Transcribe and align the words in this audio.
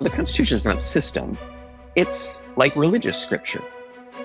The 0.00 0.10
Constitution 0.10 0.56
is 0.56 0.64
not 0.64 0.78
a 0.78 0.80
system, 0.80 1.36
it's 1.96 2.44
like 2.54 2.76
religious 2.76 3.20
scripture. 3.20 3.64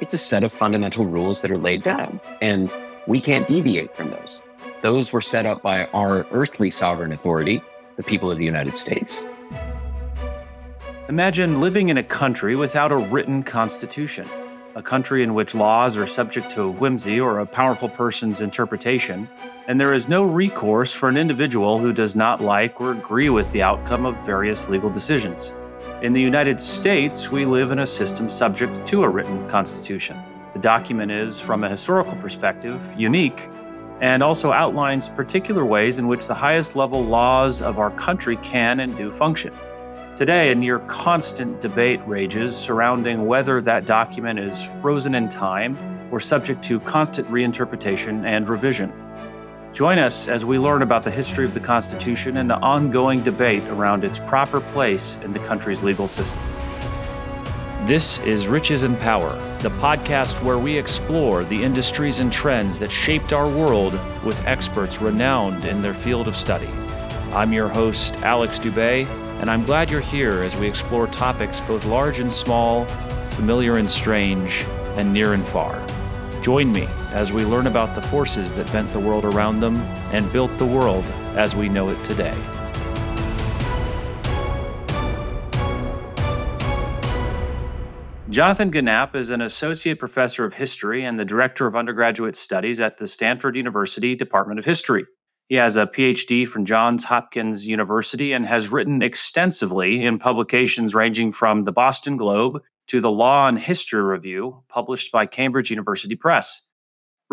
It's 0.02 0.14
a 0.14 0.20
set 0.20 0.44
of 0.44 0.54
fundamental 0.54 1.04
rules 1.04 1.42
that 1.42 1.50
are 1.50 1.58
laid 1.58 1.82
down, 1.82 2.22
and 2.44 2.72
we 3.08 3.20
can't 3.20 3.48
deviate 3.48 3.96
from 3.98 4.12
those. 4.12 4.40
Those 4.84 5.12
were 5.12 5.22
set 5.22 5.48
up 5.48 5.64
by 5.64 5.86
our 5.88 6.28
earthly 6.30 6.70
sovereign 6.70 7.12
authority, 7.12 7.60
the 7.96 8.04
people 8.04 8.30
of 8.30 8.38
the 8.38 8.46
United 8.46 8.76
States. 8.76 9.28
Imagine 11.10 11.60
living 11.60 11.90
in 11.90 11.98
a 11.98 12.04
country 12.04 12.56
without 12.56 12.92
a 12.92 12.98
written 12.98 13.42
constitution, 13.42 14.28
a 14.76 14.84
country 14.84 15.24
in 15.24 15.34
which 15.34 15.56
laws 15.56 15.98
are 15.98 16.06
subject 16.06 16.52
to 16.52 16.70
whimsy 16.70 17.20
or 17.20 17.40
a 17.40 17.48
powerful 17.48 17.90
person's 17.90 18.42
interpretation, 18.42 19.28
and 19.68 19.82
there 19.82 19.94
is 19.94 20.08
no 20.08 20.24
recourse 20.24 20.92
for 20.92 21.10
an 21.10 21.18
individual 21.18 21.80
who 21.80 21.92
does 21.92 22.16
not 22.16 22.42
like 22.42 22.80
or 22.80 22.92
agree 22.92 23.32
with 23.32 23.52
the 23.52 23.64
outcome 23.64 24.06
of 24.06 24.24
various 24.24 24.70
legal 24.70 24.92
decisions. 24.92 25.52
In 26.04 26.12
the 26.12 26.20
United 26.20 26.60
States, 26.60 27.32
we 27.32 27.46
live 27.46 27.72
in 27.72 27.80
a 27.80 27.86
system 27.86 28.30
subject 28.30 28.86
to 28.88 29.04
a 29.04 29.10
written 29.10 29.48
constitution. 29.48 30.18
The 30.52 30.60
document 30.60 31.14
is, 31.14 31.40
from 31.40 31.64
a 31.64 31.70
historical 31.70 32.18
perspective, 32.18 32.82
unique 32.98 33.50
and 34.02 34.22
also 34.22 34.52
outlines 34.52 35.08
particular 35.08 35.64
ways 35.64 36.00
in 36.00 36.10
which 36.10 36.28
the 36.28 36.34
highest 36.34 36.76
level 36.76 37.02
laws 37.02 37.62
of 37.62 37.80
our 37.80 37.90
country 37.92 38.36
can 38.38 38.82
and 38.82 38.98
do 38.98 39.14
function. 39.14 39.54
Today, 40.14 40.52
a 40.52 40.56
near 40.56 40.80
constant 40.80 41.62
debate 41.62 42.02
rages 42.06 42.54
surrounding 42.54 43.26
whether 43.26 43.62
that 43.62 43.86
document 43.86 44.40
is 44.40 44.62
frozen 44.82 45.16
in 45.16 45.30
time 45.30 45.78
or 46.12 46.20
subject 46.20 46.62
to 46.66 46.82
constant 46.82 47.30
reinterpretation 47.30 48.26
and 48.26 48.50
revision. 48.50 48.92
Join 49.74 49.98
us 49.98 50.28
as 50.28 50.46
we 50.46 50.60
learn 50.60 50.84
about 50.84 51.04
the 51.04 51.10
history 51.10 51.46
of 51.46 51.56
the 51.56 51.60
Constitution 51.60 52.38
and 52.38 52.48
the 52.48 52.60
ongoing 52.60 53.24
debate 53.24 53.64
around 53.64 54.04
its 54.04 54.20
proper 54.20 54.62
place 54.62 55.18
in 55.24 55.34
the 55.34 55.40
country's 55.40 55.82
legal 55.82 56.08
system. 56.08 56.40
This 57.88 58.20
is 58.20 58.48
Riches 58.48 58.84
and 58.84 59.00
Power, 59.00 59.36
the 59.62 59.72
podcast 59.72 60.44
where 60.44 60.60
we 60.60 60.78
explore 60.78 61.44
the 61.44 61.64
industries 61.64 62.20
and 62.20 62.32
trends 62.32 62.78
that 62.78 62.92
shaped 62.92 63.34
our 63.34 63.50
world 63.50 64.00
with 64.24 64.40
experts 64.46 65.02
renowned 65.02 65.66
in 65.66 65.82
their 65.82 65.96
field 65.96 66.28
of 66.28 66.36
study. 66.36 66.70
I'm 67.34 67.52
your 67.52 67.68
host, 67.68 68.16
Alex 68.18 68.60
Dubay, 68.60 69.08
and 69.42 69.50
I'm 69.50 69.66
glad 69.66 69.90
you're 69.90 70.02
here 70.02 70.44
as 70.44 70.56
we 70.56 70.68
explore 70.68 71.08
topics 71.08 71.62
both 71.62 71.84
large 71.86 72.20
and 72.20 72.32
small, 72.32 72.86
familiar 73.32 73.78
and 73.78 73.90
strange, 73.90 74.66
and 74.98 75.12
near 75.12 75.34
and 75.34 75.44
far. 75.44 75.84
Join 76.44 76.72
me 76.72 76.88
as 77.14 77.32
we 77.32 77.46
learn 77.46 77.68
about 77.68 77.96
the 77.96 78.02
forces 78.02 78.54
that 78.56 78.70
bent 78.72 78.92
the 78.92 79.00
world 79.00 79.24
around 79.24 79.60
them 79.60 79.78
and 80.12 80.30
built 80.32 80.56
the 80.58 80.66
world 80.66 81.06
as 81.36 81.56
we 81.56 81.70
know 81.70 81.90
it 81.90 82.04
today. 82.04 82.36
Jonathan 88.30 88.72
Gienapp 88.72 89.16
is 89.16 89.30
an 89.30 89.42
associate 89.42 90.00
professor 90.00 90.44
of 90.44 90.56
history 90.56 91.06
and 91.06 91.20
the 91.20 91.26
director 91.26 91.68
of 91.68 91.76
undergraduate 91.76 92.36
studies 92.36 92.82
at 92.82 92.98
the 92.98 93.08
Stanford 93.08 93.56
University 93.56 94.16
Department 94.16 94.58
of 94.58 94.66
History. 94.66 95.06
He 95.50 95.56
has 95.56 95.76
a 95.76 95.86
PhD 95.86 96.48
from 96.48 96.66
Johns 96.66 97.04
Hopkins 97.04 97.68
University 97.68 98.34
and 98.34 98.48
has 98.48 98.72
written 98.72 99.04
extensively 99.04 100.04
in 100.04 100.18
publications 100.18 100.96
ranging 100.96 101.32
from 101.32 101.66
the 101.66 101.72
Boston 101.72 102.18
Globe 102.18 102.64
to 102.88 103.00
the 103.00 103.12
Law 103.12 103.48
and 103.48 103.60
History 103.60 104.02
Review, 104.02 104.64
published 104.68 105.12
by 105.12 105.28
Cambridge 105.28 105.70
University 105.70 106.16
Press. 106.16 106.64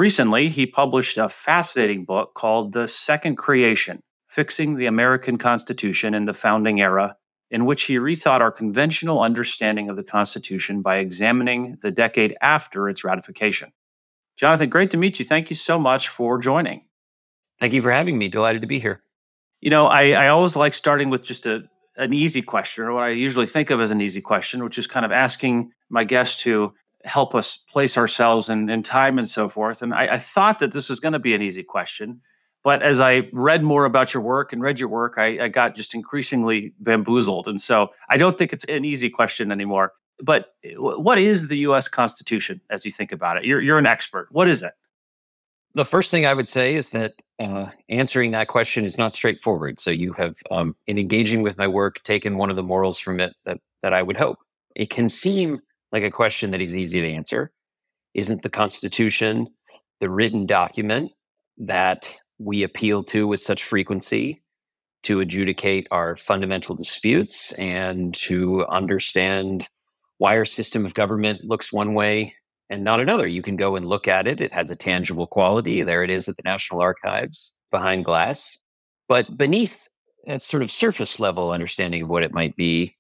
Recently, 0.01 0.48
he 0.48 0.65
published 0.65 1.19
a 1.19 1.29
fascinating 1.29 2.06
book 2.06 2.33
called 2.33 2.73
The 2.73 2.89
Second 2.89 3.37
Creation 3.37 4.01
Fixing 4.29 4.77
the 4.77 4.87
American 4.87 5.37
Constitution 5.37 6.15
in 6.15 6.25
the 6.25 6.33
Founding 6.33 6.81
Era, 6.81 7.17
in 7.51 7.67
which 7.67 7.83
he 7.83 7.98
rethought 7.98 8.41
our 8.41 8.51
conventional 8.51 9.21
understanding 9.21 9.91
of 9.91 9.97
the 9.97 10.03
Constitution 10.03 10.81
by 10.81 10.97
examining 10.97 11.77
the 11.83 11.91
decade 11.91 12.34
after 12.41 12.89
its 12.89 13.05
ratification. 13.05 13.72
Jonathan, 14.39 14.71
great 14.71 14.89
to 14.93 14.97
meet 14.97 15.19
you. 15.19 15.25
Thank 15.27 15.50
you 15.50 15.56
so 15.56 15.78
much 15.78 16.09
for 16.09 16.39
joining. 16.39 16.87
Thank 17.59 17.75
you 17.75 17.83
for 17.83 17.93
having 17.93 18.16
me. 18.16 18.28
Delighted 18.28 18.62
to 18.62 18.69
be 18.69 18.78
here. 18.78 19.03
You 19.60 19.69
know, 19.69 19.87
I, 19.87 20.12
I 20.12 20.28
always 20.28 20.56
like 20.56 20.72
starting 20.72 21.10
with 21.10 21.22
just 21.22 21.44
a, 21.44 21.65
an 21.99 22.15
easy 22.15 22.41
question, 22.41 22.84
or 22.84 22.94
what 22.94 23.05
I 23.05 23.10
usually 23.10 23.44
think 23.44 23.69
of 23.69 23.83
as 23.83 23.91
an 23.91 24.00
easy 24.00 24.22
question, 24.22 24.65
which 24.65 24.78
is 24.78 24.87
kind 24.87 25.05
of 25.05 25.12
asking 25.12 25.72
my 25.91 26.05
guests 26.05 26.43
to 26.44 26.72
help 27.05 27.34
us 27.34 27.56
place 27.56 27.97
ourselves 27.97 28.49
in, 28.49 28.69
in 28.69 28.83
time 28.83 29.19
and 29.19 29.28
so 29.28 29.49
forth. 29.49 29.83
And 29.83 29.94
I, 29.94 30.15
I 30.15 30.19
thought 30.19 30.59
that 30.59 30.72
this 30.72 30.88
was 30.88 31.00
going 31.00 31.12
to 31.12 31.19
be 31.19 31.34
an 31.34 31.43
easy 31.43 31.62
question. 31.62 32.21
But 32.62 32.83
as 32.83 33.00
I 33.00 33.28
read 33.33 33.62
more 33.62 33.87
about 33.87 34.12
your 34.12 34.22
work 34.22 34.53
and 34.53 34.61
read 34.61 34.78
your 34.78 34.91
work, 34.91 35.15
I, 35.16 35.44
I 35.44 35.49
got 35.49 35.75
just 35.75 35.94
increasingly 35.94 36.75
bamboozled. 36.78 37.49
And 37.49 37.60
so 37.60 37.91
I 38.10 38.19
don't 38.19 38.37
think 38.37 38.53
it's 38.53 38.65
an 38.65 38.84
easy 38.84 39.09
question 39.09 39.50
anymore. 39.50 39.93
But 40.22 40.53
what 40.77 41.19
is 41.19 41.49
the 41.49 41.59
US 41.59 41.89
Constitution 41.89 42.60
as 42.69 42.84
you 42.84 42.91
think 42.91 43.12
about 43.12 43.39
it? 43.39 43.44
You're, 43.44 43.62
you're 43.62 43.78
an 43.78 43.87
expert. 43.87 44.28
What 44.31 44.49
is 44.49 44.62
it? 44.62 44.72
The 45.75 45.87
first 45.87 46.10
thing 46.10 46.27
I 46.27 46.34
would 46.34 46.49
say 46.49 46.75
is 46.75 46.91
that 46.91 47.15
uh, 47.39 47.71
answering 47.89 48.33
that 48.33 48.49
question 48.49 48.84
is 48.84 48.99
not 48.99 49.15
straightforward. 49.15 49.81
So 49.81 49.91
you 49.91 50.12
have, 50.15 50.37
um, 50.50 50.77
in 50.87 50.99
engaging 50.99 51.43
with 51.43 51.56
my 51.56 51.66
work, 51.66 52.03
taken 52.03 52.37
one 52.37 52.50
of 52.50 52.56
the 52.56 52.62
morals 52.62 52.99
from 52.99 53.21
it 53.21 53.34
that 53.47 53.59
that 53.83 53.94
I 53.94 54.03
would 54.03 54.16
hope. 54.16 54.39
It 54.75 54.91
can 54.91 55.09
seem 55.09 55.60
like 55.93 56.03
a 56.03 56.11
question 56.11 56.51
that 56.51 56.61
is 56.61 56.77
easy 56.77 57.01
to 57.01 57.09
answer. 57.11 57.51
Isn't 58.15 58.43
the 58.43 58.51
Constitution 58.51 59.49
the 60.01 60.11
written 60.11 60.47
document 60.47 61.12
that 61.59 62.17
we 62.39 62.62
appeal 62.62 63.05
to 63.05 63.28
with 63.28 63.41
such 63.41 63.62
frequency 63.62 64.43
to 65.03 65.21
adjudicate 65.21 65.87
our 65.91 66.17
fundamental 66.17 66.75
disputes 66.75 67.53
and 67.53 68.15
to 68.15 68.67
understand 68.67 69.67
why 70.19 70.37
our 70.37 70.45
system 70.45 70.84
of 70.84 70.95
government 70.95 71.45
looks 71.45 71.73
one 71.73 71.95
way 71.95 72.34
and 72.69 72.84
not 72.84 73.01
another. 73.01 73.27
You 73.27 73.43
can 73.43 73.57
go 73.57 73.77
and 73.77 73.87
look 73.87 74.09
at 74.09 74.27
it. 74.27 74.41
It 74.41 74.53
has 74.53 74.71
a 74.71 74.77
tangible 74.77 75.27
quality. 75.27 75.83
There 75.83 76.05
it 76.05 76.11
is 76.11 76.28
at 76.28 76.37
the 76.37 76.43
National 76.45 76.81
Archives 76.81 77.55
behind 77.71 78.05
glass. 78.05 78.62
But 79.09 79.37
beneath 79.37 79.89
that 80.27 80.43
sort 80.43 80.62
of 80.62 80.71
surface 80.71 81.19
level 81.19 81.51
understanding 81.51 82.03
of 82.03 82.09
what 82.09 82.22
it 82.22 82.33
might 82.33 82.57
be 82.57 82.97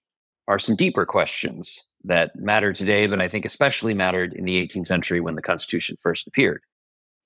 are 0.48 0.58
some 0.58 0.76
deeper 0.76 1.06
questions 1.06 1.84
that 2.04 2.36
matter 2.36 2.72
today, 2.72 3.06
but 3.06 3.20
I 3.20 3.28
think 3.28 3.44
especially 3.44 3.94
mattered 3.94 4.32
in 4.32 4.44
the 4.44 4.66
18th 4.66 4.86
century 4.86 5.20
when 5.20 5.34
the 5.34 5.42
Constitution 5.42 5.96
first 6.02 6.26
appeared. 6.26 6.62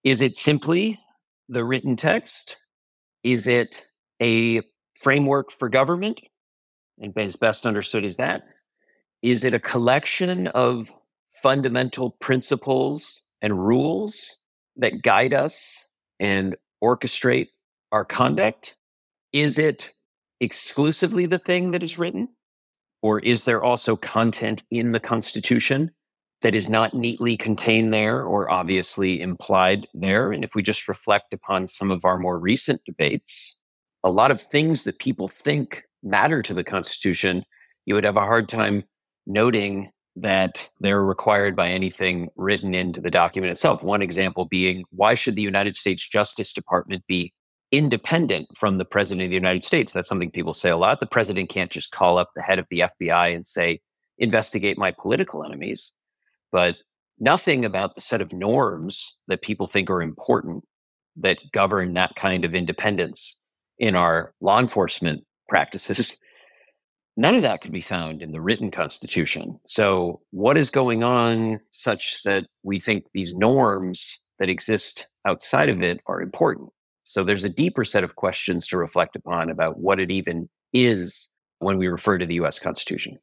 Is 0.02 0.20
it 0.20 0.36
simply 0.36 0.98
the 1.48 1.64
written 1.64 1.96
text? 1.96 2.56
Is 3.22 3.46
it 3.46 3.86
a 4.20 4.62
framework 5.00 5.50
for 5.50 5.68
government? 5.68 6.22
And 6.98 7.16
as 7.16 7.36
best 7.36 7.66
understood 7.66 8.04
as 8.04 8.16
that, 8.16 8.42
is 9.22 9.44
it 9.44 9.54
a 9.54 9.60
collection 9.60 10.48
of 10.48 10.92
fundamental 11.42 12.10
principles 12.10 13.24
and 13.42 13.66
rules 13.66 14.38
that 14.76 15.02
guide 15.02 15.34
us 15.34 15.88
and 16.20 16.56
orchestrate 16.82 17.48
our 17.90 18.04
conduct? 18.04 18.76
Is 19.32 19.58
it 19.58 19.92
exclusively 20.40 21.26
the 21.26 21.38
thing 21.38 21.70
that 21.70 21.82
is 21.82 21.98
written? 21.98 22.28
Or 23.04 23.18
is 23.18 23.44
there 23.44 23.62
also 23.62 23.96
content 23.96 24.64
in 24.70 24.92
the 24.92 24.98
Constitution 24.98 25.90
that 26.40 26.54
is 26.54 26.70
not 26.70 26.94
neatly 26.94 27.36
contained 27.36 27.92
there 27.92 28.24
or 28.24 28.50
obviously 28.50 29.20
implied 29.20 29.86
there? 29.92 30.32
And 30.32 30.42
if 30.42 30.54
we 30.54 30.62
just 30.62 30.88
reflect 30.88 31.34
upon 31.34 31.68
some 31.68 31.90
of 31.90 32.06
our 32.06 32.18
more 32.18 32.38
recent 32.38 32.80
debates, 32.86 33.62
a 34.04 34.10
lot 34.10 34.30
of 34.30 34.40
things 34.40 34.84
that 34.84 34.98
people 34.98 35.28
think 35.28 35.82
matter 36.02 36.40
to 36.40 36.54
the 36.54 36.64
Constitution, 36.64 37.44
you 37.84 37.94
would 37.94 38.04
have 38.04 38.16
a 38.16 38.20
hard 38.20 38.48
time 38.48 38.84
noting 39.26 39.90
that 40.16 40.70
they're 40.80 41.04
required 41.04 41.54
by 41.54 41.68
anything 41.68 42.30
written 42.36 42.74
into 42.74 43.02
the 43.02 43.10
document 43.10 43.50
itself. 43.50 43.82
One 43.82 44.00
example 44.00 44.46
being 44.46 44.82
why 44.92 45.12
should 45.12 45.34
the 45.34 45.42
United 45.42 45.76
States 45.76 46.08
Justice 46.08 46.54
Department 46.54 47.04
be 47.06 47.34
independent 47.76 48.48
from 48.56 48.78
the 48.78 48.84
President 48.84 49.24
of 49.24 49.30
the 49.30 49.36
United 49.36 49.64
States? 49.64 49.92
That's 49.92 50.08
something 50.08 50.30
people 50.30 50.54
say 50.54 50.70
a 50.70 50.76
lot. 50.76 51.00
The 51.00 51.06
president 51.06 51.48
can't 51.48 51.70
just 51.70 51.92
call 51.92 52.18
up 52.18 52.30
the 52.34 52.42
head 52.42 52.58
of 52.58 52.66
the 52.70 52.80
FBI 52.80 53.34
and 53.34 53.46
say, 53.46 53.80
investigate 54.18 54.78
my 54.78 54.92
political 54.92 55.44
enemies. 55.44 55.92
But 56.52 56.82
nothing 57.18 57.64
about 57.64 57.94
the 57.94 58.00
set 58.00 58.20
of 58.20 58.32
norms 58.32 59.16
that 59.28 59.42
people 59.42 59.66
think 59.66 59.90
are 59.90 60.02
important 60.02 60.64
that 61.16 61.44
govern 61.52 61.94
that 61.94 62.14
kind 62.16 62.44
of 62.44 62.54
independence 62.54 63.38
in 63.78 63.94
our 63.94 64.34
law 64.40 64.58
enforcement 64.58 65.24
practices 65.48 66.18
None 67.16 67.36
of 67.36 67.42
that 67.42 67.60
could 67.60 67.72
be 67.72 67.80
found 67.80 68.22
in 68.22 68.32
the 68.32 68.40
written 68.40 68.70
constitution. 68.70 69.60
So, 69.68 70.20
what 70.30 70.58
is 70.58 70.70
going 70.70 71.04
on 71.04 71.60
such 71.70 72.22
that 72.24 72.46
we 72.64 72.80
think 72.80 73.04
these 73.12 73.34
norms 73.34 74.18
that 74.40 74.48
exist 74.48 75.06
outside 75.24 75.68
of 75.68 75.80
it 75.80 76.00
are 76.06 76.20
important? 76.20 76.70
So, 77.04 77.24
there's 77.24 77.44
a 77.44 77.48
deeper 77.48 77.84
set 77.84 78.04
of 78.04 78.16
questions 78.16 78.66
to 78.68 78.76
reflect 78.76 79.16
upon 79.16 79.50
about 79.50 79.78
what 79.78 80.00
it 80.00 80.10
even 80.10 80.48
is 80.72 81.30
when 81.58 81.78
we 81.78 81.86
refer 81.86 82.18
to 82.18 82.26
the 82.26 82.34
US 82.34 82.58
Constitution. 82.58 83.18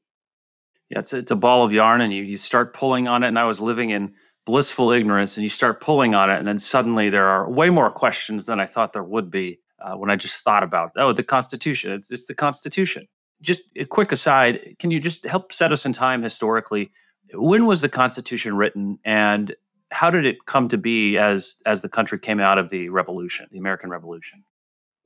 Yeah, 0.90 1.00
it's 1.00 1.14
a, 1.14 1.18
it's 1.20 1.32
a 1.32 1.36
ball 1.36 1.64
of 1.64 1.74
yarn, 1.74 2.02
and 2.02 2.14
you, 2.14 2.24
you 2.24 2.38
start 2.38 2.74
pulling 2.74 3.08
on 3.08 3.24
it. 3.24 3.28
And 3.28 3.40
I 3.40 3.46
was 3.46 3.62
living 3.62 3.90
in 3.90 4.14
blissful 4.46 4.92
ignorance, 4.92 5.38
and 5.38 5.44
you 5.44 5.50
start 5.50 5.82
pulling 5.82 6.16
on 6.16 6.30
it, 6.30 6.40
and 6.40 6.48
then 6.48 6.60
suddenly 6.60 7.10
there 7.10 7.28
are 7.28 7.50
way 7.50 7.70
more 7.70 7.92
questions 7.92 8.46
than 8.46 8.60
I 8.60 8.66
thought 8.66 8.94
there 8.94 9.04
would 9.04 9.30
be 9.30 9.60
uh, 9.80 9.96
when 9.96 10.10
I 10.10 10.16
just 10.16 10.44
thought 10.44 10.64
about, 10.64 10.92
oh, 10.96 11.14
the 11.14 11.24
Constitution. 11.24 11.92
It's, 11.92 12.12
it's 12.12 12.26
the 12.26 12.36
Constitution 12.36 13.08
just 13.42 13.62
a 13.76 13.86
quick 13.86 14.12
aside, 14.12 14.76
can 14.80 14.92
you 14.92 15.00
just 15.00 15.26
help 15.26 15.52
set 15.52 15.72
us 15.72 15.86
in 15.86 15.94
time 15.94 16.22
historically? 16.22 16.92
When 17.34 17.66
was 17.66 17.82
the 17.82 17.90
Constitution 17.90 18.56
written 18.56 19.00
and 19.04 19.56
how 19.92 20.10
did 20.10 20.26
it 20.26 20.46
come 20.46 20.68
to 20.70 20.78
be 20.78 21.18
as 21.18 21.62
as 21.66 21.82
the 21.82 21.90
country 21.90 22.20
came 22.20 22.40
out 22.40 22.58
of 22.58 22.70
the 22.70 22.90
revolution, 22.90 23.48
the 23.52 23.60
American 23.60 23.90
Revolution? 23.90 24.44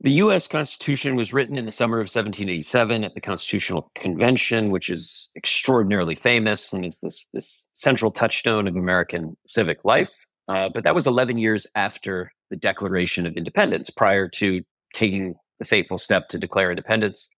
The 0.00 0.12
US 0.12 0.46
Constitution 0.46 1.16
was 1.16 1.32
written 1.32 1.56
in 1.56 1.64
the 1.64 1.72
summer 1.72 1.98
of 1.98 2.04
1787 2.04 3.02
at 3.02 3.14
the 3.14 3.20
Constitutional 3.20 3.90
Convention, 3.94 4.70
which 4.70 4.90
is 4.90 5.30
extraordinarily 5.36 6.14
famous 6.14 6.72
and 6.72 6.84
is 6.84 6.98
this, 6.98 7.28
this 7.32 7.66
central 7.72 8.10
touchstone 8.10 8.68
of 8.68 8.76
American 8.76 9.36
civic 9.46 9.84
life. 9.84 10.10
Uh, 10.48 10.68
but 10.68 10.84
that 10.84 10.94
was 10.94 11.06
11 11.06 11.38
years 11.38 11.66
after 11.74 12.30
the 12.50 12.56
Declaration 12.56 13.26
of 13.26 13.36
Independence, 13.36 13.88
prior 13.90 14.28
to 14.28 14.62
taking 14.92 15.34
the 15.58 15.64
fateful 15.64 15.98
step 15.98 16.28
to 16.28 16.38
declare 16.38 16.70
independence. 16.70 17.30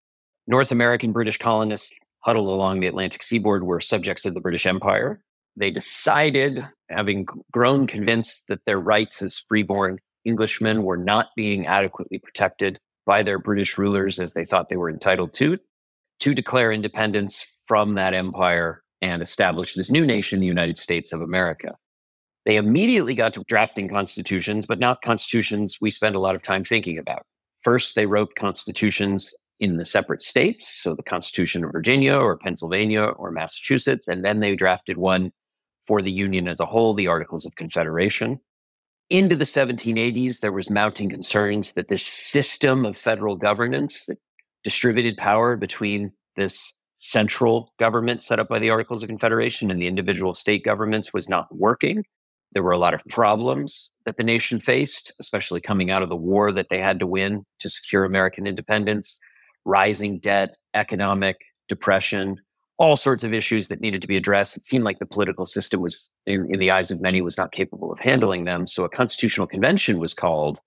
North 0.47 0.73
American 0.73 1.13
British 1.13 1.39
colonists 1.39 1.97
huddled 2.21 2.49
along 2.49 2.81
the 2.81 2.89
Atlantic 2.89 3.23
seaboard 3.23 3.63
were 3.65 3.81
subjects 3.81 4.27
of 4.27 4.35
the 4.35 4.41
British 4.41 4.67
Empire. 4.67 5.23
They 5.59 5.73
decided, 5.73 6.65
having 6.89 7.27
grown 7.51 7.89
convinced 7.89 8.45
that 8.49 8.65
their 8.65 8.79
rights 8.79 9.21
as 9.23 9.45
freeborn 9.49 9.99
Englishmen 10.25 10.85
were 10.85 10.97
not 10.97 11.31
being 11.35 11.67
adequately 11.67 12.19
protected 12.19 12.79
by 13.05 13.25
their 13.25 13.41
British 13.41 13.77
rulers 13.77 14.21
as 14.21 14.35
they 14.35 14.45
thought 14.45 14.69
they 14.69 14.77
were 14.77 14.91
entitled 14.91 15.33
to, 15.35 15.59
to 16.21 16.35
declare 16.35 16.71
independence 16.71 17.45
from 17.67 17.95
that 17.95 18.15
empire 18.15 18.83
and 19.03 19.21
establish 19.21 19.75
this 19.75 19.91
new 19.91 20.07
nation, 20.07 20.39
the 20.39 20.47
United 20.47 20.79
States 20.79 21.13
of 21.13 21.23
America. 21.23 21.75
They 22.47 22.57
immediately 22.57 23.15
got 23.15 23.33
to 23.33 23.45
drafting 23.49 23.89
constitutions, 23.89 24.65
but 24.65 24.79
not 24.79 25.03
constitutions 25.03 25.79
we 25.81 25.91
spend 25.91 26.15
a 26.15 26.21
lot 26.21 26.37
of 26.37 26.43
time 26.43 26.63
thinking 26.63 26.99
about. 26.99 27.23
First, 27.63 27.97
they 27.97 28.07
wrote 28.07 28.37
constitutions 28.37 29.35
in 29.59 29.77
the 29.77 29.85
separate 29.85 30.23
states, 30.23 30.69
so 30.69 30.95
the 30.95 31.03
Constitution 31.03 31.65
of 31.65 31.73
Virginia 31.73 32.17
or 32.17 32.37
Pennsylvania 32.37 33.03
or 33.03 33.33
Massachusetts, 33.33 34.07
and 34.07 34.25
then 34.25 34.39
they 34.39 34.55
drafted 34.55 34.99
one 34.99 35.33
for 35.89 36.03
the 36.03 36.13
Union 36.13 36.47
as 36.47 36.61
a 36.61 36.67
whole, 36.67 36.93
the 36.93 37.09
Articles 37.09 37.47
of 37.47 37.57
Confederation. 37.57 38.39
Into 39.09 39.35
the 39.35 39.47
1780s, 39.47 40.41
there 40.41 40.53
was 40.53 40.69
mounting 40.69 41.09
concerns 41.09 41.73
that 41.73 41.89
this 41.89 42.05
system 42.05 42.85
of 42.85 42.97
federal 42.97 43.37
governance 43.37 44.05
that 44.05 44.19
distributed 44.63 45.17
power 45.17 45.57
between 45.57 46.13
this 46.37 46.75
central 46.97 47.73
government 47.79 48.23
set 48.23 48.39
up 48.39 48.49
by 48.49 48.59
the 48.59 48.69
Articles 48.69 49.03
of 49.03 49.09
Confederation 49.09 49.71
and 49.71 49.81
the 49.81 49.87
individual 49.87 50.35
state 50.35 50.63
governments 50.63 51.15
was 51.15 51.27
not 51.27 51.47
working. 51.51 52.05
There 52.53 52.63
were 52.63 52.73
a 52.73 52.79
lot 52.79 52.93
of 52.93 53.03
problems 53.09 53.95
that 54.05 54.19
the 54.19 54.25
nation 54.25 54.61
faced, 54.61 55.15
especially 55.21 55.63
coming 55.63 55.91
out 55.91 56.03
of 56.03 56.11
the 56.11 56.17
war 56.17 56.53
that 56.53 56.67
they 56.69 56.81
had 56.81 56.99
to 56.99 57.07
win 57.07 57.47
to 57.61 57.71
secure 57.71 58.05
American 58.05 58.47
independence, 58.47 59.21
rising 59.65 60.19
debt, 60.19 60.59
economic 60.75 61.37
depression, 61.67 62.37
all 62.79 62.97
sorts 62.97 63.25
of 63.25 63.35
issues 63.35 63.69
that 63.69 63.81
needed 63.81 64.01
to 64.01 64.09
be 64.09 64.17
addressed. 64.17 64.57
It 64.57 64.65
seemed 64.65 64.85
like 64.85 65.01
the 65.01 65.07
political 65.07 65.47
system 65.47 65.81
was, 65.81 66.11
in, 66.27 66.53
in 66.53 66.61
the 66.61 66.71
eyes 66.71 66.91
of 66.91 67.01
many, 67.01 67.21
was 67.21 67.37
not 67.37 67.53
capable 67.53 67.93
of 67.93 67.99
handling 67.99 68.45
them. 68.45 68.67
So 68.67 68.85
a 68.85 68.89
constitutional 68.89 69.49
convention 69.49 69.99
was 69.99 70.15
called 70.15 70.61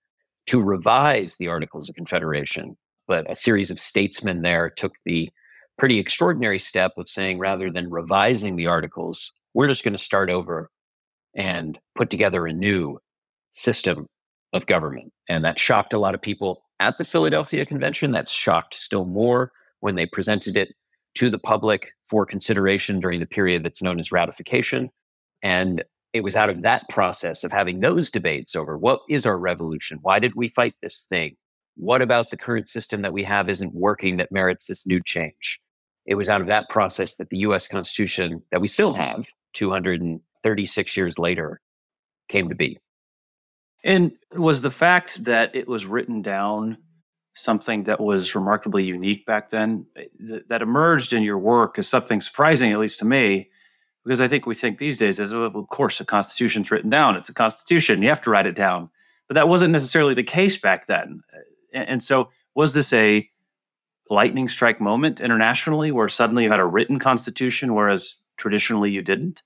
to 0.46 0.62
revise 0.62 1.36
the 1.36 1.48
Articles 1.48 1.88
of 1.88 1.94
Confederation. 1.94 2.76
But 3.08 3.30
a 3.30 3.34
series 3.34 3.70
of 3.70 3.80
statesmen 3.80 4.42
there 4.42 4.68
took 4.68 4.92
the 5.04 5.30
pretty 5.78 5.98
extraordinary 5.98 6.58
step 6.58 6.92
of 6.98 7.08
saying 7.08 7.38
rather 7.38 7.70
than 7.70 7.90
revising 7.90 8.56
the 8.56 8.66
articles, 8.66 9.32
we're 9.54 9.68
just 9.68 9.84
going 9.84 9.94
to 9.94 9.98
start 9.98 10.30
over 10.30 10.70
and 11.34 11.78
put 11.94 12.10
together 12.10 12.46
a 12.46 12.52
new 12.52 12.98
system 13.52 14.06
of 14.52 14.66
government. 14.66 15.12
And 15.28 15.44
that 15.44 15.58
shocked 15.58 15.94
a 15.94 15.98
lot 15.98 16.14
of 16.14 16.20
people 16.20 16.64
at 16.78 16.98
the 16.98 17.04
Philadelphia 17.04 17.64
Convention. 17.64 18.10
That's 18.10 18.30
shocked 18.30 18.74
still 18.74 19.06
more 19.06 19.50
when 19.80 19.94
they 19.94 20.06
presented 20.06 20.56
it 20.56 20.74
to 21.14 21.30
the 21.30 21.38
public 21.38 21.92
for 22.12 22.26
consideration 22.26 23.00
during 23.00 23.20
the 23.20 23.26
period 23.26 23.64
that's 23.64 23.80
known 23.80 23.98
as 23.98 24.12
ratification. 24.12 24.90
And 25.42 25.82
it 26.12 26.22
was 26.22 26.36
out 26.36 26.50
of 26.50 26.60
that 26.60 26.84
process 26.90 27.42
of 27.42 27.50
having 27.50 27.80
those 27.80 28.10
debates 28.10 28.54
over 28.54 28.76
what 28.76 29.00
is 29.08 29.24
our 29.24 29.38
revolution? 29.38 29.98
Why 30.02 30.18
did 30.18 30.34
we 30.34 30.48
fight 30.48 30.74
this 30.82 31.06
thing? 31.08 31.36
What 31.74 32.02
about 32.02 32.28
the 32.28 32.36
current 32.36 32.68
system 32.68 33.00
that 33.00 33.14
we 33.14 33.24
have 33.24 33.48
isn't 33.48 33.74
working 33.74 34.18
that 34.18 34.30
merits 34.30 34.66
this 34.66 34.86
new 34.86 35.00
change? 35.02 35.58
It 36.04 36.16
was 36.16 36.28
out 36.28 36.42
of 36.42 36.48
that 36.48 36.68
process 36.68 37.16
that 37.16 37.30
the 37.30 37.38
US 37.38 37.66
Constitution 37.66 38.42
that 38.50 38.60
we 38.60 38.68
still 38.68 38.92
have 38.92 39.30
236 39.54 40.96
years 40.98 41.18
later 41.18 41.62
came 42.28 42.50
to 42.50 42.54
be. 42.54 42.78
And 43.84 44.12
was 44.36 44.60
the 44.60 44.70
fact 44.70 45.24
that 45.24 45.56
it 45.56 45.66
was 45.66 45.86
written 45.86 46.20
down 46.20 46.76
something 47.34 47.84
that 47.84 48.00
was 48.00 48.34
remarkably 48.34 48.84
unique 48.84 49.24
back 49.26 49.50
then 49.50 49.86
eh, 49.96 50.38
that 50.48 50.62
emerged 50.62 51.12
in 51.12 51.22
your 51.22 51.38
work 51.38 51.78
as 51.78 51.88
something 51.88 52.20
surprising, 52.20 52.72
at 52.72 52.78
least 52.78 52.98
to 52.98 53.04
me? 53.04 53.50
Because 54.04 54.20
I 54.20 54.28
think 54.28 54.46
we 54.46 54.54
think 54.54 54.78
these 54.78 54.96
days 54.96 55.20
as, 55.20 55.32
well, 55.32 55.46
of 55.46 55.68
course, 55.68 56.00
a 56.00 56.04
constitution's 56.04 56.70
written 56.70 56.90
down. 56.90 57.16
It's 57.16 57.28
a 57.28 57.34
constitution. 57.34 58.02
You 58.02 58.08
have 58.08 58.22
to 58.22 58.30
write 58.30 58.46
it 58.46 58.56
down. 58.56 58.90
But 59.28 59.34
that 59.34 59.48
wasn't 59.48 59.72
necessarily 59.72 60.14
the 60.14 60.24
case 60.24 60.56
back 60.56 60.86
then. 60.86 61.22
And 61.72 62.02
so, 62.02 62.30
was 62.54 62.74
this 62.74 62.92
a 62.92 63.28
lightning 64.10 64.48
strike 64.48 64.80
moment 64.80 65.20
internationally 65.20 65.92
where 65.92 66.08
suddenly 66.08 66.44
you 66.44 66.50
had 66.50 66.60
a 66.60 66.66
written 66.66 66.98
constitution, 66.98 67.74
whereas 67.74 68.16
traditionally 68.36 68.90
you 68.90 69.02
didn't? 69.02 69.42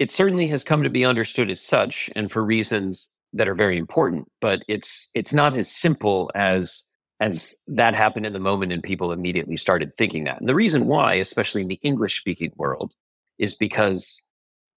it 0.00 0.10
certainly 0.10 0.48
has 0.48 0.64
come 0.64 0.82
to 0.82 0.90
be 0.90 1.04
understood 1.04 1.50
as 1.50 1.60
such 1.60 2.10
and 2.16 2.32
for 2.32 2.42
reasons 2.42 3.14
that 3.32 3.46
are 3.48 3.54
very 3.54 3.78
important 3.78 4.26
but 4.40 4.64
it's 4.66 5.08
it's 5.14 5.32
not 5.32 5.54
as 5.54 5.70
simple 5.70 6.32
as 6.34 6.86
as 7.20 7.56
that 7.66 7.94
happened 7.94 8.26
in 8.26 8.32
the 8.32 8.40
moment 8.40 8.72
and 8.72 8.82
people 8.82 9.12
immediately 9.12 9.56
started 9.56 9.96
thinking 9.96 10.24
that. 10.24 10.40
And 10.40 10.48
the 10.48 10.54
reason 10.54 10.86
why 10.86 11.14
especially 11.14 11.62
in 11.62 11.68
the 11.68 11.80
english 11.82 12.18
speaking 12.18 12.52
world 12.56 12.94
is 13.38 13.54
because 13.54 14.22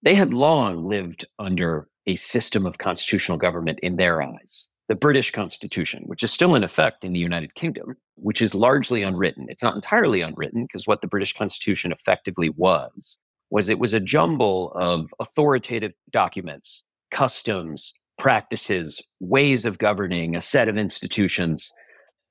they 0.01 0.15
had 0.15 0.33
long 0.33 0.87
lived 0.87 1.25
under 1.39 1.87
a 2.05 2.15
system 2.15 2.65
of 2.65 2.77
constitutional 2.77 3.37
government 3.37 3.79
in 3.81 3.95
their 3.95 4.21
eyes 4.21 4.69
the 4.89 4.95
british 4.95 5.31
constitution 5.31 6.03
which 6.07 6.23
is 6.23 6.31
still 6.31 6.55
in 6.55 6.63
effect 6.63 7.05
in 7.05 7.13
the 7.13 7.19
united 7.19 7.55
kingdom 7.55 7.95
which 8.15 8.41
is 8.41 8.53
largely 8.55 9.01
unwritten. 9.01 9.47
It's 9.49 9.63
not 9.63 9.75
entirely 9.75 10.21
unwritten 10.21 10.63
because 10.63 10.87
what 10.87 11.01
the 11.01 11.07
british 11.07 11.33
constitution 11.33 11.91
effectively 11.91 12.49
was 12.49 13.17
was 13.49 13.69
it 13.69 13.79
was 13.79 13.93
a 13.93 13.99
jumble 13.99 14.71
of 14.73 15.13
authoritative 15.19 15.93
documents, 16.09 16.85
customs, 17.11 17.93
practices, 18.17 19.03
ways 19.19 19.65
of 19.65 19.77
governing, 19.77 20.35
a 20.35 20.41
set 20.41 20.67
of 20.67 20.77
institutions 20.77 21.71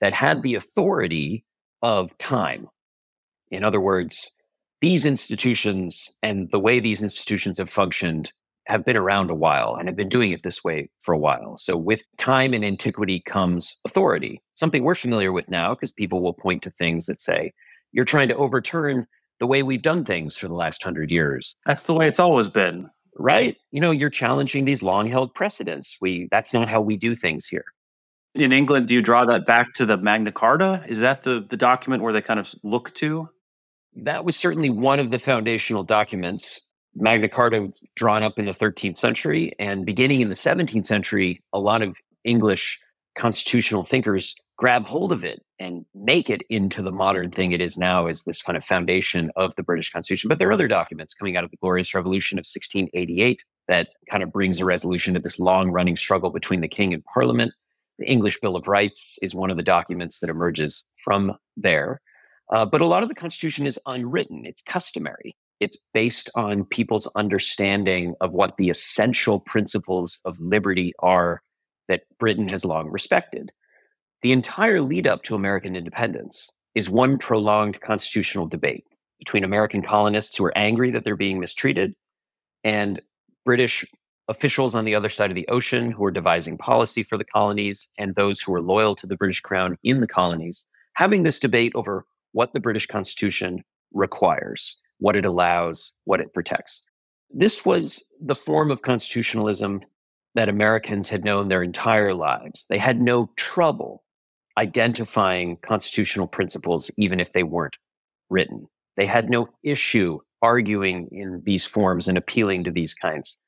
that 0.03 0.13
had 0.13 0.43
the 0.43 0.57
authority 0.57 1.45
of 1.81 2.17
time. 2.19 2.69
In 3.51 3.65
other 3.65 3.81
words, 3.81 4.33
these 4.83 5.07
institutions 5.07 6.11
and 6.23 6.51
the 6.51 6.59
way 6.59 6.81
these 6.81 7.03
institutions 7.03 7.57
have 7.59 7.71
functioned 7.71 8.33
have 8.67 8.85
been 8.85 8.97
around 8.97 9.31
a 9.31 9.35
while 9.35 9.77
and 9.77 9.89
have 9.89 9.97
been 9.97 10.09
doing 10.09 10.33
it 10.33 10.43
this 10.43 10.63
way 10.63 10.91
for 11.01 11.15
a 11.15 11.19
while. 11.19 11.57
So, 11.57 11.77
with 11.77 12.03
time 12.19 12.53
and 12.53 12.65
antiquity 12.65 13.21
comes 13.21 13.79
authority, 13.85 14.43
something 14.55 14.83
we're 14.83 14.97
familiar 14.97 15.33
with 15.33 15.49
now 15.49 15.75
because 15.75 15.93
people 15.93 16.21
will 16.21 16.35
point 16.35 16.63
to 16.65 16.71
things 16.71 17.07
that 17.07 17.21
say, 17.21 17.53
you're 17.93 18.05
trying 18.05 18.29
to 18.29 18.37
overturn 18.37 19.07
the 19.39 19.47
way 19.47 19.63
we've 19.63 19.83
done 19.83 20.05
things 20.05 20.37
for 20.37 20.49
the 20.49 20.55
last 20.55 20.83
hundred 20.83 21.11
years. 21.11 21.55
That's 21.65 21.85
the 21.85 21.95
way 21.95 22.09
it's 22.09 22.21
always 22.21 22.49
been. 22.49 22.89
Right. 23.19 23.57
You 23.71 23.81
know, 23.81 23.91
you're 23.91 24.11
challenging 24.11 24.65
these 24.65 24.83
long 24.83 25.07
held 25.07 25.35
precedents. 25.35 25.99
We 26.01 26.29
that's 26.33 26.53
not 26.53 26.69
how 26.69 26.81
we 26.81 26.97
do 26.97 27.15
things 27.15 27.47
here. 27.47 27.67
In 28.35 28.53
England, 28.53 28.89
do 28.89 28.95
you 28.95 29.03
draw 29.03 29.27
that 29.27 29.45
back 29.45 29.75
to 29.75 29.85
the 29.85 29.99
Magna 29.99 30.33
Carta? 30.33 30.85
Is 30.89 31.01
that 31.01 31.23
the, 31.23 31.45
the 31.47 31.57
document 31.57 32.03
where 32.03 32.15
they 32.15 32.23
kind 32.23 32.41
of 32.41 32.55
look 32.63 32.95
to? 32.95 33.29
That 33.95 34.25
was 34.25 34.37
certainly 34.37 34.71
one 34.71 34.99
of 34.99 35.11
the 35.11 35.19
foundational 35.19 35.85
documents. 35.85 36.67
Magna 36.95 37.29
Carta 37.29 37.69
drawn 37.95 38.23
up 38.23 38.39
in 38.39 38.47
the 38.47 38.53
13th 38.53 38.97
century 38.97 39.53
and 39.59 39.85
beginning 39.85 40.23
in 40.23 40.31
the 40.31 40.35
17th 40.35 40.87
century, 40.87 41.43
a 41.53 41.61
lot 41.61 41.83
of 41.83 41.97
English 42.25 42.81
constitutional 43.19 43.85
thinkers 43.85 44.35
grab 44.57 44.87
hold 44.87 45.13
of 45.13 45.25
it 45.25 45.41
and 45.59 45.85
make 45.95 46.31
it 46.31 46.43
into 46.49 46.83
the 46.83 46.93
modern 46.93 47.31
thing 47.31 47.53
it 47.53 47.61
is 47.61 47.77
now 47.77 48.07
as 48.07 48.25
this 48.25 48.43
kind 48.43 48.57
of 48.57 48.65
foundation 48.65 49.31
of 49.37 49.55
the 49.57 49.63
British 49.63 49.91
Constitution. 49.91 50.29
But 50.29 50.39
there 50.39 50.49
are 50.49 50.53
other 50.53 50.69
documents 50.69 51.15
coming 51.15 51.37
out 51.37 51.45
of 51.45 51.51
the 51.51 51.57
Glorious 51.59 51.95
Revolution 51.95 52.39
of 52.39 52.43
1688 52.43 53.45
that 53.69 53.89
kind 54.11 54.23
of 54.23 54.33
brings 54.33 54.61
a 54.61 54.65
resolution 54.65 55.15
to 55.15 55.21
this 55.21 55.39
long 55.39 55.71
running 55.71 55.97
struggle 55.97 56.31
between 56.31 56.61
the 56.61 56.69
king 56.69 56.95
and 56.95 57.05
parliament. 57.05 57.53
The 57.99 58.07
English 58.07 58.41
Bill 58.41 58.57
of 58.57 58.69
Rights 58.69 59.19
is 59.23 59.35
one 59.35 59.51
of 59.51 59.57
the 59.57 59.63
documents 59.63 60.21
that 60.21 60.31
emerges 60.31 60.85
from 61.05 61.37
there. 61.57 62.01
Uh, 62.53 62.67
but 62.67 62.81
a 62.81 62.87
lot 62.87 63.03
of 63.03 63.09
the 63.09 63.15
Constitution 63.15 63.67
is 63.67 63.79
unwritten, 63.87 64.45
it's 64.45 64.63
customary. 64.63 65.37
It's 65.61 65.79
based 65.95 66.29
on 66.35 66.65
people's 66.65 67.09
understanding 67.15 68.15
of 68.21 68.33
what 68.33 68.57
the 68.57 68.69
essential 68.69 69.39
principles 69.39 70.21
of 70.25 70.41
liberty 70.41 70.93
are 70.99 71.41
that 71.89 72.03
Britain 72.19 72.49
has 72.49 72.65
long 72.65 72.89
respected. 72.91 73.53
The 74.23 74.33
entire 74.33 74.81
lead 74.81 75.07
up 75.07 75.23
to 75.25 75.35
American 75.35 75.77
independence 75.77 76.51
is 76.75 76.91
one 76.91 77.19
prolonged 77.19 77.81
constitutional 77.81 78.47
debate 78.47 78.85
between 79.19 79.45
American 79.45 79.83
colonists 79.83 80.37
who 80.37 80.45
are 80.45 80.59
angry 80.59 80.91
that 80.91 81.05
they're 81.05 81.17
being 81.17 81.39
mistreated 81.39 81.95
and 82.65 83.01
British 83.45 83.85
officials 84.33 84.75
on 84.75 84.87
the 84.87 84.95
other 84.95 85.11
side 85.11 85.31
of 85.31 85.35
the 85.35 85.47
ocean 85.49 85.91
who 85.91 86.03
are 86.05 86.11
devising 86.11 86.57
policy 86.57 87.03
for 87.03 87.19
the 87.19 87.25
colonies 87.25 87.91
and 87.99 88.15
those 88.15 88.41
who 88.41 88.55
are 88.55 88.63
loyal 88.63 88.97
to 88.97 89.07
the 89.07 89.17
British 89.17 89.41
crown 89.41 89.77
in 89.83 90.01
the 90.01 90.07
colonies, 90.07 90.67
having 90.95 91.23
this 91.23 91.39
debate 91.39 91.73
over 91.75 92.07
what 92.33 92.53
the 92.55 92.61
British 92.61 92.87
Constitution 92.87 93.63
requires, 93.93 94.79
what 94.99 95.17
it 95.17 95.27
allows, 95.27 95.93
what 96.05 96.21
it 96.21 96.33
protects. 96.33 96.83
This 97.31 97.65
was 97.65 98.05
the 98.21 98.35
form 98.35 98.71
of 98.71 98.83
constitutionalism 98.83 99.83
that 100.35 100.49
Americans 100.49 101.11
had 101.11 101.25
known 101.25 101.49
their 101.49 101.63
entire 101.63 102.15
lives. 102.15 102.67
They 102.71 102.79
had 102.79 103.03
no 103.03 103.31
trouble 103.37 104.03
identifying 104.59 105.59
constitutional 105.59 106.27
principles, 106.27 106.91
even 106.97 107.21
if 107.21 107.35
they 107.35 107.43
weren't 107.43 107.77
written. 108.31 108.67
They 108.97 109.07
had 109.07 109.29
no 109.29 109.49
issue 109.63 110.21
arguing 110.41 111.09
in 111.13 111.43
these 111.45 111.67
forms 111.67 112.09
and 112.09 112.17
appealing 112.17 112.65
to 112.65 112.71
these 112.71 112.95
kinds 112.95 113.39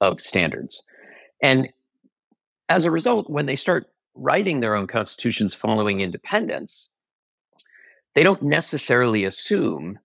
of 0.00 0.20
standards. 0.20 0.82
And 1.42 1.68
as 2.68 2.84
a 2.84 2.90
result, 2.90 3.28
when 3.28 3.46
they 3.46 3.56
start 3.56 3.86
writing 4.14 4.60
their 4.60 4.74
own 4.74 4.86
constitutions 4.86 5.54
following 5.54 6.00
independence, 6.00 6.90
they 8.14 8.22
don't 8.22 8.42
necessarily 8.42 9.24
assume 9.24 9.98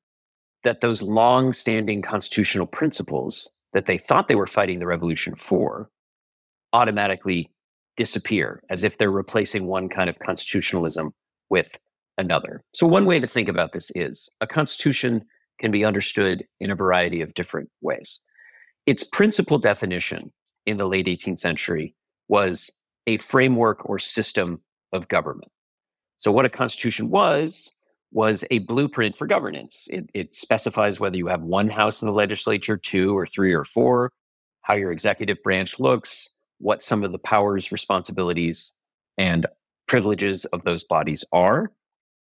that 0.63 0.81
those 0.81 1.01
long 1.01 1.53
standing 1.53 2.01
constitutional 2.01 2.67
principles 2.67 3.51
that 3.73 3.85
they 3.85 3.97
thought 3.97 4.27
they 4.27 4.35
were 4.35 4.47
fighting 4.47 4.79
the 4.79 4.87
revolution 4.87 5.35
for 5.35 5.89
automatically 6.73 7.51
disappear 7.95 8.63
as 8.69 8.83
if 8.83 8.97
they're 8.97 9.11
replacing 9.11 9.67
one 9.67 9.89
kind 9.89 10.09
of 10.09 10.19
constitutionalism 10.19 11.13
with 11.49 11.77
another. 12.17 12.63
So, 12.73 12.87
one 12.87 13.05
way 13.05 13.19
to 13.19 13.27
think 13.27 13.47
about 13.47 13.73
this 13.73 13.91
is 13.95 14.29
a 14.41 14.47
constitution 14.47 15.25
can 15.59 15.71
be 15.71 15.85
understood 15.85 16.45
in 16.59 16.71
a 16.71 16.75
variety 16.75 17.21
of 17.21 17.33
different 17.33 17.69
ways. 17.81 18.19
Its 18.89 19.03
principal 19.03 19.59
definition 19.59 20.31
in 20.65 20.77
the 20.77 20.87
late 20.87 21.05
18th 21.05 21.37
century 21.37 21.93
was 22.27 22.71
a 23.05 23.19
framework 23.19 23.87
or 23.87 23.99
system 23.99 24.61
of 24.91 25.07
government. 25.07 25.51
So, 26.17 26.31
what 26.31 26.45
a 26.45 26.49
constitution 26.49 27.11
was, 27.11 27.71
was 28.11 28.43
a 28.49 28.57
blueprint 28.57 29.15
for 29.15 29.27
governance. 29.27 29.87
It, 29.91 30.09
it, 30.15 30.33
specifies 30.33 30.99
whether 30.99 31.17
you 31.17 31.27
have 31.27 31.43
one 31.43 31.69
house 31.69 32.01
in 32.01 32.07
the 32.07 32.15
legislature, 32.15 32.77
two 32.77 33.15
or 33.15 33.27
three 33.27 33.53
or 33.53 33.63
four, 33.63 34.11
how 34.63 34.73
your 34.73 34.91
executive 34.91 35.37
branch 35.43 35.79
looks, 35.79 36.27
what 36.57 36.81
some 36.81 37.03
of 37.03 37.11
the 37.11 37.19
powers, 37.19 37.71
responsibilities, 37.71 38.73
and 39.19 39.45
privileges 39.87 40.45
of 40.45 40.63
those 40.63 40.83
bodies 40.83 41.23
are. 41.31 41.71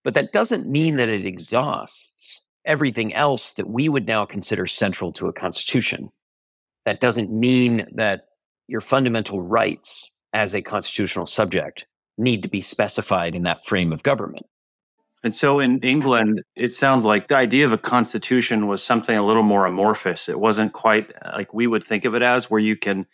But 0.03 0.13
that 0.15 0.33
doesn't 0.33 0.67
mean 0.67 0.97
that 0.97 1.07
it 1.07 1.25
exhausts 1.25 2.45
everything 2.65 3.13
else 3.13 3.53
that 3.53 3.69
we 3.69 3.87
would 3.87 4.05
now 4.05 4.25
consider 4.25 4.67
central 4.67 5.13
to 5.13 5.29
a 5.29 5.33
constitution. 5.33 6.09
That 6.85 6.99
doesn't 6.99 7.31
mean 7.31 7.87
that 7.95 8.25
your 8.67 8.81
fundamental 8.81 9.41
rights 9.41 10.13
as 10.33 10.53
a 10.53 10.61
constitutional 10.61 11.27
subject 11.27 11.87
need 12.17 12.43
to 12.43 12.49
be 12.49 12.61
specified 12.61 13.35
in 13.35 13.43
that 13.43 13.65
frame 13.65 13.91
of 13.91 14.03
government. 14.03 14.45
And 15.23 15.35
so 15.35 15.59
in 15.59 15.79
England, 15.79 16.43
it 16.55 16.73
sounds 16.73 17.05
like 17.05 17.27
the 17.27 17.35
idea 17.35 17.65
of 17.65 17.73
a 17.73 17.77
constitution 17.77 18.67
was 18.67 18.81
something 18.81 19.17
a 19.17 19.25
little 19.25 19.43
more 19.43 19.65
amorphous. 19.65 20.29
It 20.29 20.39
wasn't 20.39 20.71
quite 20.71 21.11
uh, 21.21 21.31
like 21.33 21.53
we 21.53 21.67
would 21.67 21.83
think 21.83 22.05
of 22.05 22.15
it 22.15 22.21
as, 22.21 22.49
where 22.49 22.59
you 22.59 22.77
can 22.77 23.05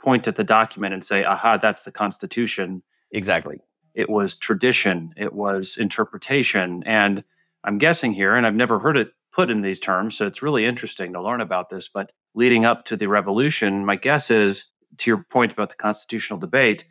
point 0.00 0.26
at 0.26 0.34
the 0.34 0.44
document 0.44 0.92
and 0.92 1.04
say, 1.04 1.24
aha, 1.24 1.58
that's 1.58 1.84
the 1.84 1.92
constitution. 1.92 2.82
Exactly. 3.12 3.60
It 3.94 4.10
was 4.10 4.36
tradition, 4.36 5.12
it 5.16 5.32
was 5.34 5.76
interpretation. 5.76 6.82
And 6.84 7.22
I'm 7.62 7.78
guessing 7.78 8.12
here, 8.12 8.34
and 8.34 8.46
I've 8.46 8.54
never 8.54 8.80
heard 8.80 8.96
it 8.96 9.12
put 9.32 9.50
in 9.50 9.62
these 9.62 9.80
terms, 9.80 10.16
so 10.16 10.26
it's 10.26 10.42
really 10.42 10.64
interesting 10.64 11.12
to 11.12 11.22
learn 11.22 11.40
about 11.40 11.68
this. 11.70 11.88
But 11.88 12.12
leading 12.34 12.64
up 12.64 12.84
to 12.86 12.96
the 12.96 13.08
revolution, 13.08 13.84
my 13.84 13.96
guess 13.96 14.30
is 14.30 14.72
to 14.98 15.10
your 15.10 15.24
point 15.30 15.52
about 15.52 15.70
the 15.70 15.76
constitutional 15.76 16.38
debate, 16.38 16.84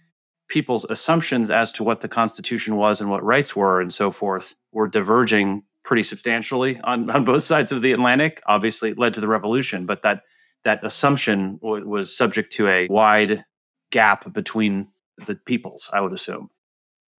people's 0.47 0.85
assumptions 0.85 1.49
as 1.49 1.71
to 1.71 1.83
what 1.83 2.01
the 2.01 2.07
Constitution 2.07 2.75
was 2.75 2.99
and 2.99 3.09
what 3.09 3.23
rights 3.23 3.55
were 3.55 3.79
and 3.79 3.93
so 3.93 4.11
forth 4.11 4.55
were 4.71 4.87
diverging 4.87 5.63
pretty 5.83 6.03
substantially 6.03 6.79
on, 6.83 7.09
on 7.15 7.23
both 7.23 7.43
sides 7.43 7.71
of 7.71 7.81
the 7.81 7.91
Atlantic. 7.91 8.41
Obviously, 8.47 8.91
it 8.91 8.99
led 8.99 9.13
to 9.13 9.21
the 9.21 9.27
revolution, 9.27 9.85
but 9.85 10.01
that 10.01 10.23
that 10.63 10.83
assumption 10.83 11.57
w- 11.61 11.87
was 11.87 12.15
subject 12.15 12.51
to 12.53 12.67
a 12.67 12.87
wide 12.87 13.43
gap 13.91 14.31
between 14.31 14.87
the 15.25 15.35
peoples. 15.35 15.89
I 15.91 16.01
would 16.01 16.13
assume. 16.13 16.49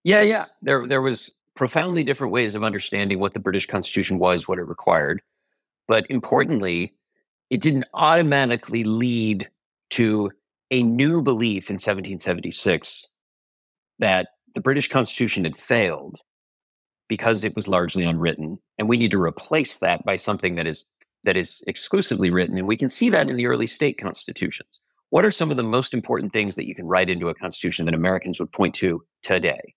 Yeah, 0.04 0.22
yeah. 0.22 0.46
There, 0.62 0.86
there 0.86 1.02
was 1.02 1.32
profoundly 1.54 2.04
different 2.04 2.32
ways 2.32 2.54
of 2.54 2.64
understanding 2.64 3.18
what 3.18 3.34
the 3.34 3.40
British 3.40 3.66
Constitution 3.66 4.18
was, 4.18 4.48
what 4.48 4.58
it 4.58 4.68
required, 4.68 5.22
but 5.88 6.06
importantly, 6.10 6.94
it 7.50 7.60
didn't 7.60 7.84
automatically 7.94 8.84
lead 8.84 9.48
to 9.90 10.30
a 10.70 10.82
new 10.82 11.20
belief 11.20 11.68
in 11.68 11.74
1776 11.74 13.08
that 13.98 14.28
the 14.54 14.60
British 14.60 14.88
Constitution 14.88 15.44
had 15.44 15.58
failed 15.58 16.18
because 17.08 17.44
it 17.44 17.54
was 17.54 17.68
largely 17.68 18.04
unwritten, 18.04 18.58
and 18.78 18.88
we 18.88 18.96
need 18.96 19.10
to 19.10 19.20
replace 19.20 19.78
that 19.78 20.02
by 20.04 20.16
something 20.16 20.54
that 20.54 20.66
is 20.66 20.84
that 21.24 21.36
is 21.36 21.62
exclusively 21.66 22.30
written. 22.30 22.58
And 22.58 22.66
we 22.66 22.76
can 22.76 22.88
see 22.88 23.10
that 23.10 23.28
in 23.28 23.36
the 23.36 23.46
early 23.46 23.66
state 23.66 23.98
constitutions. 24.00 24.80
What 25.10 25.24
are 25.24 25.30
some 25.30 25.50
of 25.50 25.56
the 25.56 25.62
most 25.62 25.94
important 25.94 26.32
things 26.32 26.56
that 26.56 26.66
you 26.66 26.74
can 26.74 26.86
write 26.86 27.10
into 27.10 27.28
a 27.28 27.34
constitution 27.34 27.84
that 27.86 27.94
Americans 27.94 28.40
would 28.40 28.50
point 28.50 28.74
to 28.76 29.04
today? 29.22 29.74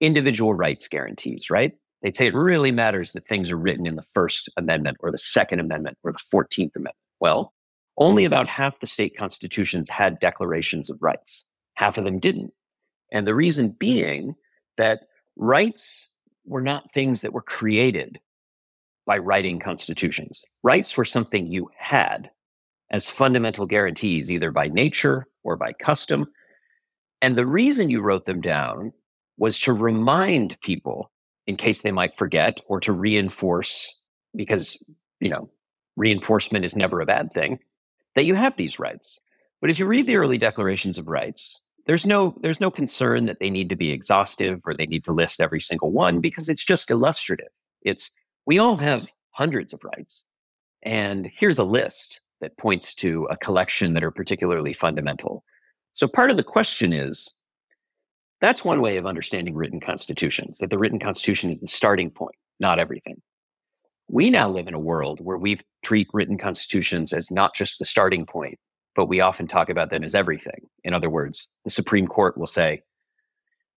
Individual 0.00 0.54
rights 0.54 0.88
guarantees, 0.88 1.50
right? 1.50 1.72
They'd 2.02 2.14
say 2.14 2.26
it 2.26 2.34
really 2.34 2.70
matters 2.70 3.12
that 3.12 3.26
things 3.26 3.50
are 3.50 3.56
written 3.56 3.86
in 3.86 3.96
the 3.96 4.02
First 4.02 4.48
Amendment 4.56 4.98
or 5.00 5.10
the 5.10 5.18
Second 5.18 5.60
Amendment 5.60 5.98
or 6.04 6.12
the 6.12 6.18
14th 6.32 6.76
Amendment. 6.76 6.96
Well, 7.20 7.52
only 7.96 8.24
about 8.24 8.46
half 8.46 8.78
the 8.78 8.86
state 8.86 9.16
constitutions 9.16 9.88
had 9.88 10.20
declarations 10.20 10.88
of 10.88 10.98
rights. 11.00 11.44
Half 11.74 11.98
of 11.98 12.04
them 12.04 12.20
didn't. 12.20 12.52
And 13.12 13.26
the 13.26 13.34
reason 13.34 13.74
being 13.78 14.36
that 14.76 15.00
rights 15.36 16.08
were 16.44 16.60
not 16.60 16.92
things 16.92 17.22
that 17.22 17.32
were 17.32 17.42
created 17.42 18.20
by 19.06 19.18
writing 19.18 19.58
constitutions. 19.58 20.42
Rights 20.62 20.96
were 20.96 21.04
something 21.04 21.46
you 21.46 21.70
had 21.76 22.30
as 22.90 23.10
fundamental 23.10 23.66
guarantees, 23.66 24.30
either 24.30 24.50
by 24.52 24.68
nature 24.68 25.26
or 25.42 25.56
by 25.56 25.72
custom. 25.72 26.26
And 27.20 27.36
the 27.36 27.46
reason 27.46 27.90
you 27.90 28.00
wrote 28.00 28.26
them 28.26 28.40
down 28.40 28.92
was 29.38 29.58
to 29.60 29.72
remind 29.72 30.60
people 30.60 31.10
in 31.46 31.56
case 31.56 31.80
they 31.80 31.92
might 31.92 32.18
forget 32.18 32.60
or 32.66 32.80
to 32.80 32.92
reinforce, 32.92 33.98
because, 34.36 34.78
you 35.20 35.30
know, 35.30 35.48
reinforcement 35.96 36.64
is 36.64 36.76
never 36.76 37.00
a 37.00 37.06
bad 37.06 37.32
thing, 37.32 37.58
that 38.14 38.26
you 38.26 38.34
have 38.34 38.56
these 38.56 38.78
rights. 38.78 39.18
But 39.60 39.70
if 39.70 39.78
you 39.78 39.86
read 39.86 40.06
the 40.06 40.16
early 40.16 40.38
declarations 40.38 40.98
of 40.98 41.08
rights, 41.08 41.62
there's 41.86 42.06
no 42.06 42.36
there's 42.42 42.60
no 42.60 42.70
concern 42.70 43.24
that 43.26 43.38
they 43.40 43.48
need 43.48 43.70
to 43.70 43.76
be 43.76 43.90
exhaustive 43.90 44.60
or 44.64 44.74
they 44.74 44.86
need 44.86 45.04
to 45.04 45.12
list 45.12 45.40
every 45.40 45.60
single 45.60 45.90
one 45.90 46.20
because 46.20 46.48
it's 46.48 46.64
just 46.64 46.90
illustrative. 46.90 47.48
It's 47.82 48.10
we 48.46 48.58
all 48.58 48.76
have 48.76 49.08
hundreds 49.30 49.72
of 49.72 49.82
rights. 49.82 50.26
And 50.82 51.30
here's 51.32 51.58
a 51.58 51.64
list 51.64 52.20
that 52.40 52.58
points 52.58 52.94
to 52.96 53.24
a 53.30 53.36
collection 53.36 53.94
that 53.94 54.04
are 54.04 54.10
particularly 54.10 54.72
fundamental. 54.72 55.44
So 55.92 56.06
part 56.06 56.30
of 56.30 56.36
the 56.36 56.44
question 56.44 56.92
is 56.92 57.32
that's 58.40 58.64
one 58.64 58.80
way 58.80 58.96
of 58.96 59.06
understanding 59.06 59.54
written 59.54 59.80
constitutions, 59.80 60.58
that 60.58 60.70
the 60.70 60.78
written 60.78 60.98
constitution 60.98 61.50
is 61.50 61.60
the 61.60 61.66
starting 61.66 62.10
point, 62.10 62.36
not 62.60 62.78
everything. 62.78 63.20
We 64.08 64.30
now 64.30 64.48
live 64.48 64.68
in 64.68 64.74
a 64.74 64.78
world 64.78 65.20
where 65.20 65.36
we 65.36 65.60
treat 65.82 66.08
written 66.12 66.38
constitutions 66.38 67.12
as 67.12 67.30
not 67.30 67.54
just 67.54 67.78
the 67.78 67.84
starting 67.84 68.24
point, 68.24 68.58
but 68.96 69.06
we 69.06 69.20
often 69.20 69.46
talk 69.46 69.68
about 69.68 69.90
them 69.90 70.02
as 70.02 70.14
everything. 70.14 70.66
In 70.82 70.94
other 70.94 71.10
words, 71.10 71.48
the 71.64 71.70
Supreme 71.70 72.06
Court 72.06 72.38
will 72.38 72.46
say, 72.46 72.82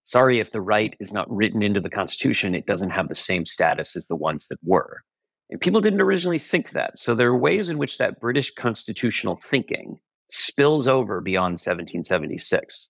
sorry, 0.03 0.39
if 0.39 0.51
the 0.51 0.61
right 0.61 0.95
is 0.99 1.11
not 1.11 1.29
written 1.29 1.61
into 1.61 1.81
the 1.81 1.89
Constitution, 1.89 2.55
it 2.55 2.65
doesn't 2.65 2.91
have 2.91 3.09
the 3.09 3.15
same 3.15 3.45
status 3.45 3.95
as 3.95 4.07
the 4.07 4.15
ones 4.15 4.47
that 4.47 4.59
were. 4.63 5.01
And 5.49 5.59
people 5.59 5.81
didn't 5.81 6.01
originally 6.01 6.39
think 6.39 6.71
that. 6.71 6.97
So 6.97 7.13
there 7.13 7.29
are 7.29 7.37
ways 7.37 7.69
in 7.69 7.77
which 7.77 7.97
that 7.97 8.21
British 8.21 8.51
constitutional 8.51 9.37
thinking 9.43 9.99
spills 10.29 10.87
over 10.87 11.19
beyond 11.19 11.53
1776. 11.53 12.89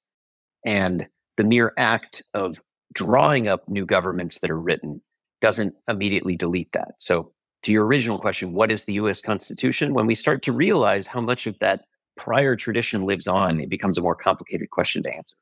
And 0.63 1.08
the 1.42 1.48
mere 1.48 1.74
act 1.76 2.22
of 2.36 2.62
drawing 2.94 3.48
up 3.48 3.68
new 3.68 3.84
governments 3.84 4.40
that 4.40 4.52
are 4.52 4.60
written 4.60 5.02
doesn't 5.42 5.74
immediately 5.88 6.36
delete 6.36 6.72
that. 6.74 6.94
So, 7.00 7.32
to 7.64 7.72
your 7.72 7.84
original 7.86 8.20
question, 8.20 8.54
what 8.54 8.72
is 8.72 8.86
the 8.86 8.94
US 8.94 9.22
Constitution? 9.22 9.96
When 9.96 10.06
we 10.06 10.14
start 10.14 10.44
to 10.44 10.54
realize 10.54 11.08
how 11.08 11.20
much 11.20 11.48
of 11.48 11.58
that 11.58 11.82
prior 12.16 12.56
tradition 12.56 13.06
lives 13.06 13.28
on, 13.28 13.60
it 13.60 13.70
becomes 13.70 13.98
a 13.98 14.02
more 14.02 14.16
complicated 14.16 14.70
question 14.70 15.02
to 15.02 15.12
answer. 15.12 15.36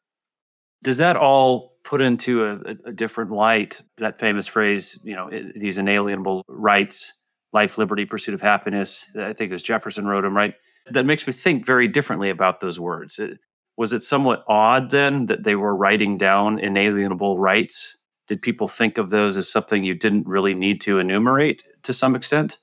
Does 0.83 0.97
that 0.97 1.17
all 1.17 1.73
put 1.83 1.99
into 1.99 2.45
a, 2.45 2.75
a 2.85 2.93
different 2.93 3.31
light 3.31 3.81
that 3.97 4.19
famous 4.19 4.47
phrase, 4.47 4.99
you 5.03 5.15
know, 5.15 5.29
these 5.53 5.77
inalienable 5.77 6.43
rights, 6.47 7.13
life, 7.51 7.77
liberty, 7.77 8.05
pursuit 8.05 8.33
of 8.33 8.41
happiness? 8.41 9.05
I 9.17 9.33
think 9.33 9.49
it 9.49 9.51
was 9.51 9.63
Jefferson 9.63 10.07
wrote 10.07 10.21
them, 10.21 10.35
right? 10.35 10.53
That 10.91 11.05
makes 11.05 11.27
me 11.27 11.33
think 11.33 11.65
very 11.65 11.89
differently 11.89 12.29
about 12.29 12.61
those 12.61 12.79
words. 12.79 13.19
It, 13.19 13.39
was 13.79 13.93
it 13.93 14.03
somewhat 14.03 14.43
odd 14.47 14.91
then 14.91 15.25
that 15.25 15.43
they 15.43 15.55
were 15.55 15.75
writing 15.75 16.17
down 16.17 16.59
inalienable 16.59 17.39
rights? 17.39 17.97
Did 18.27 18.43
people 18.43 18.67
think 18.67 18.99
of 18.99 19.09
those 19.09 19.37
as 19.37 19.51
something 19.51 19.83
you 19.83 19.95
didn't 19.95 20.27
really 20.27 20.53
need 20.53 20.81
to 20.81 20.99
enumerate 20.99 21.63
to 21.81 21.93
some 21.93 22.15
extent? 22.15 22.59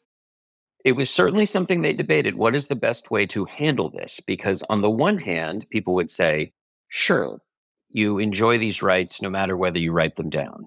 it 0.86 0.94
was 0.94 1.10
certainly 1.10 1.44
something 1.44 1.82
they 1.82 1.92
debated. 1.92 2.36
What 2.36 2.54
is 2.54 2.68
the 2.68 2.76
best 2.76 3.10
way 3.10 3.26
to 3.26 3.44
handle 3.46 3.90
this? 3.90 4.20
Because 4.24 4.62
on 4.70 4.82
the 4.82 4.90
one 4.90 5.18
hand, 5.18 5.66
people 5.68 5.94
would 5.94 6.08
say, 6.08 6.52
sure, 6.86 7.40
you 7.90 8.20
enjoy 8.20 8.56
these 8.56 8.82
rights 8.82 9.20
no 9.20 9.28
matter 9.28 9.56
whether 9.56 9.80
you 9.80 9.90
write 9.90 10.14
them 10.14 10.30
down. 10.30 10.66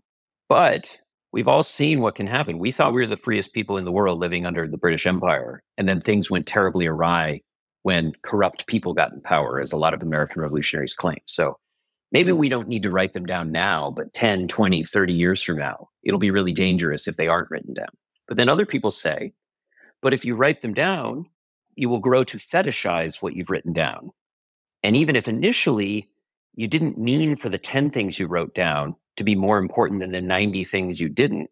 But 0.50 0.98
We've 1.32 1.48
all 1.48 1.62
seen 1.62 2.02
what 2.02 2.16
can 2.16 2.26
happen. 2.26 2.58
We 2.58 2.72
thought 2.72 2.92
we 2.92 3.02
were 3.02 3.08
the 3.08 3.16
freest 3.16 3.54
people 3.54 3.78
in 3.78 3.86
the 3.86 3.92
world 3.92 4.20
living 4.20 4.48
under 4.48 4.68
the 4.68 4.80
British 4.80 5.06
Empire. 5.06 5.62
And 5.78 5.88
then 5.88 6.02
things 6.02 6.32
went 6.32 6.48
terribly 6.48 6.88
awry 6.88 7.42
when 7.84 8.14
corrupt 8.24 8.68
people 8.68 8.94
got 8.94 9.14
in 9.14 9.22
power, 9.22 9.60
as 9.60 9.72
a 9.72 9.78
lot 9.78 9.94
of 9.94 10.02
American 10.02 10.42
revolutionaries 10.42 10.94
claim. 10.94 11.20
So 11.26 11.58
maybe 12.12 12.32
hmm. 12.32 12.38
we 12.38 12.50
don't 12.50 12.68
need 12.68 12.84
to 12.84 12.92
write 12.92 13.14
them 13.14 13.26
down 13.26 13.52
now, 13.52 13.92
but 13.92 14.14
10, 14.14 14.48
20, 14.48 14.84
30 14.84 15.14
years 15.14 15.44
from 15.44 15.58
now, 15.58 15.90
it'll 16.04 16.20
be 16.20 16.32
really 16.32 16.54
dangerous 16.54 17.08
if 17.08 17.18
they 17.18 17.28
aren't 17.28 17.52
written 17.52 17.74
down. 17.74 17.90
But 18.28 18.38
then 18.38 18.50
other 18.50 18.66
people 18.66 18.92
say, 18.92 19.34
but 20.02 20.14
if 20.14 20.24
you 20.24 20.36
write 20.36 20.62
them 20.62 20.74
down, 20.74 21.26
you 21.76 21.90
will 21.90 22.00
grow 22.00 22.24
to 22.26 22.38
fetishize 22.38 23.22
what 23.22 23.34
you've 23.34 23.50
written 23.50 23.74
down. 23.74 24.12
And 24.84 24.96
even 24.96 25.16
if 25.16 25.28
initially 25.28 26.10
you 26.56 26.68
didn't 26.68 26.98
mean 26.98 27.36
for 27.36 27.50
the 27.50 27.58
10 27.58 27.90
things 27.90 28.20
you 28.20 28.28
wrote 28.28 28.54
down 28.54 28.96
to 29.18 29.24
be 29.24 29.36
more 29.36 29.58
important 29.58 30.02
than 30.02 30.12
the 30.12 30.22
90 30.22 30.64
things 30.66 31.00
you 31.00 31.10
didn't, 31.10 31.50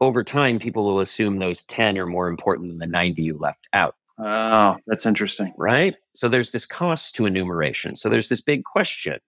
over 0.00 0.24
time, 0.24 0.58
people 0.58 0.86
will 0.86 1.00
assume 1.00 1.38
those 1.38 1.64
10 1.66 1.98
are 1.98 2.06
more 2.06 2.28
important 2.28 2.68
than 2.68 2.78
the 2.78 2.86
90 2.86 3.22
you 3.22 3.38
left 3.38 3.68
out. 3.74 3.96
Oh, 4.22 4.76
that's 4.86 5.06
interesting. 5.06 5.52
Right? 5.56 5.94
So 6.14 6.28
there's 6.28 6.50
this 6.50 6.66
cost 6.66 7.14
to 7.16 7.26
enumeration. 7.26 7.96
So 7.96 8.08
there's 8.08 8.28
this 8.28 8.40
big 8.40 8.64
question 8.64 9.18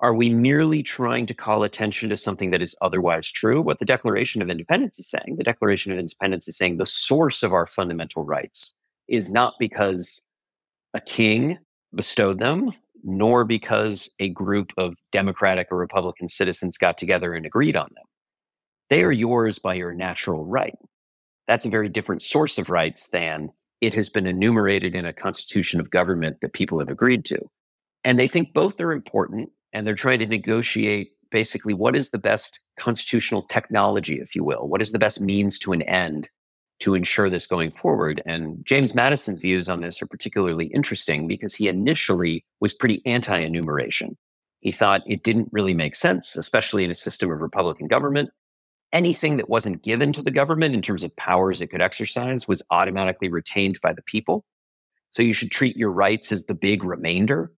Are 0.00 0.14
we 0.14 0.30
merely 0.30 0.82
trying 0.82 1.26
to 1.26 1.34
call 1.34 1.62
attention 1.62 2.08
to 2.10 2.16
something 2.16 2.50
that 2.50 2.62
is 2.62 2.76
otherwise 2.82 3.30
true? 3.30 3.62
What 3.62 3.78
the 3.78 3.84
Declaration 3.84 4.42
of 4.42 4.50
Independence 4.50 4.98
is 4.98 5.08
saying, 5.08 5.36
the 5.36 5.44
Declaration 5.44 5.92
of 5.92 5.98
Independence 5.98 6.48
is 6.48 6.56
saying 6.56 6.76
the 6.76 6.86
source 6.86 7.42
of 7.42 7.52
our 7.52 7.66
fundamental 7.66 8.24
rights 8.24 8.76
is 9.08 9.30
not 9.30 9.54
because 9.58 10.24
a 10.94 11.00
king 11.00 11.58
bestowed 11.94 12.38
them, 12.38 12.72
nor 13.04 13.44
because 13.44 14.10
a 14.18 14.30
group 14.30 14.72
of 14.78 14.94
Democratic 15.12 15.68
or 15.70 15.76
Republican 15.76 16.28
citizens 16.28 16.78
got 16.78 16.96
together 16.96 17.34
and 17.34 17.44
agreed 17.44 17.76
on 17.76 17.90
them. 17.94 18.04
They 18.90 19.04
are 19.04 19.12
yours 19.12 19.58
by 19.58 19.74
your 19.74 19.92
natural 19.92 20.44
right. 20.44 20.76
That's 21.46 21.66
a 21.66 21.70
very 21.70 21.88
different 21.88 22.22
source 22.22 22.58
of 22.58 22.70
rights 22.70 23.08
than 23.08 23.50
it 23.80 23.94
has 23.94 24.08
been 24.08 24.26
enumerated 24.26 24.94
in 24.94 25.04
a 25.04 25.12
constitution 25.12 25.80
of 25.80 25.90
government 25.90 26.38
that 26.40 26.52
people 26.52 26.78
have 26.78 26.88
agreed 26.88 27.24
to. 27.26 27.38
And 28.04 28.18
they 28.18 28.28
think 28.28 28.52
both 28.52 28.80
are 28.80 28.92
important 28.92 29.50
and 29.72 29.86
they're 29.86 29.94
trying 29.94 30.20
to 30.20 30.26
negotiate 30.26 31.10
basically 31.30 31.74
what 31.74 31.96
is 31.96 32.10
the 32.10 32.18
best 32.18 32.60
constitutional 32.78 33.42
technology, 33.42 34.20
if 34.20 34.36
you 34.36 34.44
will? 34.44 34.68
What 34.68 34.82
is 34.82 34.92
the 34.92 34.98
best 34.98 35.20
means 35.20 35.58
to 35.60 35.72
an 35.72 35.82
end 35.82 36.28
to 36.80 36.94
ensure 36.94 37.30
this 37.30 37.46
going 37.46 37.70
forward. 37.70 38.22
And 38.26 38.64
James 38.64 38.94
Madison's 38.94 39.38
views 39.38 39.68
on 39.68 39.80
this 39.80 40.02
are 40.02 40.06
particularly 40.06 40.66
interesting 40.66 41.26
because 41.26 41.54
he 41.54 41.68
initially 41.68 42.44
was 42.60 42.74
pretty 42.74 43.02
anti 43.06 43.38
enumeration. 43.38 44.16
He 44.60 44.72
thought 44.72 45.02
it 45.06 45.22
didn't 45.22 45.50
really 45.52 45.74
make 45.74 45.94
sense, 45.94 46.36
especially 46.36 46.84
in 46.84 46.90
a 46.90 46.94
system 46.94 47.30
of 47.30 47.40
Republican 47.40 47.86
government. 47.86 48.30
Anything 48.94 49.36
that 49.36 49.50
wasn't 49.50 49.82
given 49.82 50.12
to 50.12 50.22
the 50.22 50.30
government 50.30 50.74
in 50.74 50.80
terms 50.80 51.04
of 51.04 51.14
powers 51.16 51.60
it 51.60 51.66
could 51.66 51.82
exercise 51.82 52.48
was 52.48 52.62
automatically 52.70 53.28
retained 53.28 53.78
by 53.82 53.92
the 53.92 54.02
people. 54.02 54.46
So 55.10 55.22
you 55.22 55.34
should 55.34 55.50
treat 55.50 55.76
your 55.76 55.92
rights 55.92 56.32
as 56.32 56.46
the 56.46 56.54
big 56.54 56.82
remainder 56.84 57.52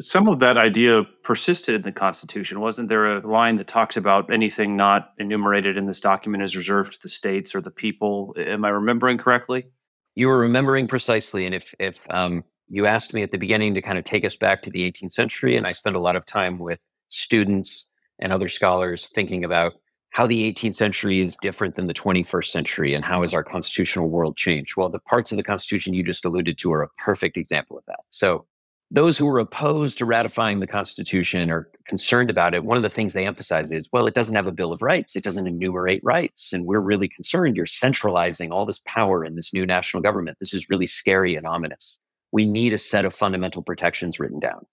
some 0.00 0.28
of 0.28 0.38
that 0.40 0.56
idea 0.56 1.04
persisted 1.22 1.74
in 1.74 1.82
the 1.82 1.92
Constitution. 1.92 2.60
Wasn't 2.60 2.88
there 2.88 3.16
a 3.16 3.26
line 3.26 3.56
that 3.56 3.66
talks 3.66 3.96
about 3.96 4.32
anything 4.32 4.76
not 4.76 5.12
enumerated 5.18 5.76
in 5.76 5.86
this 5.86 6.00
document 6.00 6.42
is 6.42 6.56
reserved 6.56 6.92
to 6.92 6.98
the 7.02 7.08
states 7.08 7.54
or 7.54 7.60
the 7.60 7.70
people? 7.70 8.34
Am 8.36 8.64
I 8.64 8.68
remembering 8.70 9.18
correctly? 9.18 9.66
You 10.14 10.28
were 10.28 10.38
remembering 10.38 10.86
precisely. 10.86 11.46
And 11.46 11.54
if 11.54 11.74
if 11.78 12.06
um, 12.10 12.44
you 12.68 12.86
asked 12.86 13.14
me 13.14 13.22
at 13.22 13.30
the 13.30 13.38
beginning 13.38 13.74
to 13.74 13.82
kind 13.82 13.98
of 13.98 14.04
take 14.04 14.24
us 14.24 14.36
back 14.36 14.62
to 14.62 14.70
the 14.70 14.90
18th 14.90 15.12
century, 15.12 15.56
and 15.56 15.66
I 15.66 15.72
spent 15.72 15.96
a 15.96 16.00
lot 16.00 16.16
of 16.16 16.26
time 16.26 16.58
with 16.58 16.80
students 17.08 17.90
and 18.18 18.32
other 18.32 18.48
scholars 18.48 19.08
thinking 19.08 19.44
about 19.44 19.74
how 20.16 20.26
the 20.26 20.50
18th 20.50 20.76
century 20.76 21.20
is 21.20 21.36
different 21.36 21.76
than 21.76 21.88
the 21.88 21.92
21st 21.92 22.46
century 22.46 22.94
and 22.94 23.04
how 23.04 23.20
has 23.20 23.34
our 23.34 23.44
constitutional 23.44 24.08
world 24.08 24.34
changed. 24.34 24.74
Well, 24.74 24.88
the 24.88 24.98
parts 24.98 25.30
of 25.30 25.36
the 25.36 25.42
Constitution 25.42 25.92
you 25.92 26.02
just 26.02 26.24
alluded 26.24 26.56
to 26.56 26.72
are 26.72 26.82
a 26.82 26.88
perfect 27.04 27.36
example 27.36 27.76
of 27.76 27.84
that. 27.86 28.00
So 28.08 28.46
those 28.90 29.18
who 29.18 29.26
were 29.26 29.38
opposed 29.38 29.98
to 29.98 30.06
ratifying 30.06 30.60
the 30.60 30.66
Constitution 30.66 31.50
or 31.50 31.68
concerned 31.86 32.30
about 32.30 32.54
it, 32.54 32.64
one 32.64 32.78
of 32.78 32.82
the 32.82 32.88
things 32.88 33.12
they 33.12 33.26
emphasize 33.26 33.70
is, 33.70 33.90
well, 33.92 34.06
it 34.06 34.14
doesn't 34.14 34.36
have 34.36 34.46
a 34.46 34.52
Bill 34.52 34.72
of 34.72 34.80
Rights. 34.80 35.16
It 35.16 35.22
doesn't 35.22 35.46
enumerate 35.46 36.00
rights. 36.02 36.50
And 36.50 36.64
we're 36.64 36.80
really 36.80 37.08
concerned 37.08 37.54
you're 37.54 37.66
centralizing 37.66 38.50
all 38.50 38.64
this 38.64 38.80
power 38.86 39.22
in 39.22 39.36
this 39.36 39.52
new 39.52 39.66
national 39.66 40.02
government. 40.02 40.38
This 40.40 40.54
is 40.54 40.70
really 40.70 40.86
scary 40.86 41.36
and 41.36 41.46
ominous. 41.46 42.00
We 42.32 42.46
need 42.46 42.72
a 42.72 42.78
set 42.78 43.04
of 43.04 43.14
fundamental 43.14 43.60
protections 43.60 44.18
written 44.18 44.40
down. 44.40 44.64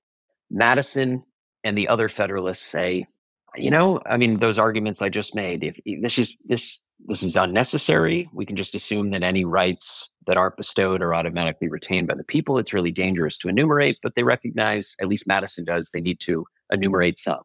Madison 0.50 1.24
and 1.66 1.78
the 1.78 1.90
other 1.90 2.08
Federalists 2.08 2.66
say, 2.66 3.08
you 3.56 3.70
know, 3.70 4.02
I 4.06 4.18
mean, 4.18 4.40
those 4.40 4.58
arguments 4.58 5.02
I 5.02 5.10
just 5.10 5.36
made, 5.36 5.64
if, 5.64 5.80
this 6.02 6.18
is 6.18 6.38
this 6.46 6.86
this 7.06 7.24
is 7.24 7.36
unnecessary, 7.36 8.30
we 8.34 8.46
can 8.46 8.56
just 8.56 8.76
assume 8.76 9.12
that 9.12 9.24
any 9.24 9.46
rights 9.46 10.10
that 10.26 10.38
aren't 10.38 10.58
bestowed 10.58 11.02
are 11.02 11.14
automatically 11.14 11.68
retained 11.68 12.08
by 12.08 12.16
the 12.16 12.24
people. 12.24 12.58
It's 12.58 12.74
really 12.74 12.92
dangerous 12.92 13.38
to 13.40 13.50
enumerate, 13.50 14.00
but 14.02 14.16
they 14.16 14.24
recognize, 14.24 14.96
at 15.02 15.08
least 15.08 15.28
Madison 15.28 15.66
does, 15.66 15.90
they 15.90 16.02
need 16.02 16.20
to 16.22 16.46
enumerate 16.72 17.20
some. 17.20 17.42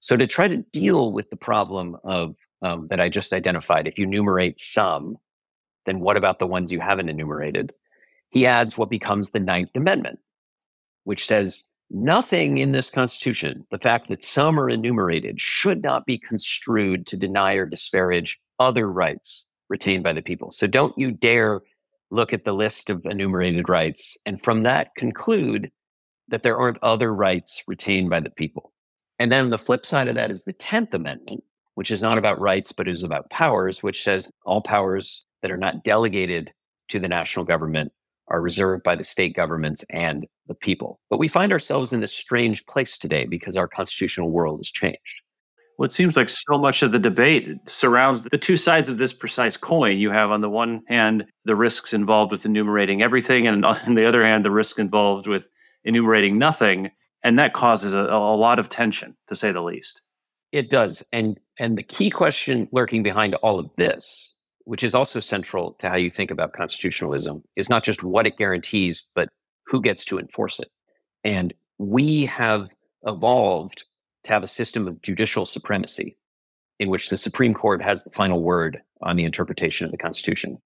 So 0.00 0.16
to 0.16 0.26
try 0.26 0.48
to 0.48 0.58
deal 0.72 1.12
with 1.12 1.30
the 1.30 1.36
problem 1.36 1.96
of 2.04 2.34
um, 2.62 2.86
that 2.90 3.00
I 3.00 3.08
just 3.08 3.32
identified, 3.32 3.86
if 3.86 3.98
you 3.98 4.04
enumerate 4.04 4.60
some, 4.60 5.16
then 5.86 6.00
what 6.00 6.16
about 6.16 6.38
the 6.38 6.46
ones 6.46 6.72
you 6.72 6.80
haven't 6.80 7.08
enumerated? 7.08 7.72
He 8.30 8.46
adds 8.46 8.78
what 8.78 8.88
becomes 8.88 9.30
the 9.30 9.40
Ninth 9.40 9.70
Amendment, 9.74 10.20
which 11.04 11.26
says 11.26 11.68
nothing 11.92 12.58
in 12.58 12.72
this 12.72 12.90
Constitution, 12.90 13.66
the 13.70 13.78
fact 13.78 14.08
that 14.08 14.24
some 14.24 14.58
are 14.58 14.68
enumerated, 14.68 15.40
should 15.40 15.82
not 15.82 16.06
be 16.06 16.18
construed 16.18 17.06
to 17.06 17.16
deny 17.16 17.54
or 17.54 17.66
disparage 17.66 18.40
other 18.58 18.90
rights 18.90 19.46
retained 19.68 20.02
by 20.02 20.12
the 20.12 20.22
people. 20.22 20.50
So 20.52 20.66
don't 20.66 20.96
you 20.98 21.10
dare 21.10 21.60
look 22.10 22.32
at 22.32 22.44
the 22.44 22.52
list 22.52 22.90
of 22.90 23.04
enumerated 23.04 23.68
rights 23.68 24.18
and 24.26 24.42
from 24.42 24.64
that 24.64 24.94
conclude 24.96 25.70
that 26.28 26.42
there 26.42 26.58
aren't 26.58 26.82
other 26.82 27.12
rights 27.12 27.62
retained 27.66 28.10
by 28.10 28.20
the 28.20 28.30
people. 28.30 28.72
And 29.18 29.30
then 29.30 29.50
the 29.50 29.58
flip 29.58 29.86
side 29.86 30.08
of 30.08 30.14
that 30.16 30.30
is 30.30 30.44
the 30.44 30.52
10th 30.54 30.94
Amendment, 30.94 31.44
which 31.74 31.90
is 31.90 32.02
not 32.02 32.18
about 32.18 32.40
rights, 32.40 32.72
but 32.72 32.88
is 32.88 33.02
about 33.02 33.30
powers, 33.30 33.82
which 33.82 34.02
says 34.02 34.30
all 34.44 34.60
powers 34.60 35.26
that 35.42 35.50
are 35.50 35.56
not 35.56 35.84
delegated 35.84 36.52
to 36.88 36.98
the 36.98 37.08
national 37.08 37.44
government 37.44 37.92
are 38.28 38.40
reserved 38.40 38.82
by 38.82 38.96
the 38.96 39.04
state 39.04 39.34
governments 39.34 39.84
and 39.90 40.26
the 40.46 40.54
people. 40.54 41.00
But 41.10 41.18
we 41.18 41.28
find 41.28 41.52
ourselves 41.52 41.92
in 41.92 42.02
a 42.02 42.08
strange 42.08 42.64
place 42.66 42.98
today 42.98 43.26
because 43.26 43.56
our 43.56 43.68
constitutional 43.68 44.30
world 44.30 44.60
has 44.60 44.70
changed. 44.70 45.22
Well, 45.78 45.86
it 45.86 45.92
seems 45.92 46.16
like 46.16 46.28
so 46.28 46.58
much 46.58 46.82
of 46.82 46.92
the 46.92 46.98
debate 46.98 47.48
surrounds 47.66 48.24
the 48.24 48.38
two 48.38 48.56
sides 48.56 48.88
of 48.88 48.98
this 48.98 49.12
precise 49.12 49.56
coin. 49.56 49.98
You 49.98 50.10
have, 50.10 50.30
on 50.30 50.40
the 50.40 50.50
one 50.50 50.82
hand, 50.86 51.26
the 51.44 51.56
risks 51.56 51.92
involved 51.92 52.30
with 52.30 52.46
enumerating 52.46 53.02
everything, 53.02 53.46
and 53.46 53.64
on 53.66 53.94
the 53.94 54.04
other 54.04 54.24
hand, 54.24 54.44
the 54.44 54.50
risk 54.50 54.78
involved 54.78 55.26
with 55.26 55.46
enumerating 55.84 56.38
nothing. 56.38 56.90
And 57.24 57.38
that 57.38 57.52
causes 57.52 57.94
a, 57.94 58.00
a 58.00 58.36
lot 58.36 58.58
of 58.58 58.68
tension, 58.68 59.16
to 59.28 59.34
say 59.34 59.52
the 59.52 59.62
least. 59.62 60.02
It 60.50 60.68
does. 60.68 61.04
And, 61.12 61.40
and 61.58 61.78
the 61.78 61.82
key 61.82 62.10
question 62.10 62.68
lurking 62.72 63.02
behind 63.02 63.34
all 63.36 63.58
of 63.58 63.70
this, 63.76 64.31
which 64.64 64.84
is 64.84 64.94
also 64.94 65.20
central 65.20 65.72
to 65.80 65.88
how 65.88 65.96
you 65.96 66.10
think 66.10 66.30
about 66.30 66.52
constitutionalism, 66.52 67.42
is 67.56 67.68
not 67.68 67.84
just 67.84 68.02
what 68.02 68.26
it 68.26 68.36
guarantees, 68.36 69.06
but 69.14 69.28
who 69.66 69.80
gets 69.80 70.04
to 70.04 70.18
enforce 70.18 70.60
it. 70.60 70.68
And 71.24 71.54
we 71.78 72.26
have 72.26 72.68
evolved 73.04 73.84
to 74.24 74.30
have 74.30 74.42
a 74.42 74.48
system 74.48 74.86
of 74.86 75.02
judicial 75.02 75.46
supremacy 75.46 76.16
in 76.78 76.88
which 76.88 77.10
the 77.10 77.16
Supreme 77.16 77.54
Court 77.54 77.82
has 77.82 78.04
the 78.04 78.10
final 78.10 78.42
word 78.42 78.80
on 79.02 79.16
the 79.16 79.24
interpretation 79.24 79.84
of 79.84 79.90
the 79.90 79.98
Constitution. 79.98 80.58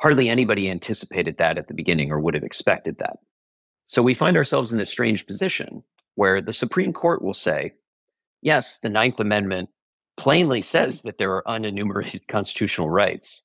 Hardly 0.00 0.28
anybody 0.28 0.70
anticipated 0.70 1.36
that 1.38 1.58
at 1.58 1.68
the 1.68 1.74
beginning 1.74 2.10
or 2.10 2.20
would 2.20 2.34
have 2.34 2.42
expected 2.42 2.98
that. 2.98 3.16
So 3.86 4.02
we 4.02 4.14
find 4.14 4.36
ourselves 4.36 4.72
in 4.72 4.78
this 4.78 4.90
strange 4.90 5.26
position 5.26 5.82
where 6.14 6.40
the 6.40 6.52
Supreme 6.52 6.92
Court 6.92 7.22
will 7.22 7.34
say, 7.34 7.72
yes, 8.42 8.78
the 8.78 8.88
Ninth 8.88 9.20
Amendment 9.20 9.68
plainly 10.16 10.62
says 10.62 11.02
that 11.02 11.18
there 11.18 11.32
are 11.32 11.42
unenumerated 11.44 12.26
constitutional 12.28 12.90
rights, 12.90 13.42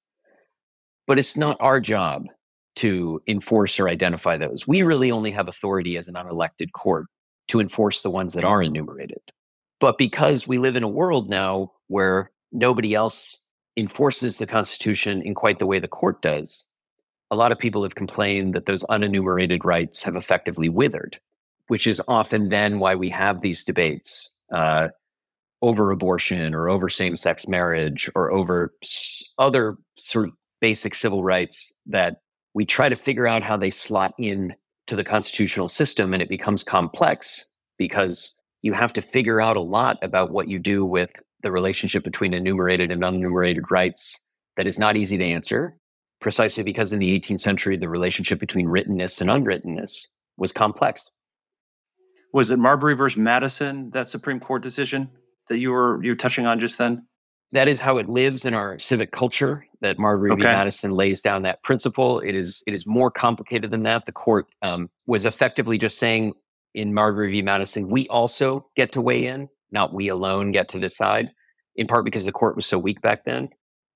but 1.08 1.20
it's 1.20 1.38
not 1.38 1.58
our 1.60 1.80
job 1.80 2.28
to 2.76 3.22
enforce 3.28 3.80
or 3.80 3.90
identify 3.90 4.38
those. 4.38 4.68
We 4.68 4.84
really 4.84 5.12
only 5.12 5.32
have 5.32 5.48
authority 5.48 5.98
as 5.98 6.08
an 6.08 6.16
unelected 6.16 6.72
court 6.72 7.08
to 7.50 7.60
enforce 7.60 8.02
the 8.02 8.12
ones 8.12 8.34
that 8.34 8.44
are 8.44 8.62
enumerated. 8.62 9.20
But 9.80 9.98
because 9.98 10.48
we 10.48 10.60
live 10.60 10.76
in 10.76 10.84
a 10.84 10.88
world 10.88 11.30
now 11.30 11.72
where 11.88 12.32
nobody 12.52 12.94
else 12.94 13.44
enforces 13.76 14.38
the 14.38 14.48
Constitution 14.48 15.22
in 15.22 15.34
quite 15.34 15.60
the 15.60 15.66
way 15.66 15.80
the 15.80 15.88
court 15.88 16.22
does, 16.22 16.66
a 17.32 17.36
lot 17.36 17.52
of 17.52 17.60
people 17.60 17.84
have 17.84 17.96
complained 17.96 18.54
that 18.54 18.66
those 18.66 18.84
unenumerated 18.86 19.64
rights 19.64 20.04
have 20.04 20.16
effectively 20.16 20.70
withered, 20.70 21.20
which 21.68 21.88
is 21.88 22.02
often 22.08 22.50
then 22.50 22.80
why 22.80 22.96
we 22.96 23.10
have 23.10 23.42
these 23.42 23.64
debates 23.64 24.32
uh, 24.52 24.90
over 25.62 25.92
abortion 25.92 26.54
or 26.54 26.70
over 26.70 26.90
same 26.90 27.18
sex 27.18 27.48
marriage 27.48 28.10
or 28.16 28.32
over 28.32 28.74
other 29.38 29.78
sort 29.98 30.30
of 30.30 30.34
basic 30.62 30.96
civil 30.96 31.24
rights 31.24 31.78
that 31.86 32.18
we 32.54 32.66
try 32.66 32.90
to 32.90 32.96
figure 32.96 33.28
out 33.28 33.44
how 33.44 33.58
they 33.58 33.72
slot 33.72 34.14
in 34.18 34.54
to 34.88 34.96
the 34.96 35.04
constitutional 35.04 35.70
system 35.70 36.14
and 36.14 36.24
it 36.24 36.30
becomes 36.30 36.64
complex 36.64 37.52
because 37.78 38.36
you 38.62 38.74
have 38.74 38.94
to 38.94 39.02
figure 39.02 39.40
out 39.42 39.58
a 39.58 39.62
lot 39.62 39.98
about 40.02 40.32
what 40.32 40.48
you 40.48 40.60
do 40.60 40.86
with 40.86 41.10
the 41.44 41.52
relationship 41.52 42.04
between 42.04 42.34
enumerated 42.34 42.92
and 42.92 43.02
unenumerated 43.02 43.70
rights 43.70 44.20
that 44.58 44.68
is 44.68 44.78
not 44.78 44.98
easy 44.98 45.18
to 45.18 45.24
answer, 45.24 45.78
precisely 46.20 46.64
because 46.64 46.92
in 46.92 47.00
the 47.00 47.18
18th 47.18 47.40
century, 47.40 47.78
the 47.78 47.88
relationship 47.88 48.40
between 48.40 48.68
writtenness 48.68 49.22
and 49.22 49.30
unwrittenness 49.30 50.10
was 50.38 50.52
complex. 50.52 51.10
Was 52.34 52.52
it 52.52 52.60
Marbury 52.60 52.94
versus 52.94 53.18
Madison, 53.18 53.90
that 53.92 54.10
Supreme 54.10 54.40
Court 54.40 54.62
decision 54.62 55.10
that 55.50 55.60
you 55.60 55.72
were 55.72 56.04
you 56.04 56.12
were 56.12 56.16
touching 56.16 56.46
on 56.46 56.60
just 56.60 56.78
then? 56.78 57.06
That 57.52 57.68
is 57.68 57.80
how 57.80 57.98
it 57.98 58.08
lives 58.08 58.46
in 58.46 58.54
our 58.54 58.78
civic 58.78 59.12
culture. 59.12 59.66
That 59.82 59.98
Marbury 59.98 60.32
okay. 60.32 60.42
v. 60.42 60.48
Madison 60.48 60.92
lays 60.92 61.22
down 61.22 61.44
that 61.44 61.64
principle. 61.64 62.20
It 62.20 62.36
is 62.36 62.64
it 62.68 62.74
is 62.74 62.86
more 62.86 63.12
complicated 63.12 63.72
than 63.72 63.84
that. 63.84 64.06
The 64.06 64.12
court 64.12 64.48
um, 64.62 64.90
was 65.08 65.26
effectively 65.26 65.78
just 65.78 65.98
saying 65.98 66.34
in 66.74 66.94
Marbury 66.94 67.32
v. 67.32 67.42
Madison, 67.42 67.90
we 67.90 68.08
also 68.08 68.68
get 68.76 68.92
to 68.94 69.02
weigh 69.02 69.26
in, 69.26 69.50
not 69.72 69.94
we 69.94 70.08
alone 70.08 70.52
get 70.52 70.70
to 70.70 70.80
decide. 70.80 71.32
In 71.76 71.88
part 71.88 72.04
because 72.04 72.26
the 72.26 72.32
court 72.32 72.56
was 72.58 72.66
so 72.66 72.78
weak 72.78 73.02
back 73.02 73.24
then, 73.24 73.50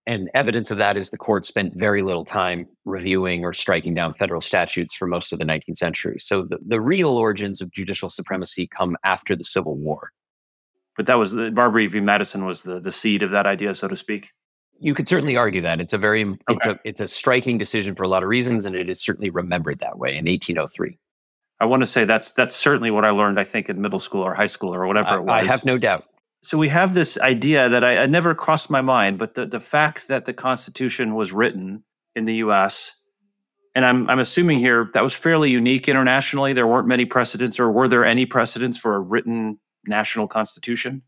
and 0.05 0.29
evidence 0.33 0.69
of 0.69 0.77
that 0.79 0.97
is 0.97 1.11
the 1.11 1.17
court 1.17 1.45
spent 1.45 1.73
very 1.75 2.01
little 2.01 2.25
time 2.25 2.67
reviewing 2.83 3.45
or 3.45 3.53
striking 3.53 3.93
down 3.93 4.13
federal 4.13 4.41
statutes 4.41 4.93
for 4.93 5.07
most 5.07 5.31
of 5.31 5.39
the 5.39 5.45
19th 5.45 5.77
century. 5.77 6.17
So 6.19 6.43
the, 6.43 6.57
the 6.65 6.81
real 6.81 7.11
origins 7.11 7.61
of 7.61 7.71
judicial 7.71 8.09
supremacy 8.09 8.67
come 8.67 8.97
after 9.05 9.35
the 9.35 9.45
Civil 9.45 9.77
War. 9.77 10.11
But 10.95 11.07
that 11.07 11.15
was 11.15 11.31
the 11.31 11.51
Marbury 11.51 11.87
v. 11.87 11.99
Madison 11.99 12.45
was 12.45 12.61
the, 12.61 12.79
the 12.79 12.91
seed 12.91 13.23
of 13.23 13.31
that 13.31 13.45
idea, 13.45 13.73
so 13.73 13.87
to 13.87 13.95
speak. 13.95 14.31
You 14.79 14.93
could 14.93 15.07
certainly 15.07 15.37
argue 15.37 15.61
that 15.61 15.79
it's 15.79 15.93
a 15.93 15.97
very 15.97 16.23
okay. 16.23 16.37
it's 16.49 16.65
a 16.65 16.79
it's 16.83 16.99
a 16.99 17.07
striking 17.07 17.57
decision 17.57 17.95
for 17.95 18.03
a 18.03 18.07
lot 18.07 18.23
of 18.23 18.29
reasons, 18.29 18.65
and 18.65 18.75
it 18.75 18.89
is 18.89 19.01
certainly 19.01 19.29
remembered 19.29 19.79
that 19.79 19.97
way 19.97 20.09
in 20.09 20.25
1803. 20.25 20.99
I 21.59 21.65
want 21.65 21.81
to 21.81 21.85
say 21.85 22.05
that's 22.05 22.31
that's 22.31 22.55
certainly 22.55 22.91
what 22.91 23.05
I 23.05 23.11
learned. 23.11 23.39
I 23.39 23.43
think 23.43 23.69
in 23.69 23.81
middle 23.81 23.99
school 23.99 24.21
or 24.21 24.33
high 24.33 24.47
school 24.47 24.73
or 24.73 24.85
whatever 24.85 25.09
I, 25.09 25.15
it 25.15 25.23
was. 25.23 25.29
I 25.29 25.43
have 25.45 25.65
no 25.65 25.77
doubt 25.77 26.05
so 26.43 26.57
we 26.57 26.67
have 26.69 26.93
this 26.93 27.17
idea 27.17 27.69
that 27.69 27.85
I, 27.85 27.99
I, 27.99 28.05
never 28.05 28.35
crossed 28.35 28.69
my 28.69 28.81
mind, 28.81 29.17
but 29.17 29.33
the, 29.33 29.45
the 29.45 29.61
fact 29.61 30.09
that 30.09 30.25
the 30.25 30.33
Constitution 30.33 31.15
was 31.15 31.31
written 31.31 31.85
in 32.17 32.25
the 32.25 32.35
U.S. 32.35 32.95
and 33.73 33.85
I'm 33.85 34.09
I'm 34.09 34.19
assuming 34.19 34.59
here 34.59 34.89
that 34.93 35.03
was 35.03 35.13
fairly 35.13 35.49
unique 35.49 35.87
internationally. 35.87 36.51
There 36.51 36.67
weren't 36.67 36.87
many 36.87 37.05
precedents, 37.05 37.59
or 37.59 37.71
were 37.71 37.87
there 37.87 38.03
any 38.03 38.25
precedents 38.25 38.77
for 38.77 38.95
a 38.95 38.99
written 38.99 39.59
national 39.85 40.27
constitution? 40.27 41.01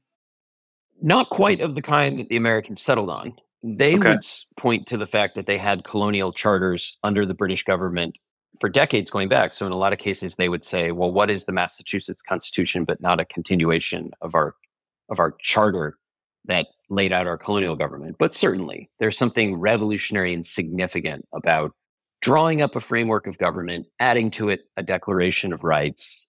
Not 1.02 1.30
quite 1.30 1.60
of 1.60 1.76
the 1.76 1.82
kind 1.82 2.20
that 2.20 2.30
the 2.30 2.38
Americans 2.38 2.82
settled 2.82 3.10
on. 3.10 3.34
They 3.64 3.98
okay. 3.98 4.10
would 4.10 4.26
point 4.58 4.88
to 4.88 4.98
the 4.98 5.08
fact 5.08 5.36
that 5.36 5.48
they 5.48 5.58
had 5.58 5.84
colonial 5.84 6.32
charters 6.32 6.98
under 7.04 7.26
the 7.26 7.34
British 7.34 7.64
government 7.64 8.16
for 8.62 8.70
decades 8.70 9.10
going 9.10 9.28
back. 9.28 9.54
So 9.54 9.66
in 9.66 9.72
a 9.72 9.78
lot 9.78 9.92
of 9.92 10.00
cases, 10.00 10.36
they 10.36 10.48
would 10.48 10.64
say, 10.64 10.92
"Well, 10.92 11.12
what 11.12 11.30
is 11.30 11.46
the 11.46 11.52
Massachusetts 11.52 12.22
Constitution, 12.22 12.86
but 12.86 13.02
not 13.02 13.20
a 13.20 13.26
continuation 13.26 14.12
of 14.22 14.36
our 14.36 14.56
of 15.10 15.20
our 15.20 15.36
charter 15.40 15.98
that 16.48 16.68
laid 16.90 17.12
out 17.12 17.28
our 17.28 17.38
colonial 17.38 17.76
government. 17.76 18.18
But 18.20 18.34
certainly, 18.34 18.90
there's 19.00 19.18
something 19.18 19.56
revolutionary 19.56 20.34
and 20.34 20.46
significant 20.46 21.26
about 21.34 21.72
drawing 22.22 22.62
up 22.62 22.76
a 22.76 22.80
framework 22.80 23.28
of 23.28 23.38
government, 23.38 23.88
adding 24.00 24.32
to 24.32 24.50
it 24.50 24.62
a 24.78 24.84
Declaration 24.84 25.54
of 25.54 25.64
Rights, 25.64 26.25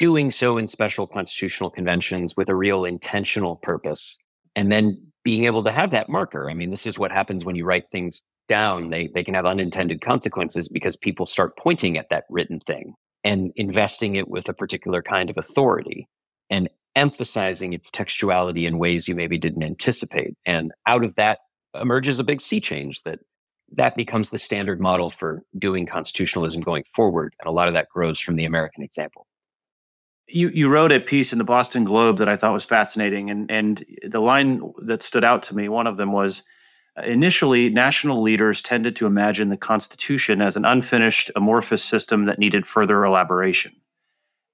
doing 0.00 0.32
so 0.32 0.58
in 0.58 0.66
special 0.66 1.06
constitutional 1.06 1.70
conventions 1.70 2.36
with 2.36 2.48
a 2.48 2.56
real 2.56 2.84
intentional 2.84 3.56
purpose, 3.56 4.18
and 4.56 4.72
then 4.72 5.00
being 5.22 5.44
able 5.44 5.62
to 5.62 5.70
have 5.70 5.92
that 5.92 6.08
marker. 6.08 6.50
I 6.50 6.54
mean, 6.54 6.70
this 6.70 6.86
is 6.86 6.98
what 6.98 7.12
happens 7.12 7.44
when 7.44 7.54
you 7.54 7.64
write 7.64 7.84
things 7.92 8.24
down. 8.48 8.90
They, 8.90 9.06
they 9.14 9.22
can 9.22 9.34
have 9.34 9.46
unintended 9.46 10.00
consequences 10.00 10.68
because 10.68 10.96
people 10.96 11.26
start 11.26 11.56
pointing 11.56 11.96
at 11.96 12.08
that 12.10 12.24
written 12.28 12.58
thing 12.58 12.94
and 13.22 13.52
investing 13.54 14.16
it 14.16 14.28
with 14.28 14.48
a 14.48 14.54
particular 14.54 15.02
kind 15.02 15.30
of 15.30 15.38
authority. 15.38 16.08
And 16.48 16.68
emphasizing 16.96 17.72
its 17.72 17.90
textuality 17.90 18.66
in 18.66 18.78
ways 18.78 19.08
you 19.08 19.14
maybe 19.14 19.38
didn't 19.38 19.62
anticipate. 19.62 20.34
And 20.44 20.72
out 20.86 21.04
of 21.04 21.14
that 21.16 21.38
emerges 21.80 22.18
a 22.18 22.24
big 22.24 22.40
sea 22.40 22.60
change 22.60 23.02
that 23.02 23.20
that 23.76 23.94
becomes 23.94 24.30
the 24.30 24.38
standard 24.38 24.80
model 24.80 25.10
for 25.10 25.42
doing 25.56 25.86
constitutionalism 25.86 26.62
going 26.62 26.84
forward. 26.94 27.34
And 27.40 27.48
a 27.48 27.52
lot 27.52 27.68
of 27.68 27.74
that 27.74 27.88
grows 27.88 28.18
from 28.18 28.34
the 28.34 28.44
American 28.44 28.82
example. 28.82 29.26
You, 30.30 30.48
you 30.50 30.68
wrote 30.68 30.92
a 30.92 31.00
piece 31.00 31.32
in 31.32 31.38
the 31.38 31.44
Boston 31.44 31.84
Globe 31.84 32.18
that 32.18 32.28
I 32.28 32.36
thought 32.36 32.52
was 32.52 32.64
fascinating. 32.64 33.30
And, 33.30 33.50
and 33.50 33.84
the 34.02 34.20
line 34.20 34.72
that 34.82 35.02
stood 35.02 35.24
out 35.24 35.42
to 35.44 35.56
me, 35.56 35.68
one 35.68 35.86
of 35.86 35.96
them 35.96 36.12
was 36.12 36.42
initially, 37.04 37.70
national 37.70 38.22
leaders 38.22 38.62
tended 38.62 38.96
to 38.96 39.06
imagine 39.06 39.48
the 39.48 39.56
Constitution 39.56 40.40
as 40.40 40.56
an 40.56 40.64
unfinished, 40.64 41.30
amorphous 41.36 41.82
system 41.82 42.26
that 42.26 42.38
needed 42.38 42.66
further 42.66 43.04
elaboration. 43.04 43.72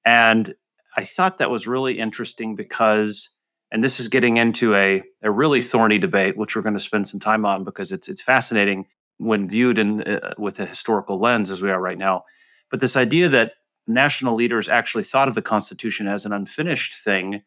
And 0.05 0.55
I 0.97 1.05
thought 1.05 1.39
that 1.39 1.51
was 1.51 1.67
really 1.67 1.99
interesting 1.99 2.57
because, 2.57 3.31
and 3.71 3.83
this 3.83 4.01
is 4.01 4.09
getting 4.09 4.37
into 4.37 4.75
a, 4.75 5.03
a 5.23 5.31
really 5.31 5.61
thorny 5.61 5.99
debate, 5.99 6.37
which 6.37 6.55
we're 6.55 6.63
going 6.63 6.75
to 6.75 6.81
spend 6.81 7.09
some 7.09 7.21
time 7.21 7.45
on 7.45 7.65
because 7.65 7.93
it's 7.93 8.09
it's 8.09 8.23
fascinating 8.23 8.87
when 9.19 9.49
viewed 9.49 9.79
in 9.79 10.03
uh, 10.03 10.35
with 10.39 10.61
a 10.61 10.67
historical 10.67 11.19
lens 11.19 11.51
as 11.51 11.61
we 11.61 11.71
are 11.71 11.81
right 11.81 11.99
now. 11.99 12.25
But 12.71 12.81
this 12.81 12.97
idea 12.97 13.29
that 13.29 13.53
national 13.87 14.35
leaders 14.35 14.69
actually 14.69 15.05
thought 15.05 15.29
of 15.29 15.35
the 15.35 15.43
Constitution 15.43 16.09
as 16.09 16.25
an 16.25 16.33
unfinished 16.33 16.95
thing 16.95 17.43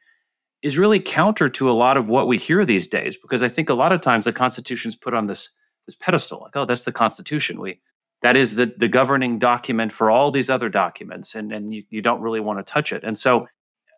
is 0.61 0.77
really 0.77 0.99
counter 0.99 1.47
to 1.49 1.69
a 1.69 1.71
lot 1.71 1.97
of 1.97 2.09
what 2.09 2.27
we 2.27 2.37
hear 2.37 2.65
these 2.65 2.87
days 2.87 3.17
because 3.17 3.43
I 3.43 3.47
think 3.47 3.69
a 3.69 3.73
lot 3.73 3.91
of 3.91 4.01
times 4.01 4.25
the 4.25 4.33
Constitution 4.33 4.89
is 4.89 4.95
put 4.95 5.13
on 5.13 5.27
this 5.27 5.49
this 5.85 5.95
pedestal 5.95 6.41
like 6.41 6.55
oh 6.55 6.65
that's 6.65 6.83
the 6.83 6.91
Constitution. 6.91 7.59
We 7.59 7.79
that 8.21 8.35
is 8.35 8.55
the, 8.55 8.73
the 8.77 8.87
governing 8.87 9.39
document 9.39 9.91
for 9.93 10.11
all 10.11 10.31
these 10.31 10.49
other 10.49 10.69
documents 10.69 11.35
and, 11.35 11.53
and 11.53 11.73
you, 11.73 11.83
you 11.89 12.01
don't 12.01 12.21
really 12.21 12.41
want 12.41 12.59
to 12.59 12.69
touch 12.69 12.91
it. 12.91 13.03
And 13.03 13.17
so 13.17 13.47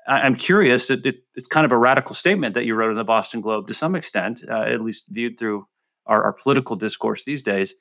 I, 0.07 0.25
am 0.27 0.35
curious 0.35 0.89
it, 0.89 1.05
it, 1.05 1.23
it's 1.35 1.47
kind 1.47 1.65
of 1.65 1.71
a 1.71 1.77
radical 1.77 2.13
statement 2.13 2.53
that 2.53 2.65
you 2.65 2.75
wrote 2.75 2.91
in 2.91 2.97
the 2.97 3.03
boston 3.03 3.41
globe 3.41 3.67
to 3.67 3.73
some 3.73 3.95
extent 3.95 4.41
uh, 4.49 4.61
at 4.61 4.81
least 4.81 5.07
viewed 5.09 5.37
through 5.37 5.67
our, 6.05 6.23
our 6.23 6.33
political 6.33 6.75
discourse 6.75 7.23
these 7.23 7.41
days 7.41 7.75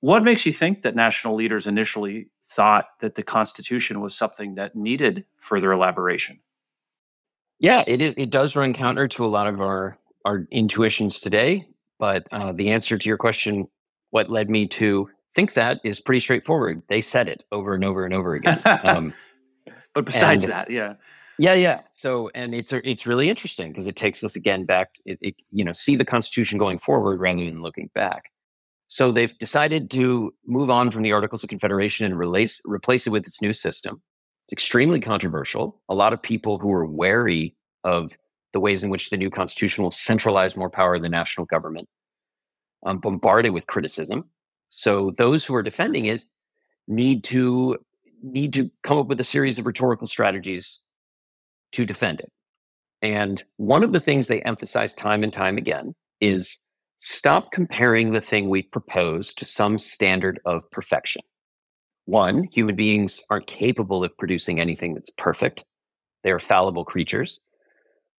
what 0.00 0.22
makes 0.22 0.46
you 0.46 0.52
think 0.52 0.82
that 0.82 0.94
national 0.94 1.34
leaders 1.34 1.66
initially 1.66 2.28
thought 2.44 2.86
that 3.00 3.14
the 3.14 3.22
constitution 3.22 4.00
was 4.00 4.14
something 4.14 4.54
that 4.54 4.74
needed 4.74 5.24
further 5.36 5.72
elaboration 5.72 6.40
yeah 7.58 7.84
it 7.86 8.00
is 8.00 8.14
it 8.16 8.30
does 8.30 8.56
run 8.56 8.72
counter 8.72 9.08
to 9.08 9.24
a 9.24 9.28
lot 9.28 9.46
of 9.46 9.60
our 9.60 9.98
our 10.24 10.46
intuitions 10.50 11.20
today 11.20 11.66
but 11.98 12.26
uh, 12.32 12.52
the 12.52 12.70
answer 12.70 12.96
to 12.96 13.08
your 13.08 13.18
question 13.18 13.68
what 14.10 14.30
led 14.30 14.50
me 14.50 14.66
to 14.66 15.08
think 15.34 15.54
that 15.54 15.80
is 15.84 16.00
pretty 16.00 16.20
straightforward. 16.20 16.82
They 16.88 17.00
said 17.00 17.28
it 17.28 17.44
over 17.52 17.74
and 17.74 17.84
over 17.84 18.04
and 18.04 18.14
over 18.14 18.34
again. 18.34 18.60
Um, 18.82 19.14
but 19.94 20.04
besides 20.04 20.44
and, 20.44 20.52
that, 20.52 20.70
yeah, 20.70 20.94
yeah, 21.38 21.54
yeah. 21.54 21.80
So, 21.92 22.30
and 22.34 22.54
it's 22.54 22.72
it's 22.72 23.06
really 23.06 23.28
interesting 23.28 23.72
because 23.72 23.86
it 23.86 23.96
takes 23.96 24.22
us 24.24 24.36
again 24.36 24.64
back. 24.64 24.90
It, 25.04 25.18
it, 25.22 25.34
you 25.50 25.64
know, 25.64 25.72
see 25.72 25.96
the 25.96 26.04
Constitution 26.04 26.58
going 26.58 26.78
forward 26.78 27.20
rather 27.20 27.44
than 27.44 27.62
looking 27.62 27.90
back. 27.94 28.29
So 28.90 29.12
they've 29.12 29.38
decided 29.38 29.88
to 29.92 30.34
move 30.44 30.68
on 30.68 30.90
from 30.90 31.02
the 31.02 31.12
Articles 31.12 31.44
of 31.44 31.48
Confederation 31.48 32.06
and 32.06 32.18
replace 32.18 32.60
replace 32.64 33.06
it 33.06 33.10
with 33.10 33.24
its 33.24 33.40
new 33.40 33.52
system. 33.52 34.02
It's 34.46 34.52
extremely 34.52 34.98
controversial. 34.98 35.80
A 35.88 35.94
lot 35.94 36.12
of 36.12 36.20
people 36.20 36.58
who 36.58 36.72
are 36.72 36.84
wary 36.84 37.54
of 37.84 38.12
the 38.52 38.58
ways 38.58 38.82
in 38.82 38.90
which 38.90 39.10
the 39.10 39.16
new 39.16 39.30
Constitution 39.30 39.84
will 39.84 39.92
centralize 39.92 40.56
more 40.56 40.68
power 40.68 40.96
in 40.96 41.02
the 41.02 41.08
national 41.08 41.46
government, 41.46 41.88
um, 42.84 42.98
bombarded 42.98 43.52
with 43.52 43.68
criticism. 43.68 44.24
So 44.70 45.12
those 45.16 45.46
who 45.46 45.54
are 45.54 45.62
defending 45.62 46.06
it 46.06 46.24
need 46.88 47.22
to 47.24 47.78
need 48.24 48.52
to 48.54 48.72
come 48.82 48.98
up 48.98 49.06
with 49.06 49.20
a 49.20 49.24
series 49.24 49.60
of 49.60 49.66
rhetorical 49.66 50.08
strategies 50.08 50.80
to 51.72 51.86
defend 51.86 52.18
it. 52.18 52.32
And 53.02 53.40
one 53.56 53.84
of 53.84 53.92
the 53.92 54.00
things 54.00 54.26
they 54.26 54.42
emphasize 54.42 54.94
time 54.96 55.22
and 55.22 55.32
time 55.32 55.58
again 55.58 55.94
is 56.20 56.58
stop 57.00 57.50
comparing 57.50 58.12
the 58.12 58.20
thing 58.20 58.48
we 58.48 58.62
propose 58.62 59.34
to 59.34 59.44
some 59.44 59.78
standard 59.78 60.38
of 60.44 60.70
perfection. 60.70 61.22
One, 62.04 62.44
human 62.44 62.76
beings 62.76 63.22
aren't 63.30 63.46
capable 63.46 64.04
of 64.04 64.16
producing 64.18 64.60
anything 64.60 64.94
that's 64.94 65.10
perfect. 65.10 65.64
They 66.22 66.30
are 66.30 66.38
fallible 66.38 66.84
creatures. 66.84 67.40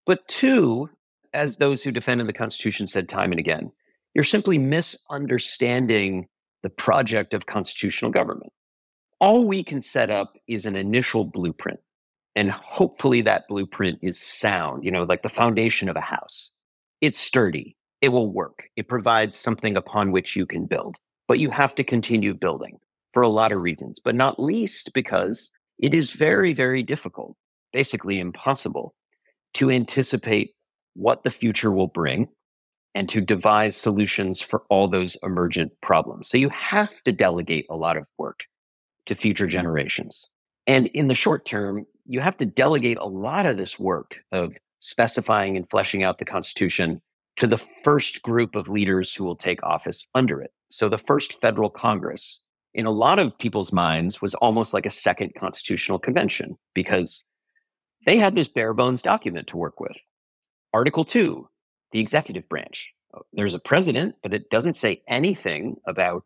But 0.06 0.26
two, 0.28 0.88
as 1.34 1.56
those 1.56 1.82
who 1.82 1.92
defended 1.92 2.26
the 2.26 2.32
Constitution 2.32 2.86
said 2.86 3.08
time 3.08 3.32
and 3.32 3.38
again, 3.38 3.70
you're 4.14 4.24
simply 4.24 4.58
misunderstanding 4.58 6.26
the 6.62 6.70
project 6.70 7.34
of 7.34 7.46
constitutional 7.46 8.10
government. 8.10 8.52
All 9.20 9.44
we 9.44 9.62
can 9.62 9.82
set 9.82 10.10
up 10.10 10.32
is 10.48 10.64
an 10.64 10.76
initial 10.76 11.24
blueprint. 11.24 11.80
And 12.34 12.50
hopefully 12.50 13.20
that 13.22 13.46
blueprint 13.48 13.98
is 14.02 14.20
sound, 14.20 14.84
you 14.84 14.90
know, 14.90 15.02
like 15.02 15.22
the 15.22 15.28
foundation 15.28 15.88
of 15.88 15.96
a 15.96 16.00
house. 16.00 16.50
It's 17.00 17.18
sturdy. 17.18 17.76
It 18.00 18.10
will 18.10 18.32
work. 18.32 18.64
It 18.76 18.88
provides 18.88 19.36
something 19.36 19.76
upon 19.76 20.12
which 20.12 20.36
you 20.36 20.46
can 20.46 20.66
build. 20.66 20.96
But 21.28 21.38
you 21.38 21.50
have 21.50 21.74
to 21.76 21.84
continue 21.84 22.34
building 22.34 22.78
for 23.12 23.22
a 23.22 23.28
lot 23.28 23.52
of 23.52 23.60
reasons, 23.60 23.98
but 23.98 24.14
not 24.14 24.40
least 24.40 24.92
because 24.94 25.50
it 25.78 25.94
is 25.94 26.12
very, 26.12 26.52
very 26.52 26.82
difficult, 26.82 27.36
basically 27.72 28.18
impossible, 28.18 28.94
to 29.54 29.70
anticipate 29.70 30.52
what 30.94 31.22
the 31.22 31.30
future 31.30 31.70
will 31.70 31.86
bring 31.86 32.28
and 32.94 33.08
to 33.08 33.20
devise 33.20 33.76
solutions 33.76 34.40
for 34.40 34.64
all 34.68 34.88
those 34.88 35.16
emergent 35.22 35.72
problems. 35.80 36.28
So 36.28 36.38
you 36.38 36.48
have 36.48 37.00
to 37.04 37.12
delegate 37.12 37.66
a 37.70 37.76
lot 37.76 37.96
of 37.96 38.06
work 38.18 38.46
to 39.06 39.14
future 39.14 39.46
generations. 39.46 40.28
And 40.66 40.86
in 40.88 41.06
the 41.06 41.14
short 41.14 41.46
term, 41.46 41.86
you 42.06 42.20
have 42.20 42.36
to 42.38 42.46
delegate 42.46 42.98
a 42.98 43.06
lot 43.06 43.46
of 43.46 43.56
this 43.56 43.78
work 43.78 44.16
of 44.32 44.54
specifying 44.80 45.56
and 45.56 45.68
fleshing 45.70 46.02
out 46.02 46.18
the 46.18 46.24
Constitution 46.24 47.00
to 47.36 47.46
the 47.46 47.64
first 47.84 48.22
group 48.22 48.54
of 48.54 48.68
leaders 48.68 49.14
who 49.14 49.24
will 49.24 49.36
take 49.36 49.62
office 49.62 50.06
under 50.14 50.40
it. 50.42 50.52
So 50.68 50.88
the 50.88 50.98
first 50.98 51.40
federal 51.40 51.70
Congress, 51.70 52.40
in 52.74 52.86
a 52.86 52.90
lot 52.90 53.18
of 53.18 53.36
people's 53.38 53.72
minds, 53.72 54.20
was 54.20 54.34
almost 54.36 54.74
like 54.74 54.86
a 54.86 54.90
second 54.90 55.32
constitutional 55.38 55.98
convention 55.98 56.56
because 56.74 57.24
they 58.06 58.16
had 58.16 58.36
this 58.36 58.48
bare 58.48 58.74
bones 58.74 59.02
document 59.02 59.46
to 59.48 59.56
work 59.56 59.80
with. 59.80 59.96
Article 60.72 61.04
two, 61.04 61.48
the 61.92 62.00
executive 62.00 62.48
branch. 62.48 62.92
Oh, 63.14 63.22
there's 63.32 63.54
a 63.54 63.58
president, 63.58 64.14
but 64.22 64.32
it 64.32 64.50
doesn't 64.50 64.76
say 64.76 65.02
anything 65.08 65.76
about 65.86 66.24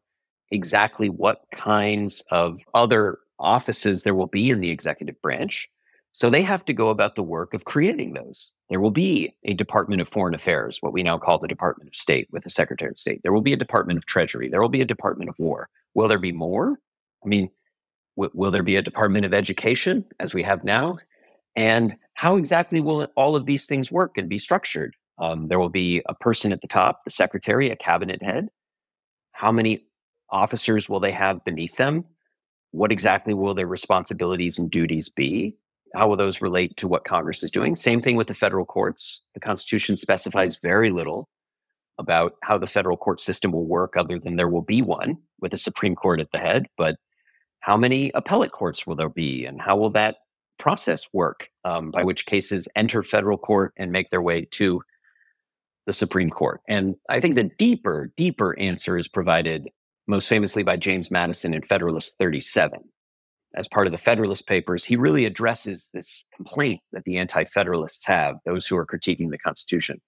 exactly 0.51 1.09
what 1.09 1.45
kinds 1.55 2.23
of 2.31 2.59
other 2.75 3.19
offices 3.39 4.03
there 4.03 4.15
will 4.15 4.27
be 4.27 4.51
in 4.51 4.61
the 4.61 4.71
executive 4.71 5.21
branch. 5.23 5.69
So 6.15 6.31
they 6.31 6.43
have 6.43 6.65
to 6.67 6.73
go 6.73 6.91
about 6.91 7.17
the 7.17 7.25
work 7.25 7.55
of 7.55 7.65
creating 7.65 8.13
those. 8.13 8.53
There 8.71 8.79
will 8.79 8.93
be 8.93 9.35
a 9.43 9.53
Department 9.53 10.01
of 10.01 10.09
Foreign 10.09 10.33
Affairs, 10.33 10.79
what 10.81 10.93
we 10.93 11.03
now 11.03 11.19
call 11.19 11.41
the 11.41 11.49
Department 11.49 11.89
of 11.89 11.97
State 11.97 12.29
with 12.31 12.47
a 12.47 12.51
Secretary 12.51 12.93
of 12.93 13.01
State. 13.01 13.21
There 13.25 13.33
will 13.33 13.41
be 13.41 13.53
a 13.53 13.57
Department 13.57 13.99
of 13.99 14.07
Treasury. 14.07 14.49
There 14.49 14.63
will 14.63 14.69
be 14.69 14.81
a 14.81 14.87
Department 14.87 15.29
of 15.29 15.35
War. 15.41 15.69
Will 15.95 16.07
there 16.07 16.21
be 16.21 16.31
more? 16.31 16.79
I 17.25 17.29
mean, 17.29 17.51
w- 18.17 18.31
will 18.33 18.53
there 18.53 18.63
be 18.63 18.77
a 18.77 18.83
Department 18.83 19.27
of 19.27 19.35
Education 19.35 20.05
as 20.21 20.33
we 20.33 20.45
have 20.45 20.63
now? 20.63 20.99
And 21.57 21.97
how 22.15 22.37
exactly 22.37 22.81
will 22.81 23.09
all 23.17 23.35
of 23.35 23.47
these 23.47 23.67
things 23.67 23.91
work 23.91 24.17
and 24.17 24.29
be 24.29 24.39
structured? 24.39 24.95
Um, 25.19 25.49
there 25.49 25.59
will 25.59 25.69
be 25.69 26.01
a 26.07 26.15
person 26.15 26.53
at 26.53 26.61
the 26.61 26.69
top, 26.69 27.03
the 27.05 27.11
secretary, 27.11 27.71
a 27.71 27.77
cabinet 27.77 28.23
head. 28.23 28.51
How 29.33 29.51
many 29.51 29.89
officers 30.31 30.89
will 30.89 31.01
they 31.01 31.11
have 31.11 31.45
beneath 31.45 31.77
them? 31.77 32.05
What 32.71 32.93
exactly 32.93 33.35
will 33.35 33.55
their 33.55 33.67
responsibilities 33.67 34.61
and 34.61 34.71
duties 34.71 35.09
be? 35.09 35.57
How 35.95 36.09
will 36.09 36.17
those 36.17 36.41
relate 36.41 36.77
to 36.79 36.89
what 36.89 37.05
Congress 37.05 37.43
is 37.43 37.51
doing? 37.51 37.77
Same 37.77 38.03
thing 38.03 38.17
with 38.17 38.27
the 38.27 38.35
federal 38.35 38.65
courts. 38.65 39.23
The 39.35 39.41
Constitution 39.41 39.97
specifies 39.97 40.59
very 40.59 40.91
little 40.91 41.29
about 41.99 42.35
how 42.43 42.59
the 42.59 42.67
federal 42.67 42.97
court 42.97 43.21
system 43.21 43.53
will 43.53 43.67
work, 43.67 43.97
other 43.97 44.19
than 44.19 44.37
there 44.37 44.49
will 44.49 44.63
be 44.63 44.83
one 44.83 45.19
with 45.41 45.55
a 45.55 45.59
Supreme 45.59 45.95
Court 45.95 46.21
at 46.21 46.33
the 46.33 46.39
head. 46.39 46.67
But 46.77 46.97
how 47.61 47.77
many 47.77 48.11
appellate 48.15 48.53
courts 48.53 48.87
will 48.87 48.97
there 48.97 49.09
be, 49.09 49.47
and 49.47 49.61
how 49.61 49.77
will 49.77 49.91
that 49.91 50.17
process 50.59 51.07
work 51.13 51.49
um, 51.65 51.91
by 51.91 52.03
which 52.03 52.27
cases 52.27 52.69
enter 52.77 53.03
federal 53.03 53.39
court 53.39 53.73
and 53.77 53.93
make 53.93 54.11
their 54.11 54.23
way 54.23 54.47
to 54.53 54.83
the 55.87 55.93
Supreme 55.93 56.31
Court? 56.31 56.61
And 56.69 56.97
I 57.09 57.21
think 57.21 57.37
the 57.37 57.51
deeper, 57.59 58.13
deeper 58.17 58.59
answer 58.59 58.99
is 58.99 59.09
provided 59.09 59.69
most 60.07 60.29
famously 60.29 60.63
by 60.63 60.77
James 60.77 61.11
Madison 61.11 61.55
in 61.55 61.63
Federalist 61.63 62.19
37 62.19 62.81
as 63.55 63.69
part 63.69 63.87
of 63.87 63.93
the 63.93 63.99
Federalist 63.99 64.47
Papers, 64.47 64.85
he 64.85 64.97
really 64.97 65.25
addresses 65.25 65.91
this 65.93 66.25
complaint 66.35 66.81
that 66.93 67.05
the 67.05 67.17
anti 67.17 67.45
Federalists 67.45 68.07
have, 68.07 68.37
those 68.45 68.67
who 68.67 68.77
are 68.77 68.87
critiquing 68.87 69.31
the 69.31 69.39
Constitution, 69.39 70.01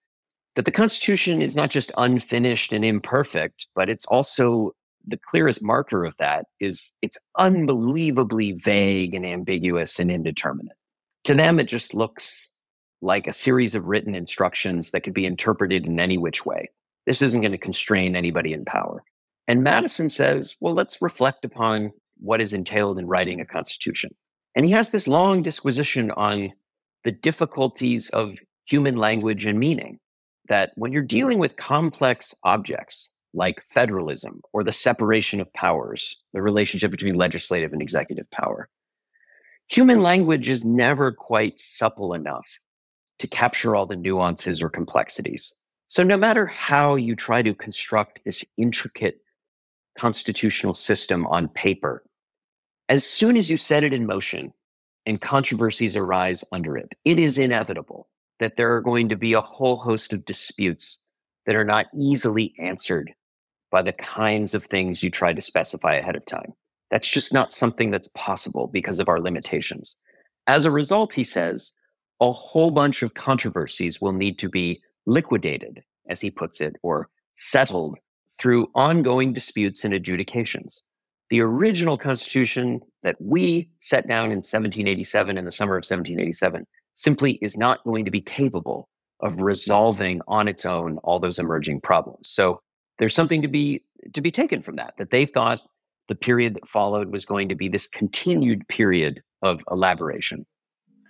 that 0.57 0.65
the 0.65 0.73
Constitution 0.73 1.43
is 1.43 1.57
not 1.57 1.71
just 1.71 1.93
unfinished 1.97 2.73
and 2.73 2.85
imperfect, 2.85 3.69
but 3.75 3.89
it's 3.89 4.07
also 4.07 4.73
the 5.07 5.19
clearest 5.31 5.63
marker 5.63 6.05
of 6.05 6.17
that 6.19 6.47
is 6.59 6.93
it's 7.01 7.19
unbelievably 7.39 8.53
vague 8.53 9.15
and 9.15 9.25
ambiguous 9.25 10.01
and 10.01 10.11
indeterminate. 10.11 10.77
To 11.25 11.35
them, 11.35 11.61
it 11.61 11.69
just 11.69 11.95
looks 11.95 12.53
like 13.03 13.27
a 13.27 13.33
series 13.33 13.75
of 13.75 13.85
written 13.85 14.15
instructions 14.15 14.91
that 14.91 15.03
could 15.03 15.15
be 15.15 15.27
interpreted 15.27 15.87
in 15.87 16.01
any 16.01 16.19
which 16.19 16.45
way. 16.45 16.71
This 17.07 17.23
isn't 17.23 17.41
going 17.41 17.53
to 17.53 17.59
constrain 17.59 18.17
anybody 18.17 18.53
in 18.53 18.65
power. 18.65 19.05
And 19.47 19.63
Madison 19.63 20.11
says, 20.11 20.57
well, 20.61 20.75
let's 20.75 21.01
reflect 21.01 21.45
upon 21.45 21.93
what 22.19 22.41
is 22.41 22.53
entailed 22.53 22.99
in 22.99 23.07
writing 23.07 23.41
a 23.41 23.47
constitution. 23.47 24.15
And 24.55 24.65
he 24.65 24.73
has 24.73 24.91
this 24.91 25.07
long 25.07 25.43
disquisition 25.43 26.11
on 26.13 26.53
the 27.05 27.13
difficulties 27.13 28.09
of 28.11 28.39
human 28.67 28.97
language 28.97 29.47
and 29.47 29.59
meaning. 29.59 29.99
That 30.49 30.71
when 30.77 30.93
you're 30.93 31.03
dealing 31.03 31.41
with 31.41 31.57
complex 31.57 32.33
objects 32.45 33.13
like 33.35 33.65
federalism 33.75 34.41
or 34.53 34.63
the 34.63 34.73
separation 34.73 35.41
of 35.41 35.53
powers, 35.55 36.17
the 36.33 36.41
relationship 36.41 36.93
between 36.93 37.17
legislative 37.17 37.73
and 37.73 37.83
executive 37.83 38.31
power, 38.31 38.69
human 39.67 40.03
language 40.03 40.49
is 40.49 40.65
never 40.65 41.11
quite 41.11 41.59
supple 41.59 42.15
enough 42.15 42.47
to 43.19 43.27
capture 43.27 43.75
all 43.75 43.87
the 43.87 43.97
nuances 43.97 44.63
or 44.63 44.69
complexities. 44.69 45.53
So, 45.89 46.03
no 46.03 46.17
matter 46.17 46.47
how 46.47 46.95
you 46.95 47.15
try 47.15 47.43
to 47.43 47.55
construct 47.55 48.21
this 48.25 48.45
intricate 48.57 49.21
constitutional 49.97 50.75
system 50.75 51.27
on 51.27 51.49
paper, 51.49 52.05
as 52.89 53.05
soon 53.05 53.37
as 53.37 53.51
you 53.51 53.57
set 53.57 53.85
it 53.85 53.93
in 53.93 54.07
motion 54.07 54.53
and 55.07 55.21
controversies 55.21 55.97
arise 55.97 56.45
under 56.53 56.77
it, 56.77 56.95
it 57.05 57.19
is 57.19 57.39
inevitable 57.39 58.09
that 58.39 58.57
there 58.57 58.75
are 58.75 58.81
going 58.81 59.09
to 59.09 59.17
be 59.17 59.33
a 59.33 59.41
whole 59.41 59.77
host 59.77 60.13
of 60.13 60.25
disputes 60.25 61.01
that 61.47 61.57
are 61.57 61.65
not 61.65 61.87
easily 61.99 62.55
answered 62.59 63.13
by 63.71 63.83
the 63.83 63.93
kinds 63.93 64.55
of 64.55 64.65
things 64.65 65.03
you 65.03 65.11
try 65.11 65.33
to 65.33 65.43
specify 65.43 65.95
ahead 65.95 66.17
of 66.17 66.25
time. 66.27 66.53
That's 66.91 67.09
just 67.09 67.33
not 67.33 67.53
something 67.53 67.91
that's 67.91 68.09
possible 68.15 68.69
because 68.69 69.01
of 69.01 69.09
our 69.09 69.21
limitations. 69.21 69.97
As 70.47 70.65
a 70.65 70.71
result, 70.71 71.13
he 71.13 71.25
says, 71.25 71.73
a 72.21 72.33
whole 72.33 72.71
bunch 72.71 73.03
of 73.03 73.15
controversies 73.15 74.01
will 74.01 74.13
need 74.13 74.39
to 74.39 74.49
be 74.49 74.81
liquidated, 75.07 75.83
as 76.09 76.21
he 76.21 76.31
puts 76.31 76.61
it, 76.61 76.77
or 76.83 77.09
settled 77.35 77.99
through 78.39 78.69
ongoing 78.75 79.33
disputes 79.33 79.85
and 79.85 79.95
adjudications. 79.95 80.83
The 81.31 81.41
original 81.41 81.99
Constitution 81.99 82.81
that 83.03 83.17
we 83.21 83.71
set 83.81 84.07
down 84.07 84.27
in 84.27 84.39
1787, 84.39 85.39
in 85.39 85.45
the 85.45 85.53
summer 85.53 85.75
of 85.75 85.81
1787, 85.83 86.67
simply 86.95 87.33
is 87.43 87.57
not 87.57 87.83
going 87.85 88.05
to 88.05 88.11
be 88.11 88.21
capable 88.21 88.89
of 89.21 89.41
resolving 89.41 90.21
on 90.29 90.49
its 90.49 90.65
own 90.65 90.99
all 90.99 91.19
those 91.19 91.39
emerging 91.39 91.81
problems. 91.81 92.29
So 92.29 92.61
there's 92.99 93.15
something 93.15 93.43
to 93.43 93.49
be 93.49 93.83
to 94.15 94.21
be 94.21 94.31
taken 94.31 94.63
from 94.63 94.77
that, 94.77 94.95
that 94.99 95.11
they 95.11 95.27
thought 95.27 95.63
the 96.09 96.15
period 96.15 96.55
that 96.55 96.69
followed 96.69 97.11
was 97.11 97.25
going 97.25 97.49
to 97.49 97.55
be 97.55 97.69
this 97.69 97.89
continued 97.89 98.67
period 98.69 99.23
of 99.43 99.65
elaboration. 99.71 100.47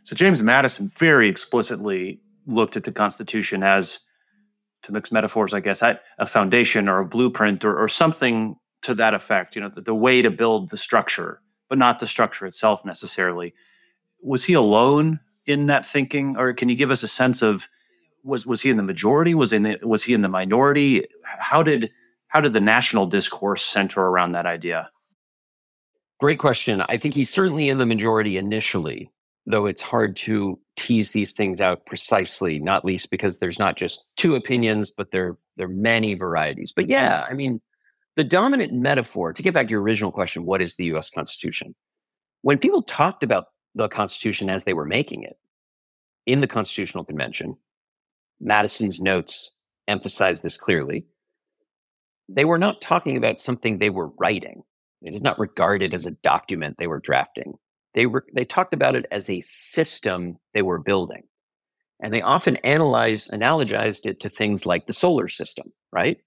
So 0.05 0.15
James 0.15 0.43
Madison 0.43 0.91
very 0.97 1.29
explicitly 1.29 2.21
looked 2.47 2.77
at 2.77 2.85
the 2.85 2.93
Constitution 2.93 3.63
as 3.63 3.99
to 4.87 4.93
mix 4.93 5.11
metaphors, 5.11 5.53
I 5.53 5.61
guess, 5.61 5.83
a 5.83 6.27
foundation 6.27 6.89
or 6.89 7.01
a 7.01 7.05
blueprint 7.05 7.65
or, 7.65 7.77
or 7.77 7.89
something 7.89 8.57
to 8.83 8.95
that 8.95 9.15
effect. 9.15 9.57
You 9.57 9.63
know, 9.63 9.69
the, 9.69 9.81
the 9.81 9.95
way 9.95 10.23
to 10.23 10.31
build 10.31 10.71
the 10.71 10.77
structure, 10.77 11.41
but 11.69 11.77
not 11.77 11.99
the 11.99 12.07
structure 12.07 12.47
itself 12.47 12.85
necessarily. 12.85 13.53
Was 14.23 14.45
he 14.45 14.55
alone 14.55 15.21
in 15.45 15.67
that 15.67 15.85
thinking, 15.85 16.37
or 16.37 16.53
can 16.55 16.69
you 16.69 16.77
give 16.77 16.93
us 16.93 17.03
a 17.03 17.09
sense 17.09 17.43
of 17.43 17.69
was 18.23 18.47
was 18.47 18.63
he 18.63 18.71
in 18.71 18.77
the 18.77 18.83
majority? 18.83 19.35
Was 19.35 19.53
in 19.53 19.65
the, 19.65 19.79
was 19.83 20.05
he 20.05 20.15
in 20.15 20.23
the 20.23 20.29
minority? 20.29 21.05
How 21.25 21.63
did 21.63 21.91
how 22.29 22.41
did 22.41 22.53
the 22.53 22.61
national 22.61 23.07
discourse 23.07 23.65
center 23.65 24.01
around 24.01 24.33
that 24.33 24.47
idea? 24.47 24.91
Great 26.19 26.39
question. 26.39 26.83
I 26.89 26.97
think 26.97 27.15
he's 27.15 27.31
certainly 27.31 27.69
in 27.69 27.79
the 27.79 27.87
majority 27.87 28.39
initially, 28.39 29.11
though 29.47 29.67
it's 29.67 29.83
hard 29.83 30.17
to 30.17 30.59
tease 30.77 31.13
these 31.13 31.33
things 31.33 31.61
out 31.61 31.87
precisely, 31.87 32.59
not 32.59 32.85
least 32.85 33.11
because 33.11 33.39
there's 33.39 33.59
not 33.59 33.77
just 33.77 34.05
two 34.17 34.35
opinions, 34.35 34.91
but 34.91 35.13
there, 35.13 35.37
there 35.57 35.67
are 35.67 35.71
many 35.71 36.15
varieties. 36.15 36.73
But 36.75 36.89
yeah, 36.89 37.25
I 37.29 37.33
mean, 37.33 37.61
the 38.17 38.25
dominant 38.25 38.73
metaphor, 38.73 39.33
to 39.33 39.43
get 39.43 39.55
back 39.55 39.67
to 39.67 39.71
your 39.71 39.83
original 39.83 40.11
question, 40.11 40.45
what 40.45 40.61
is 40.61 40.77
the 40.77 40.87
US 40.97 41.11
Constitution? 41.11 41.75
When 42.43 42.59
people 42.59 42.83
talked 42.83 43.23
about 43.23 43.47
the 43.75 43.89
Constitution 43.89 44.51
as 44.51 44.65
they 44.65 44.75
were 44.75 44.85
making 44.85 45.23
it 45.23 45.37
in 46.27 46.41
the 46.41 46.47
Constitutional 46.47 47.05
Convention, 47.05 47.57
Madison's 48.41 49.01
notes 49.01 49.55
emphasize 49.87 50.41
this 50.41 50.57
clearly. 50.57 51.07
They 52.29 52.45
were 52.45 52.59
not 52.59 52.81
talking 52.81 53.17
about 53.17 53.39
something 53.39 53.79
they 53.79 53.91
were 53.91 54.11
writing. 54.19 54.63
They 55.03 55.11
did 55.11 55.23
not 55.23 55.39
regard 55.39 55.83
it 55.83 55.95
as 55.95 56.07
a 56.07 56.11
document 56.11 56.77
they 56.79 56.89
were 56.89 56.99
drafting. 56.99 57.55
They 57.97 58.07
were 58.07 58.27
they 58.33 58.45
talked 58.45 58.75
about 58.75 58.95
it 58.95 59.07
as 59.11 59.29
a 59.29 59.41
system 59.41 60.39
they 60.55 60.63
were 60.63 60.79
building. 60.79 61.23
And 62.01 62.13
they 62.13 62.21
often 62.21 62.57
analyzed, 62.57 63.31
analogized 63.31 64.05
it 64.05 64.21
to 64.21 64.29
things 64.29 64.67
like 64.67 64.87
the 64.87 64.93
solar 64.93 65.29
system, 65.29 65.73
right? 65.93 66.19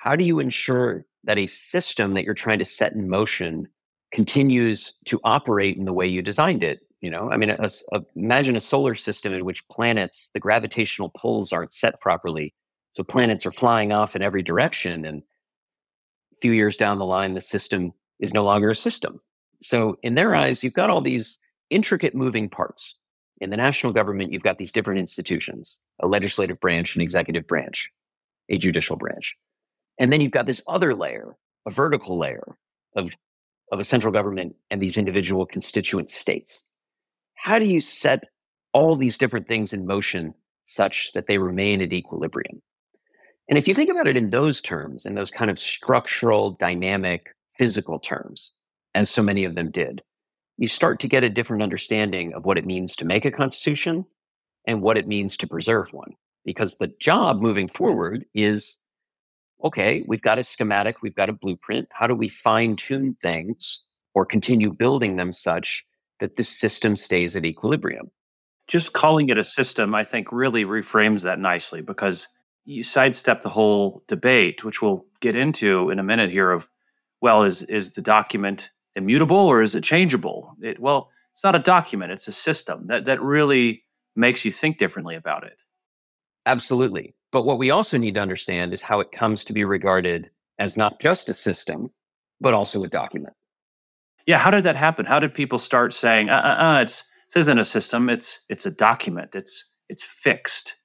How 0.00 0.14
do 0.14 0.24
you 0.24 0.38
ensure 0.38 1.04
that 1.24 1.38
a 1.38 1.46
system 1.46 2.14
that 2.14 2.22
you're 2.22 2.34
trying 2.34 2.60
to 2.60 2.64
set 2.64 2.92
in 2.92 3.08
motion 3.08 3.66
continues 4.12 4.94
to 5.06 5.18
operate 5.24 5.76
in 5.76 5.86
the 5.86 5.92
way 5.92 6.06
you 6.06 6.22
designed 6.22 6.62
it? 6.62 6.78
You 7.00 7.10
know, 7.10 7.30
I 7.32 7.36
mean, 7.36 7.50
a, 7.50 7.68
a, 7.92 8.00
imagine 8.14 8.54
a 8.54 8.60
solar 8.60 8.94
system 8.94 9.32
in 9.32 9.44
which 9.44 9.66
planets, 9.68 10.30
the 10.34 10.40
gravitational 10.40 11.10
pulls 11.18 11.52
aren't 11.52 11.72
set 11.72 12.00
properly. 12.00 12.54
So 12.92 13.02
planets 13.02 13.44
are 13.44 13.52
flying 13.52 13.92
off 13.92 14.14
in 14.14 14.22
every 14.22 14.42
direction. 14.42 15.04
And 15.04 15.22
a 16.32 16.36
few 16.40 16.52
years 16.52 16.76
down 16.76 16.98
the 16.98 17.04
line, 17.04 17.34
the 17.34 17.40
system 17.40 17.92
is 18.20 18.32
no 18.32 18.44
longer 18.44 18.70
a 18.70 18.74
system. 18.74 19.20
So, 19.60 19.98
in 20.02 20.14
their 20.14 20.34
eyes, 20.34 20.62
you've 20.62 20.74
got 20.74 20.90
all 20.90 21.00
these 21.00 21.38
intricate 21.70 22.14
moving 22.14 22.48
parts. 22.48 22.94
In 23.40 23.50
the 23.50 23.56
national 23.56 23.92
government, 23.92 24.32
you've 24.32 24.42
got 24.42 24.58
these 24.58 24.72
different 24.72 25.00
institutions 25.00 25.80
a 26.00 26.06
legislative 26.06 26.60
branch, 26.60 26.94
an 26.94 27.02
executive 27.02 27.46
branch, 27.46 27.90
a 28.48 28.58
judicial 28.58 28.96
branch. 28.96 29.34
And 29.98 30.12
then 30.12 30.20
you've 30.20 30.32
got 30.32 30.46
this 30.46 30.62
other 30.68 30.94
layer, 30.94 31.36
a 31.66 31.70
vertical 31.70 32.18
layer 32.18 32.56
of, 32.94 33.14
of 33.72 33.80
a 33.80 33.84
central 33.84 34.12
government 34.12 34.56
and 34.70 34.80
these 34.80 34.98
individual 34.98 35.46
constituent 35.46 36.10
states. 36.10 36.64
How 37.34 37.58
do 37.58 37.66
you 37.66 37.80
set 37.80 38.24
all 38.76 38.94
these 38.94 39.16
different 39.16 39.48
things 39.48 39.72
in 39.72 39.86
motion 39.86 40.34
such 40.66 41.12
that 41.12 41.26
they 41.26 41.38
remain 41.38 41.80
at 41.80 41.94
equilibrium. 41.94 42.60
And 43.48 43.58
if 43.58 43.66
you 43.66 43.72
think 43.72 43.88
about 43.88 44.06
it 44.06 44.18
in 44.18 44.30
those 44.30 44.60
terms, 44.60 45.06
in 45.06 45.14
those 45.14 45.30
kind 45.30 45.50
of 45.50 45.58
structural, 45.58 46.50
dynamic, 46.50 47.28
physical 47.56 47.98
terms, 47.98 48.52
as 48.96 49.10
so 49.10 49.22
many 49.22 49.44
of 49.44 49.54
them 49.54 49.70
did, 49.70 50.02
you 50.56 50.68
start 50.68 51.00
to 51.00 51.08
get 51.08 51.22
a 51.22 51.30
different 51.30 51.62
understanding 51.62 52.32
of 52.32 52.44
what 52.44 52.58
it 52.58 52.66
means 52.66 52.96
to 52.96 53.04
make 53.04 53.24
a 53.24 53.30
constitution 53.30 54.06
and 54.66 54.82
what 54.82 54.96
it 54.96 55.06
means 55.06 55.36
to 55.36 55.46
preserve 55.46 55.92
one. 55.92 56.12
Because 56.44 56.78
the 56.78 56.92
job 57.00 57.40
moving 57.40 57.68
forward 57.68 58.24
is 58.34 58.78
okay, 59.64 60.04
we've 60.06 60.22
got 60.22 60.38
a 60.38 60.44
schematic, 60.44 61.02
we've 61.02 61.14
got 61.14 61.28
a 61.28 61.32
blueprint. 61.32 61.88
How 61.92 62.06
do 62.06 62.14
we 62.14 62.28
fine 62.28 62.76
tune 62.76 63.16
things 63.20 63.82
or 64.14 64.24
continue 64.24 64.72
building 64.72 65.16
them 65.16 65.32
such 65.32 65.84
that 66.20 66.36
this 66.36 66.48
system 66.48 66.96
stays 66.96 67.36
at 67.36 67.44
equilibrium? 67.44 68.10
Just 68.68 68.92
calling 68.92 69.28
it 69.28 69.38
a 69.38 69.44
system, 69.44 69.94
I 69.94 70.04
think, 70.04 70.30
really 70.32 70.64
reframes 70.64 71.22
that 71.22 71.38
nicely 71.38 71.80
because 71.80 72.28
you 72.64 72.82
sidestep 72.82 73.42
the 73.42 73.48
whole 73.48 74.02
debate, 74.08 74.64
which 74.64 74.82
we'll 74.82 75.06
get 75.20 75.36
into 75.36 75.90
in 75.90 75.98
a 75.98 76.04
minute 76.04 76.30
here 76.30 76.50
of, 76.50 76.68
well, 77.20 77.44
is, 77.44 77.62
is 77.62 77.94
the 77.94 78.02
document 78.02 78.70
immutable 78.96 79.36
or 79.36 79.62
is 79.62 79.74
it 79.74 79.84
changeable? 79.84 80.56
It, 80.60 80.80
well, 80.80 81.10
it's 81.32 81.44
not 81.44 81.54
a 81.54 81.60
document, 81.60 82.12
it's 82.12 82.26
a 82.26 82.32
system. 82.32 82.86
That, 82.88 83.04
that 83.04 83.22
really 83.22 83.84
makes 84.16 84.44
you 84.44 84.50
think 84.50 84.78
differently 84.78 85.14
about 85.14 85.44
it. 85.44 85.62
Absolutely. 86.46 87.14
But 87.30 87.44
what 87.44 87.58
we 87.58 87.70
also 87.70 87.98
need 87.98 88.14
to 88.14 88.20
understand 88.20 88.72
is 88.72 88.82
how 88.82 89.00
it 89.00 89.12
comes 89.12 89.44
to 89.44 89.52
be 89.52 89.64
regarded 89.64 90.30
as 90.58 90.76
not 90.76 91.00
just 91.00 91.28
a 91.28 91.34
system, 91.34 91.90
but 92.40 92.54
also 92.54 92.82
a 92.82 92.88
document. 92.88 93.34
Yeah, 94.26 94.38
how 94.38 94.50
did 94.50 94.64
that 94.64 94.76
happen? 94.76 95.06
How 95.06 95.20
did 95.20 95.34
people 95.34 95.58
start 95.58 95.92
saying, 95.92 96.30
uh, 96.30 96.40
uh, 96.42 96.62
uh 96.62 96.80
it's 96.82 97.04
this 97.28 97.42
isn't 97.42 97.58
a 97.58 97.64
system, 97.64 98.08
it's 98.08 98.40
it's 98.48 98.66
a 98.66 98.70
document, 98.70 99.34
it's 99.34 99.70
it's 99.88 100.02
fixed. 100.02 100.76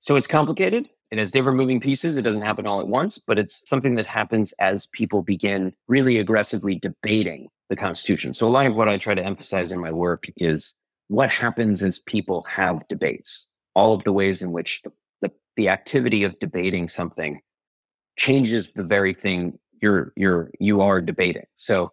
So 0.00 0.16
it's 0.16 0.26
complicated. 0.26 0.88
It 1.10 1.18
has 1.18 1.32
different 1.32 1.56
moving 1.56 1.80
pieces. 1.80 2.16
It 2.16 2.22
doesn't 2.22 2.42
happen 2.42 2.66
all 2.66 2.80
at 2.80 2.88
once, 2.88 3.18
but 3.18 3.38
it's 3.38 3.66
something 3.68 3.94
that 3.94 4.06
happens 4.06 4.52
as 4.58 4.86
people 4.86 5.22
begin 5.22 5.72
really 5.86 6.18
aggressively 6.18 6.74
debating 6.74 7.48
the 7.70 7.76
Constitution. 7.76 8.34
So 8.34 8.46
a 8.46 8.50
lot 8.50 8.66
of 8.66 8.74
what 8.74 8.88
I 8.88 8.98
try 8.98 9.14
to 9.14 9.24
emphasize 9.24 9.72
in 9.72 9.80
my 9.80 9.92
work 9.92 10.26
is 10.36 10.74
what 11.08 11.30
happens 11.30 11.82
as 11.82 12.00
people 12.00 12.42
have 12.42 12.86
debates, 12.88 13.46
all 13.74 13.94
of 13.94 14.04
the 14.04 14.12
ways 14.12 14.42
in 14.42 14.52
which 14.52 14.82
the, 14.82 14.92
the, 15.22 15.32
the 15.56 15.68
activity 15.70 16.24
of 16.24 16.38
debating 16.38 16.88
something 16.88 17.40
changes 18.16 18.72
the 18.72 18.82
very 18.82 19.14
thing 19.14 19.58
you're 19.80 20.12
you're 20.16 20.50
you 20.58 20.80
are 20.80 21.00
debating. 21.00 21.46
So 21.56 21.92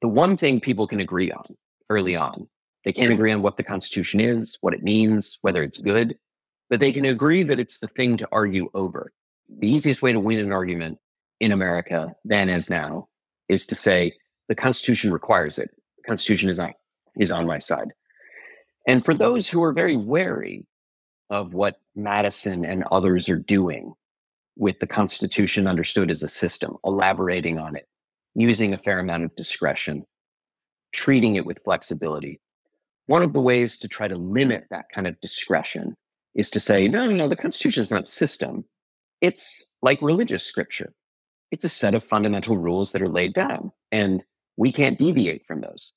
the 0.00 0.08
one 0.08 0.36
thing 0.36 0.60
people 0.60 0.86
can 0.86 1.00
agree 1.00 1.30
on 1.30 1.44
early 1.90 2.16
on, 2.16 2.48
they 2.84 2.92
can't 2.92 3.12
agree 3.12 3.32
on 3.32 3.42
what 3.42 3.56
the 3.56 3.62
Constitution 3.62 4.18
is, 4.18 4.58
what 4.62 4.74
it 4.74 4.82
means, 4.82 5.38
whether 5.42 5.62
it's 5.62 5.78
good, 5.78 6.16
but 6.72 6.80
they 6.80 6.90
can 6.90 7.04
agree 7.04 7.42
that 7.42 7.60
it's 7.60 7.80
the 7.80 7.86
thing 7.86 8.16
to 8.16 8.26
argue 8.32 8.70
over. 8.72 9.12
The 9.58 9.68
easiest 9.68 10.00
way 10.00 10.10
to 10.14 10.18
win 10.18 10.38
an 10.38 10.52
argument 10.52 10.96
in 11.38 11.52
America 11.52 12.14
then 12.24 12.48
as 12.48 12.70
now 12.70 13.08
is 13.50 13.66
to 13.66 13.74
say 13.74 14.14
the 14.48 14.54
Constitution 14.54 15.12
requires 15.12 15.58
it. 15.58 15.68
The 15.98 16.04
Constitution 16.04 16.48
is 16.48 16.58
on, 16.58 16.72
is 17.18 17.30
on 17.30 17.46
my 17.46 17.58
side. 17.58 17.88
And 18.88 19.04
for 19.04 19.12
those 19.12 19.50
who 19.50 19.62
are 19.62 19.74
very 19.74 19.96
wary 19.96 20.64
of 21.28 21.52
what 21.52 21.78
Madison 21.94 22.64
and 22.64 22.84
others 22.90 23.28
are 23.28 23.36
doing 23.36 23.92
with 24.56 24.78
the 24.78 24.86
Constitution 24.86 25.66
understood 25.66 26.10
as 26.10 26.22
a 26.22 26.28
system, 26.28 26.78
elaborating 26.86 27.58
on 27.58 27.76
it, 27.76 27.86
using 28.34 28.72
a 28.72 28.78
fair 28.78 28.98
amount 28.98 29.24
of 29.24 29.36
discretion, 29.36 30.06
treating 30.94 31.34
it 31.34 31.44
with 31.44 31.62
flexibility. 31.64 32.40
One 33.08 33.22
of 33.22 33.34
the 33.34 33.42
ways 33.42 33.76
to 33.76 33.88
try 33.88 34.08
to 34.08 34.16
limit 34.16 34.68
that 34.70 34.86
kind 34.90 35.06
of 35.06 35.20
discretion 35.20 35.98
is 36.34 36.50
to 36.50 36.60
say, 36.60 36.88
no, 36.88 37.10
no, 37.10 37.28
the 37.28 37.36
Constitution 37.36 37.82
is 37.82 37.90
not 37.90 38.04
a 38.04 38.06
system. 38.06 38.64
It's 39.20 39.72
like 39.82 40.00
religious 40.02 40.42
scripture. 40.42 40.94
It's 41.50 41.64
a 41.64 41.68
set 41.68 41.94
of 41.94 42.02
fundamental 42.02 42.56
rules 42.56 42.92
that 42.92 43.02
are 43.02 43.08
laid 43.08 43.34
down, 43.34 43.72
and 43.90 44.24
we 44.56 44.72
can't 44.72 44.98
deviate 44.98 45.46
from 45.46 45.60
those. 45.60 45.92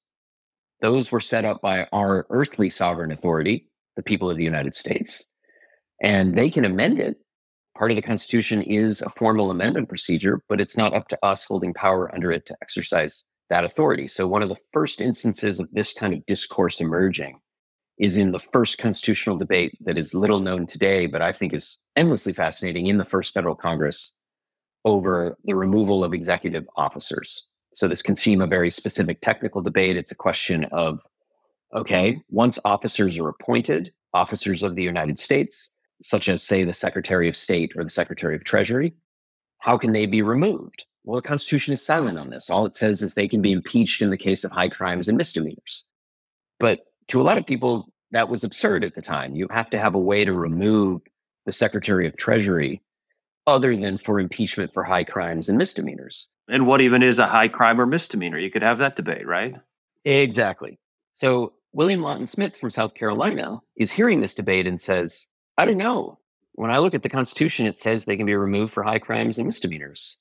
Those 0.81 1.11
were 1.11 1.21
set 1.21 1.45
up 1.45 1.61
by 1.61 1.87
our 1.93 2.27
earthly 2.29 2.69
sovereign 2.69 3.11
authority, 3.11 3.69
the 3.95 4.03
people 4.03 4.29
of 4.29 4.37
the 4.37 4.43
United 4.43 4.75
States, 4.75 5.29
and 6.01 6.37
they 6.37 6.49
can 6.49 6.65
amend 6.65 6.99
it. 6.99 7.17
Part 7.77 7.91
of 7.91 7.95
the 7.95 8.01
Constitution 8.01 8.61
is 8.61 9.01
a 9.01 9.09
formal 9.09 9.51
amendment 9.51 9.89
procedure, 9.89 10.41
but 10.49 10.59
it's 10.59 10.77
not 10.77 10.93
up 10.93 11.07
to 11.09 11.25
us 11.25 11.45
holding 11.45 11.73
power 11.73 12.13
under 12.13 12.31
it 12.31 12.45
to 12.47 12.55
exercise 12.61 13.23
that 13.49 13.63
authority. 13.63 14.07
So, 14.07 14.27
one 14.27 14.43
of 14.43 14.49
the 14.49 14.57
first 14.73 15.01
instances 15.01 15.59
of 15.59 15.69
this 15.71 15.93
kind 15.93 16.13
of 16.13 16.25
discourse 16.25 16.81
emerging 16.81 17.39
is 17.97 18.17
in 18.17 18.31
the 18.31 18.39
first 18.39 18.77
constitutional 18.77 19.37
debate 19.37 19.77
that 19.81 19.97
is 19.97 20.13
little 20.13 20.39
known 20.39 20.65
today, 20.65 21.05
but 21.05 21.21
I 21.21 21.31
think 21.31 21.53
is 21.53 21.79
endlessly 21.95 22.33
fascinating 22.33 22.87
in 22.87 22.97
the 22.97 23.05
first 23.05 23.33
federal 23.33 23.55
Congress 23.55 24.13
over 24.83 25.37
the 25.45 25.55
removal 25.55 26.03
of 26.03 26.13
executive 26.13 26.67
officers. 26.75 27.47
So 27.73 27.87
this 27.87 28.01
can 28.01 28.15
seem 28.15 28.41
a 28.41 28.47
very 28.47 28.69
specific 28.69 29.21
technical 29.21 29.61
debate. 29.61 29.97
It's 29.97 30.11
a 30.11 30.15
question 30.15 30.65
of, 30.65 30.99
okay, 31.73 32.21
once 32.29 32.59
officers 32.63 33.17
are 33.17 33.29
appointed, 33.29 33.91
officers 34.13 34.63
of 34.63 34.75
the 34.75 34.83
United 34.83 35.17
States, 35.17 35.71
such 36.01 36.29
as, 36.29 36.43
say, 36.43 36.63
the 36.63 36.73
Secretary 36.73 37.27
of 37.27 37.35
State 37.35 37.73
or 37.75 37.83
the 37.83 37.89
Secretary 37.89 38.35
of 38.35 38.43
Treasury, 38.43 38.93
how 39.59 39.77
can 39.77 39.93
they 39.93 40.05
be 40.05 40.21
removed? 40.21 40.85
Well, 41.03 41.15
the 41.15 41.27
Constitution 41.27 41.73
is 41.73 41.85
silent 41.85 42.19
on 42.19 42.29
this. 42.29 42.49
All 42.49 42.65
it 42.65 42.75
says 42.75 43.01
is 43.01 43.13
they 43.13 43.27
can 43.27 43.41
be 43.41 43.51
impeached 43.51 44.01
in 44.01 44.09
the 44.09 44.17
case 44.17 44.43
of 44.43 44.51
high 44.51 44.69
crimes 44.69 45.07
and 45.07 45.17
misdemeanors. 45.17 45.85
But 46.59 46.81
to 47.09 47.21
a 47.21 47.23
lot 47.23 47.37
of 47.37 47.45
people, 47.45 47.91
that 48.11 48.29
was 48.29 48.43
absurd 48.43 48.83
at 48.83 48.95
the 48.95 49.01
time. 49.01 49.35
You 49.35 49.47
have 49.51 49.69
to 49.71 49.79
have 49.79 49.95
a 49.95 49.99
way 49.99 50.25
to 50.25 50.33
remove 50.33 51.01
the 51.45 51.51
Secretary 51.51 52.07
of 52.07 52.17
Treasury 52.17 52.81
other 53.47 53.75
than 53.75 53.97
for 53.97 54.19
impeachment 54.19 54.73
for 54.73 54.83
high 54.83 55.03
crimes 55.03 55.49
and 55.49 55.57
misdemeanors. 55.57 56.27
And 56.47 56.67
what 56.67 56.81
even 56.81 57.03
is 57.03 57.19
a 57.19 57.27
high 57.27 57.47
crime 57.47 57.79
or 57.79 57.85
misdemeanor? 57.85 58.39
You 58.39 58.49
could 58.49 58.63
have 58.63 58.77
that 58.79 58.95
debate, 58.95 59.27
right? 59.27 59.55
Exactly. 60.03 60.79
So 61.13 61.53
William 61.73 62.01
Loughton 62.01 62.27
Smith 62.27 62.57
from 62.57 62.69
South 62.69 62.93
Carolina 62.93 63.59
is 63.75 63.91
hearing 63.91 64.21
this 64.21 64.35
debate 64.35 64.67
and 64.67 64.79
says, 64.79 65.27
I 65.57 65.65
don't 65.65 65.77
know. 65.77 66.19
When 66.53 66.71
I 66.71 66.77
look 66.77 66.93
at 66.93 67.03
the 67.03 67.09
Constitution, 67.09 67.65
it 67.65 67.79
says 67.79 68.05
they 68.05 68.17
can 68.17 68.25
be 68.25 68.35
removed 68.35 68.73
for 68.73 68.83
high 68.83 68.99
crimes 68.99 69.37
and 69.37 69.45
misdemeanors. 69.45 70.17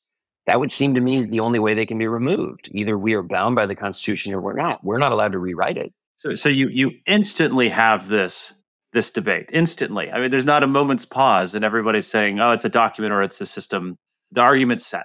That 0.47 0.61
would 0.61 0.73
seem 0.73 0.94
to 0.94 1.01
me 1.01 1.23
the 1.23 1.40
only 1.40 1.59
way 1.59 1.75
they 1.75 1.87
can 1.87 1.99
be 1.99 2.07
removed. 2.07 2.68
Either 2.73 2.99
we 2.99 3.14
are 3.14 3.23
bound 3.23 3.55
by 3.55 3.66
the 3.66 3.77
Constitution 3.77 4.35
or 4.35 4.40
we're 4.40 4.55
not. 4.55 4.85
We're 4.85 4.99
not 4.99 5.12
allowed 5.12 5.33
to 5.33 5.38
rewrite 5.38 5.79
it. 5.79 5.92
So, 6.25 6.35
so 6.35 6.49
you 6.49 6.69
you 6.69 6.91
instantly 7.07 7.69
have 7.69 8.09
this 8.09 8.55
this 8.95 9.11
debate 9.11 9.51
instantly. 9.53 10.11
I 10.11 10.21
mean, 10.21 10.31
there's 10.31 10.47
not 10.47 10.63
a 10.63 10.67
moment's 10.67 11.05
pause, 11.05 11.55
and 11.55 11.63
everybody's 11.63 12.07
saying, 12.07 12.41
"Oh, 12.41 12.53
it's 12.53 12.65
a 12.65 12.71
document 12.71 13.13
or 13.13 13.23
it's 13.23 13.43
a 13.43 13.47
system." 13.47 13.99
The 14.33 14.41
argument's 14.41 14.87
set. 14.87 15.05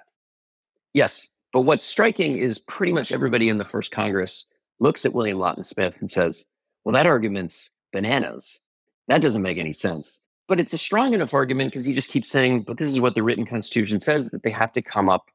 Yes, 0.94 1.28
but 1.52 1.62
what's 1.62 1.84
striking 1.84 2.38
is 2.38 2.58
pretty 2.58 2.94
much 2.94 3.12
everybody 3.12 3.50
in 3.50 3.58
the 3.58 3.66
first 3.66 3.92
Congress 3.92 4.46
looks 4.80 5.06
at 5.06 5.14
William 5.14 5.40
Loughton 5.40 5.64
Smith 5.66 5.94
and 6.00 6.10
says, 6.10 6.46
"Well, 6.86 6.94
that 6.94 7.06
argument's 7.06 7.72
bananas. 7.92 8.62
That 9.10 9.22
doesn't 9.22 9.42
make 9.42 9.58
any 9.58 9.74
sense." 9.74 10.22
But 10.48 10.62
it's 10.62 10.72
a 10.72 10.78
strong 10.78 11.14
enough 11.14 11.34
argument 11.34 11.74
because 11.74 11.86
he 11.86 11.94
just 11.94 12.12
keeps 12.12 12.30
saying, 12.30 12.62
"But 12.62 12.78
this 12.78 12.88
is 12.88 13.02
what 13.02 13.16
the 13.16 13.24
written 13.24 13.46
Constitution 13.46 14.00
says 14.00 14.30
that 14.30 14.44
they 14.44 14.52
have 14.52 14.72
to 14.72 14.82
come 14.82 15.10
up, 15.10 15.26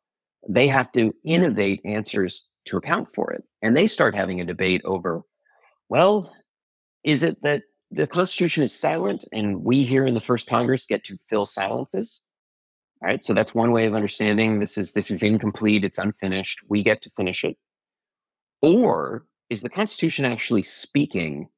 they 0.48 0.66
have 0.66 0.90
to 0.92 1.14
innovate 1.24 1.82
answers 1.84 2.48
to 2.68 2.78
account 2.78 3.12
for 3.12 3.30
it." 3.32 3.44
And 3.60 3.76
they 3.76 3.86
start 3.86 4.14
having 4.14 4.40
a 4.40 4.46
debate 4.46 4.80
over 4.86 5.24
well, 5.88 6.34
is 7.02 7.22
it 7.22 7.42
that 7.42 7.62
the 7.90 8.06
Constitution 8.06 8.62
is 8.62 8.72
silent 8.72 9.24
and 9.32 9.62
we 9.62 9.84
here 9.84 10.06
in 10.06 10.14
the 10.14 10.20
first 10.20 10.46
Congress 10.46 10.86
get 10.86 11.04
to 11.04 11.16
fill 11.16 11.46
silences? 11.46 12.22
All 13.02 13.08
right. 13.08 13.22
So 13.22 13.34
that's 13.34 13.54
one 13.54 13.72
way 13.72 13.86
of 13.86 13.94
understanding 13.94 14.60
this 14.60 14.78
is 14.78 14.92
this 14.92 15.10
is 15.10 15.22
incomplete, 15.22 15.84
it's 15.84 15.98
unfinished. 15.98 16.60
We 16.68 16.82
get 16.82 17.02
to 17.02 17.10
finish 17.10 17.44
it. 17.44 17.56
Or 18.62 19.26
is 19.50 19.62
the 19.62 19.68
Constitution 19.68 20.24
actually 20.24 20.62
speaking 20.62 21.48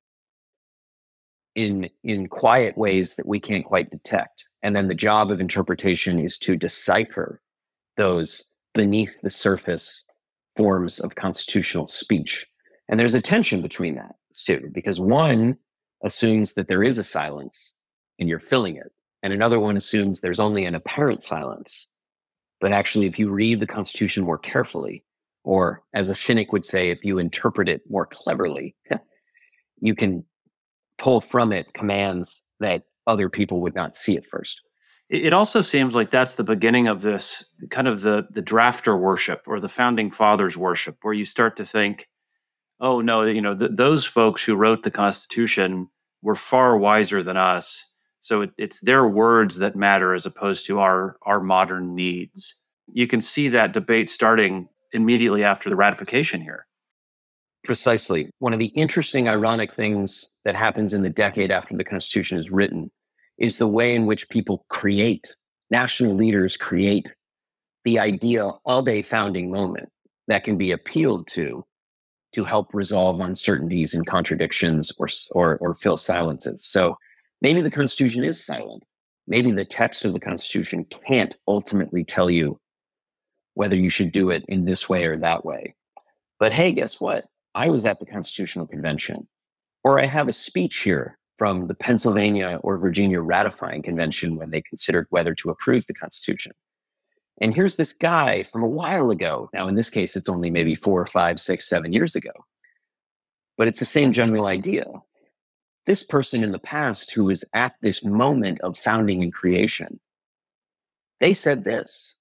in 1.55 1.89
in 2.03 2.27
quiet 2.27 2.77
ways 2.77 3.15
that 3.17 3.27
we 3.27 3.39
can't 3.39 3.65
quite 3.65 3.91
detect? 3.91 4.49
And 4.63 4.75
then 4.75 4.89
the 4.89 4.95
job 4.95 5.31
of 5.31 5.41
interpretation 5.41 6.19
is 6.19 6.39
to 6.41 6.57
decipher 6.57 7.41
those 7.97 8.51
beneath 8.75 9.17
the 9.23 9.31
surface 9.31 10.05
forms 10.57 10.99
of 10.99 11.15
constitutional 11.15 11.87
speech 11.87 12.47
and 12.89 12.99
there's 12.99 13.15
a 13.15 13.21
tension 13.21 13.61
between 13.63 13.97
that 13.97 14.17
too, 14.35 14.71
because 14.73 15.01
one 15.01 15.57
assumes 16.05 16.55
that 16.55 16.69
there 16.69 16.83
is 16.83 16.99
a 16.99 17.05
silence 17.05 17.75
and 18.19 18.29
you're 18.29 18.41
filling 18.41 18.77
it. 18.77 18.93
And 19.23 19.33
another 19.33 19.59
one 19.59 19.77
assumes 19.77 20.21
there's 20.21 20.41
only 20.41 20.65
an 20.65 20.75
apparent 20.75 21.23
silence. 21.23 21.89
But 22.61 22.73
actually, 22.73 23.07
if 23.07 23.19
you 23.19 23.31
read 23.31 23.61
the 23.61 23.67
Constitution 23.67 24.25
more 24.25 24.39
carefully, 24.39 25.05
or 25.45 25.83
as 25.95 26.09
a 26.09 26.15
cynic 26.15 26.53
would 26.53 26.65
say, 26.65 26.91
if 26.91 27.05
you 27.05 27.19
interpret 27.19 27.69
it 27.69 27.83
more 27.89 28.07
cleverly, 28.07 28.75
you 29.81 29.95
can 29.95 30.25
pull 30.99 31.21
from 31.21 31.53
it 31.53 31.73
commands 31.75 32.45
that 32.61 32.85
other 33.07 33.29
people 33.29 33.61
would 33.61 33.75
not 33.75 33.95
see 33.95 34.17
at 34.17 34.27
first. 34.27 34.61
It 35.09 35.33
also 35.33 35.61
seems 35.61 35.95
like 35.95 36.11
that's 36.11 36.35
the 36.35 36.43
beginning 36.43 36.89
of 36.89 37.03
this 37.03 37.45
kind 37.71 37.87
of 37.87 38.01
the 38.01 38.27
the 38.31 38.43
drafter 38.43 38.99
worship 38.99 39.43
or 39.47 39.61
the 39.61 39.69
founding 39.69 40.11
fathers 40.11 40.57
worship, 40.57 40.97
where 41.03 41.15
you 41.15 41.25
start 41.25 41.57
to 41.57 41.65
think, 41.65 42.09
oh 42.81 43.01
no, 43.01 43.23
you 43.23 43.41
know, 43.41 43.57
th- 43.57 43.73
those 43.75 44.05
folks 44.05 44.45
who 44.45 44.55
wrote 44.55 44.83
the 44.83 44.91
Constitution 44.91 45.89
were 46.23 46.35
far 46.35 46.77
wiser 46.77 47.23
than 47.23 47.37
us. 47.37 47.85
So 48.21 48.43
it, 48.43 48.51
it's 48.59 48.81
their 48.81 49.07
words 49.07 49.59
that 49.59 49.77
matter 49.77 50.15
as 50.15 50.27
opposed 50.27 50.67
to 50.67 50.81
our 50.81 51.17
our 51.23 51.41
modern 51.41 51.95
needs. 51.95 52.55
You 52.93 53.07
can 53.07 53.21
see 53.21 53.49
that 53.49 53.73
debate 53.73 54.09
starting 54.09 54.69
immediately 54.93 55.45
after 55.45 55.69
the 55.69 55.77
ratification 55.77 56.41
here. 56.41 56.67
Precisely. 57.65 58.31
One 58.39 58.53
of 58.53 58.61
the 58.61 58.67
interesting, 58.67 59.29
ironic 59.29 59.73
things 59.73 60.31
that 60.45 60.55
happens 60.55 60.95
in 60.95 61.03
the 61.03 61.11
decade 61.11 61.51
after 61.51 61.77
the 61.77 61.85
Constitution 61.85 62.39
is 62.39 62.51
written 62.51 62.91
is 63.39 63.59
the 63.59 63.67
way 63.67 63.95
in 63.95 64.07
which 64.07 64.29
people 64.29 64.65
create, 64.69 65.35
national 65.71 66.15
leaders 66.15 66.57
create 66.57 67.15
the 67.85 67.99
idea 67.99 68.51
of 68.65 68.89
a 68.89 69.03
founding 69.03 69.51
moment 69.51 69.89
that 70.29 70.45
can 70.45 70.57
be 70.57 70.71
appealed 70.71 71.27
to 71.29 71.65
to 72.37 72.45
help 72.45 72.75
resolve 72.75 73.19
uncertainties 73.21 73.95
and 73.95 74.07
contradictions 74.07 74.93
or, 74.99 75.09
or, 75.31 75.57
or 75.57 75.73
fill 75.73 75.97
silences. 75.97 76.67
So 76.67 76.99
maybe 77.41 77.63
the 77.63 77.71
Constitution 77.71 78.23
is 78.25 78.45
silent. 78.45 78.85
Maybe 79.27 79.53
the 79.53 79.65
text 79.65 80.05
of 80.05 80.13
the 80.13 80.21
Constitution 80.21 80.85
can't 81.09 81.35
ultimately 81.49 82.05
tell 82.05 82.29
you 82.29 82.61
whether 83.55 83.75
you 83.75 83.89
should 83.89 84.13
do 84.13 84.29
it 84.29 84.45
in 84.49 84.67
this 84.67 84.87
way 84.87 85.07
or 85.07 85.17
that 85.17 85.47
way. 85.47 85.75
But 86.39 86.53
hey, 86.53 86.73
guess 86.73 87.01
what? 87.01 87.25
I 87.55 87.71
was 87.71 87.87
at 87.87 88.01
the 88.01 88.07
Constitutional 88.07 88.67
Convention, 88.67 89.27
or 89.83 89.99
I 89.99 90.05
have 90.05 90.29
a 90.29 90.33
speech 90.33 90.81
here 90.81 91.19
from 91.39 91.69
the 91.69 91.75
Pennsylvania 91.75 92.61
or 92.63 92.77
Virginia 92.77 93.23
ratifying 93.23 93.81
convention 93.81 94.37
when 94.37 94.51
they 94.51 94.61
considered 94.61 95.07
whether 95.09 95.35
to 95.37 95.49
approve 95.49 95.87
the 95.87 95.95
Constitution. 95.95 96.53
And 97.41 97.55
here's 97.55 97.77
this 97.77 97.93
guy 97.93 98.45
from 98.45 98.63
a 98.63 98.69
while 98.69 99.11
ago. 99.11 99.51
Now, 99.53 99.69
in 99.69 99.75
this 99.75 99.91
case, 99.91 100.17
it's 100.17 100.29
only 100.29 100.51
maybe 100.51 100.75
four 100.75 101.01
or 101.01 101.07
five, 101.07 101.41
six, 101.41 101.69
seven 101.69 101.93
years 101.93 102.17
ago. 102.17 102.31
But 103.59 103.69
it's 103.69 103.79
the 103.79 103.85
same 103.85 104.13
general 104.13 104.47
idea. 104.47 104.87
This 105.85 106.03
person 106.03 106.43
in 106.43 106.53
the 106.53 106.59
past 106.59 107.13
who 107.13 107.25
was 107.25 107.45
at 107.55 107.75
this 107.83 108.05
moment 108.05 108.61
of 108.61 108.79
founding 108.79 109.23
and 109.23 109.33
creation, 109.33 110.01
they 111.21 111.35
said 111.35 111.65
this. 111.65 112.19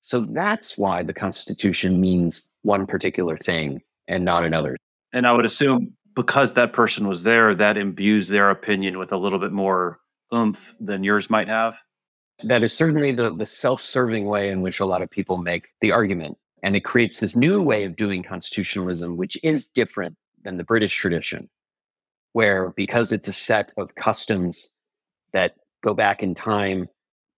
So 0.00 0.26
that's 0.30 0.76
why 0.76 1.02
the 1.02 1.12
Constitution 1.12 2.00
means 2.00 2.50
one 2.62 2.86
particular 2.86 3.36
thing 3.36 3.82
and 4.08 4.24
not 4.24 4.44
another. 4.44 4.76
And 5.12 5.26
I 5.26 5.32
would 5.32 5.44
assume 5.44 5.94
because 6.14 6.54
that 6.54 6.72
person 6.72 7.06
was 7.06 7.22
there, 7.22 7.54
that 7.54 7.76
imbues 7.76 8.28
their 8.28 8.50
opinion 8.50 8.98
with 8.98 9.12
a 9.12 9.16
little 9.16 9.38
bit 9.38 9.52
more 9.52 10.00
oomph 10.34 10.74
than 10.80 11.04
yours 11.04 11.30
might 11.30 11.48
have. 11.48 11.78
That 12.44 12.62
is 12.62 12.72
certainly 12.72 13.12
the, 13.12 13.34
the 13.34 13.46
self 13.46 13.80
serving 13.80 14.26
way 14.26 14.50
in 14.50 14.62
which 14.62 14.80
a 14.80 14.86
lot 14.86 15.02
of 15.02 15.10
people 15.10 15.36
make 15.36 15.68
the 15.80 15.92
argument. 15.92 16.38
And 16.62 16.76
it 16.76 16.80
creates 16.80 17.20
this 17.20 17.36
new 17.36 17.62
way 17.62 17.84
of 17.84 17.96
doing 17.96 18.22
constitutionalism, 18.22 19.16
which 19.16 19.38
is 19.42 19.70
different 19.70 20.16
than 20.42 20.56
the 20.56 20.64
British 20.64 20.94
tradition, 20.94 21.48
where 22.32 22.70
because 22.70 23.12
it's 23.12 23.28
a 23.28 23.32
set 23.32 23.72
of 23.76 23.94
customs 23.94 24.72
that 25.32 25.54
go 25.82 25.94
back 25.94 26.22
in 26.22 26.34
time 26.34 26.88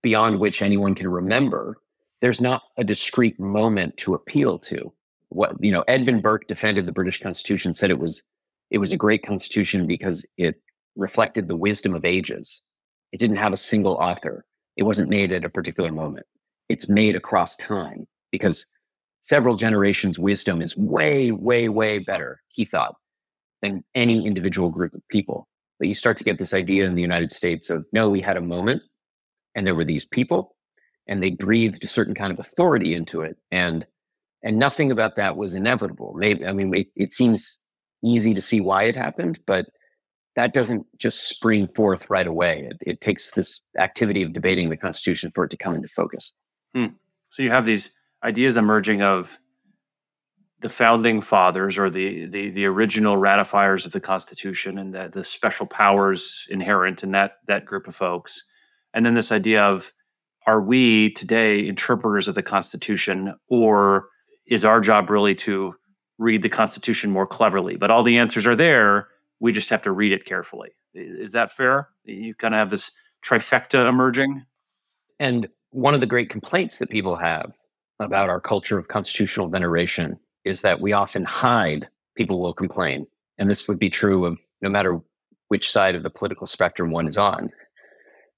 beyond 0.03 0.40
which 0.40 0.62
anyone 0.62 0.94
can 0.94 1.09
remember, 1.09 1.76
there's 2.20 2.40
not 2.40 2.62
a 2.76 2.84
discrete 2.84 3.38
moment 3.38 3.96
to 3.98 4.14
appeal 4.14 4.59
to. 4.59 4.92
What 5.28 5.57
you 5.61 5.72
know, 5.72 5.84
Edmund 5.88 6.22
Burke 6.22 6.46
defended 6.48 6.86
the 6.86 6.92
British 6.92 7.20
Constitution, 7.20 7.74
said 7.74 7.90
it 7.90 7.98
was 7.98 8.22
it 8.70 8.78
was 8.78 8.92
a 8.92 8.96
great 8.96 9.24
constitution 9.24 9.86
because 9.86 10.26
it 10.36 10.61
reflected 10.96 11.48
the 11.48 11.57
wisdom 11.57 11.94
of 11.94 12.05
ages. 12.05 12.62
It 13.12 13.20
didn't 13.20 13.36
have 13.36 13.53
a 13.53 13.59
single 13.59 13.94
author. 13.94 14.44
It 14.76 14.84
wasn't 14.84 15.10
made 15.10 15.32
at 15.32 15.44
a 15.44 15.50
particular 15.50 15.92
moment. 15.92 16.26
It's 16.68 16.88
made 16.88 17.16
across 17.16 17.56
time 17.56 18.06
because 18.30 18.66
several 19.22 19.56
generations' 19.56 20.18
wisdom 20.18 20.62
is 20.62 20.76
way, 20.76 21.30
way, 21.30 21.68
way 21.68 21.98
better, 21.98 22.40
he 22.48 22.64
thought, 22.64 22.96
than 23.60 23.84
any 23.94 24.26
individual 24.26 24.70
group 24.70 24.94
of 24.94 25.06
people. 25.08 25.48
But 25.78 25.88
you 25.88 25.94
start 25.94 26.16
to 26.18 26.24
get 26.24 26.38
this 26.38 26.54
idea 26.54 26.86
in 26.86 26.94
the 26.94 27.02
United 27.02 27.32
States 27.32 27.70
of 27.70 27.84
no, 27.92 28.08
we 28.08 28.20
had 28.20 28.36
a 28.36 28.42
moment 28.42 28.82
and 29.54 29.66
there 29.66 29.74
were 29.74 29.84
these 29.84 30.06
people 30.06 30.56
and 31.06 31.22
they 31.22 31.30
breathed 31.30 31.84
a 31.84 31.88
certain 31.88 32.14
kind 32.14 32.32
of 32.32 32.38
authority 32.38 32.94
into 32.94 33.22
it. 33.22 33.36
And 33.50 33.86
and 34.44 34.58
nothing 34.58 34.90
about 34.90 35.14
that 35.16 35.36
was 35.36 35.54
inevitable. 35.54 36.14
Maybe 36.16 36.46
I 36.46 36.52
mean 36.52 36.74
it, 36.74 36.88
it 36.96 37.12
seems 37.12 37.60
easy 38.04 38.34
to 38.34 38.42
see 38.42 38.60
why 38.60 38.84
it 38.84 38.96
happened, 38.96 39.38
but 39.46 39.66
that 40.36 40.54
doesn't 40.54 40.86
just 40.98 41.28
spring 41.28 41.68
forth 41.68 42.08
right 42.08 42.26
away. 42.26 42.68
It, 42.70 42.76
it, 42.80 43.00
takes 43.00 43.32
this 43.32 43.62
activity 43.78 44.22
of 44.22 44.32
debating 44.32 44.70
the 44.70 44.76
Constitution 44.76 45.30
for 45.34 45.44
it 45.44 45.50
to 45.50 45.56
come 45.56 45.74
into 45.74 45.88
focus. 45.88 46.32
Hmm. 46.74 46.86
So 47.28 47.42
you 47.42 47.50
have 47.50 47.66
these 47.66 47.92
ideas 48.24 48.56
emerging 48.56 49.02
of 49.02 49.38
the 50.60 50.68
founding 50.68 51.20
fathers 51.20 51.76
or 51.76 51.90
the, 51.90 52.26
the, 52.26 52.50
the 52.50 52.64
original 52.64 53.16
ratifiers 53.16 53.84
of 53.84 53.92
the 53.92 54.00
Constitution 54.00 54.78
and 54.78 54.94
the, 54.94 55.10
the 55.12 55.24
special 55.24 55.66
powers 55.66 56.46
inherent 56.48 57.02
in 57.02 57.10
that, 57.10 57.38
that 57.46 57.66
group 57.66 57.88
of 57.88 57.96
folks. 57.96 58.44
And 58.94 59.04
then 59.04 59.14
this 59.14 59.32
idea 59.32 59.62
of 59.62 59.92
are 60.46 60.60
we 60.60 61.10
today 61.12 61.66
interpreters 61.66 62.28
of 62.28 62.34
the 62.34 62.42
Constitution 62.42 63.34
or 63.48 64.06
is 64.46 64.64
our 64.64 64.80
job 64.80 65.10
really 65.10 65.34
to 65.36 65.74
read 66.18 66.42
the 66.42 66.48
Constitution 66.48 67.10
more 67.10 67.26
cleverly? 67.26 67.76
But 67.76 67.90
all 67.90 68.02
the 68.02 68.18
answers 68.18 68.46
are 68.46 68.56
there 68.56 69.08
we 69.43 69.53
just 69.53 69.70
have 69.70 69.82
to 69.82 69.90
read 69.90 70.12
it 70.12 70.24
carefully. 70.24 70.70
Is 70.95 71.32
that 71.32 71.51
fair? 71.51 71.88
You 72.05 72.32
kind 72.32 72.55
of 72.55 72.59
have 72.59 72.70
this 72.70 72.93
trifecta 73.26 73.88
emerging. 73.88 74.45
And 75.18 75.49
one 75.70 75.95
of 75.95 76.01
the 76.01 76.07
great 76.07 76.30
complaints 76.30 76.78
that 76.78 76.90
people 76.90 77.16
have 77.16 77.53
about 77.99 78.28
our 78.28 78.40
culture 78.40 78.78
of 78.78 78.86
constitutional 78.86 79.49
veneration 79.49 80.16
is 80.45 80.62
that 80.62 80.80
we 80.80 80.93
often 80.93 81.24
hide 81.24 81.88
people 82.16 82.40
will 82.40 82.55
complain. 82.55 83.07
And 83.36 83.51
this 83.51 83.66
would 83.66 83.80
be 83.80 83.90
true 83.90 84.26
of 84.26 84.38
no 84.61 84.70
matter 84.70 85.01
which 85.49 85.68
side 85.68 85.97
of 85.97 86.05
the 86.05 86.11
political 86.11 86.47
spectrum 86.47 86.93
one 86.93 87.09
is 87.09 87.18
on. 87.18 87.51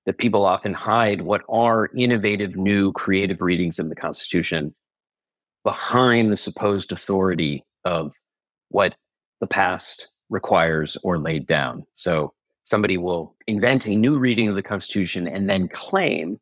That 0.07 0.17
people 0.17 0.47
often 0.47 0.73
hide 0.73 1.21
what 1.21 1.43
are 1.51 1.91
innovative, 1.95 2.57
new, 2.57 2.93
creative 2.93 3.43
readings 3.43 3.79
of 3.79 3.91
the 3.91 3.95
Constitution 3.95 4.75
behind 5.65 6.33
the 6.33 6.37
supposed 6.37 6.93
authority 6.93 7.63
of 7.85 8.13
what 8.71 8.97
the 9.41 9.47
past 9.47 10.14
requires 10.31 10.97
or 11.03 11.19
laid 11.19 11.47
down. 11.47 11.85
So 11.93 12.33
somebody 12.65 12.97
will 12.97 13.35
invent 13.47 13.87
a 13.87 13.97
new 13.97 14.19
reading 14.19 14.49
of 14.49 14.55
the 14.55 14.63
Constitution 14.63 15.29
and 15.29 15.49
then 15.49 15.69
claim 15.69 16.41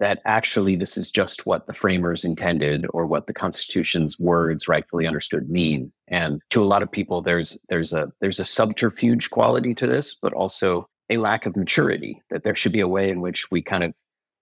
that 0.00 0.20
actually 0.24 0.76
this 0.76 0.96
is 0.96 1.10
just 1.10 1.46
what 1.46 1.66
the 1.66 1.72
framers 1.72 2.24
intended 2.24 2.84
or 2.90 3.06
what 3.06 3.26
the 3.26 3.32
Constitution's 3.32 4.18
words 4.18 4.66
rightfully 4.66 5.06
understood 5.06 5.48
mean. 5.48 5.92
And 6.08 6.40
to 6.50 6.62
a 6.62 6.66
lot 6.66 6.82
of 6.82 6.90
people, 6.90 7.22
there's 7.22 7.56
there's 7.68 7.92
a 7.92 8.10
there's 8.20 8.40
a 8.40 8.44
subterfuge 8.44 9.30
quality 9.30 9.74
to 9.74 9.86
this, 9.86 10.14
but 10.14 10.32
also 10.32 10.88
a 11.10 11.18
lack 11.18 11.46
of 11.46 11.56
maturity. 11.56 12.20
That 12.30 12.42
there 12.42 12.56
should 12.56 12.72
be 12.72 12.80
a 12.80 12.88
way 12.88 13.08
in 13.08 13.20
which 13.20 13.50
we 13.50 13.62
kind 13.62 13.84
of 13.84 13.94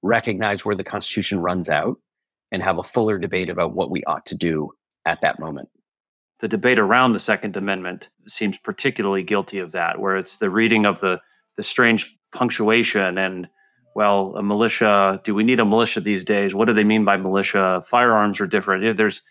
recognize 0.03 0.65
where 0.65 0.75
the 0.75 0.85
Constitution 0.85 1.41
runs 1.41 1.69
out 1.69 1.99
and 2.51 2.63
have 2.63 2.79
a 2.79 2.83
fuller 2.83 3.19
debate 3.19 3.51
about 3.51 3.75
what 3.75 3.91
we 3.91 4.03
ought 4.05 4.27
to 4.27 4.35
do 4.35 4.71
at 5.05 5.21
that 5.21 5.39
moment 5.39 5.69
the 6.43 6.49
debate 6.49 6.81
around 6.81 7.13
the 7.13 7.21
Second 7.21 7.57
Amendment 7.57 8.11
seems 8.27 8.59
particularly 8.59 9.23
guilty 9.23 9.61
of 9.61 9.71
that, 9.73 10.01
where 10.01 10.17
it's 10.17 10.37
the 10.37 10.51
reading 10.51 10.85
of 10.85 11.01
the 11.01 11.21
the 11.57 11.63
strange 11.63 12.19
punctuation 12.33 13.17
and 13.17 13.49
well, 13.95 14.35
a 14.37 14.43
militia. 14.43 15.21
Do 15.23 15.35
we 15.35 15.45
need 15.45 15.61
a 15.61 15.65
militia 15.65 16.01
these 16.01 16.25
days? 16.25 16.55
What 16.55 16.65
do 16.65 16.73
they 16.73 16.83
mean 16.83 17.05
by 17.05 17.17
militia? 17.17 17.81
Firearms 17.89 18.41
are 18.41 18.47
different. 18.47 18.97
There's 18.97 19.23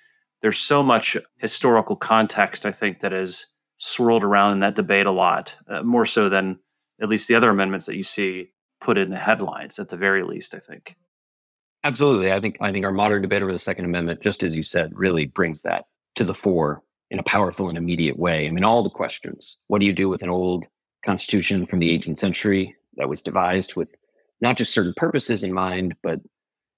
there's 0.42 0.58
so 0.58 0.82
much 0.82 1.18
historical 1.38 1.98
context. 1.98 2.66
I 2.66 2.72
think 2.72 3.02
that 3.02 3.12
is 3.12 3.48
swirled 3.76 4.24
around 4.24 4.54
in 4.54 4.60
that 4.62 4.76
debate 4.76 5.06
a 5.06 5.12
lot, 5.12 5.58
uh, 5.68 5.84
more 5.84 6.06
so 6.06 6.30
than 6.30 6.60
at 7.02 7.10
least 7.10 7.28
the 7.28 7.36
other 7.36 7.50
amendments 7.50 7.88
that 7.88 7.98
you 7.98 8.04
see 8.04 8.52
put 8.80 8.98
in 8.98 9.10
the 9.10 9.18
headlines. 9.18 9.80
At 9.80 9.90
the 9.90 9.98
very 9.98 10.24
least, 10.24 10.56
I 10.56 10.60
think. 10.60 10.96
Absolutely, 11.84 12.32
I 12.32 12.40
think 12.40 12.56
I 12.62 12.72
think 12.72 12.86
our 12.86 12.94
modern 12.94 13.22
debate 13.22 13.42
over 13.42 13.52
the 13.52 13.60
Second 13.60 13.84
Amendment, 13.84 14.22
just 14.22 14.44
as 14.44 14.56
you 14.56 14.64
said, 14.64 14.92
really 14.96 15.26
brings 15.26 15.64
that 15.64 15.88
to 16.16 16.24
the 16.24 16.36
fore 16.36 16.84
in 17.12 17.20
a 17.20 17.24
powerful 17.24 17.70
and 17.70 17.78
immediate 17.78 18.18
way. 18.18 18.48
I 18.48 18.52
mean, 18.52 18.64
all 18.64 18.82
the 18.82 18.90
questions. 18.90 19.58
What 19.68 19.80
do 19.80 19.86
you 19.86 19.94
do 19.94 20.10
with 20.10 20.24
an 20.24 20.30
old 20.30 20.66
constitution 21.06 21.66
from 21.66 21.80
the 21.80 21.98
18th 21.98 22.18
century 22.18 22.76
that 22.96 23.10
was 23.10 23.22
devised 23.22 23.76
with 23.76 23.90
not 24.40 24.58
just 24.58 24.74
certain 24.74 24.94
purposes 24.96 25.44
in 25.44 25.54
mind, 25.54 25.94
but 26.02 26.22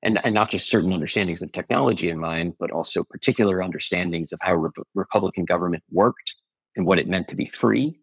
and, 0.01 0.19
and 0.25 0.33
not 0.33 0.49
just 0.49 0.69
certain 0.69 0.91
understandings 0.91 1.41
of 1.41 1.53
technology 1.53 2.09
in 2.09 2.19
mind, 2.19 2.55
but 2.59 2.71
also 2.71 3.05
particular 3.05 3.63
understandings 3.63 4.33
of 4.33 4.39
how 4.41 4.55
Re- 4.55 4.69
Republican 4.95 5.45
government 5.45 5.83
worked 5.91 6.35
and 6.75 6.85
what 6.85 6.99
it 6.99 7.07
meant 7.07 7.29
to 7.29 7.37
be 7.37 7.45
free 7.45 7.97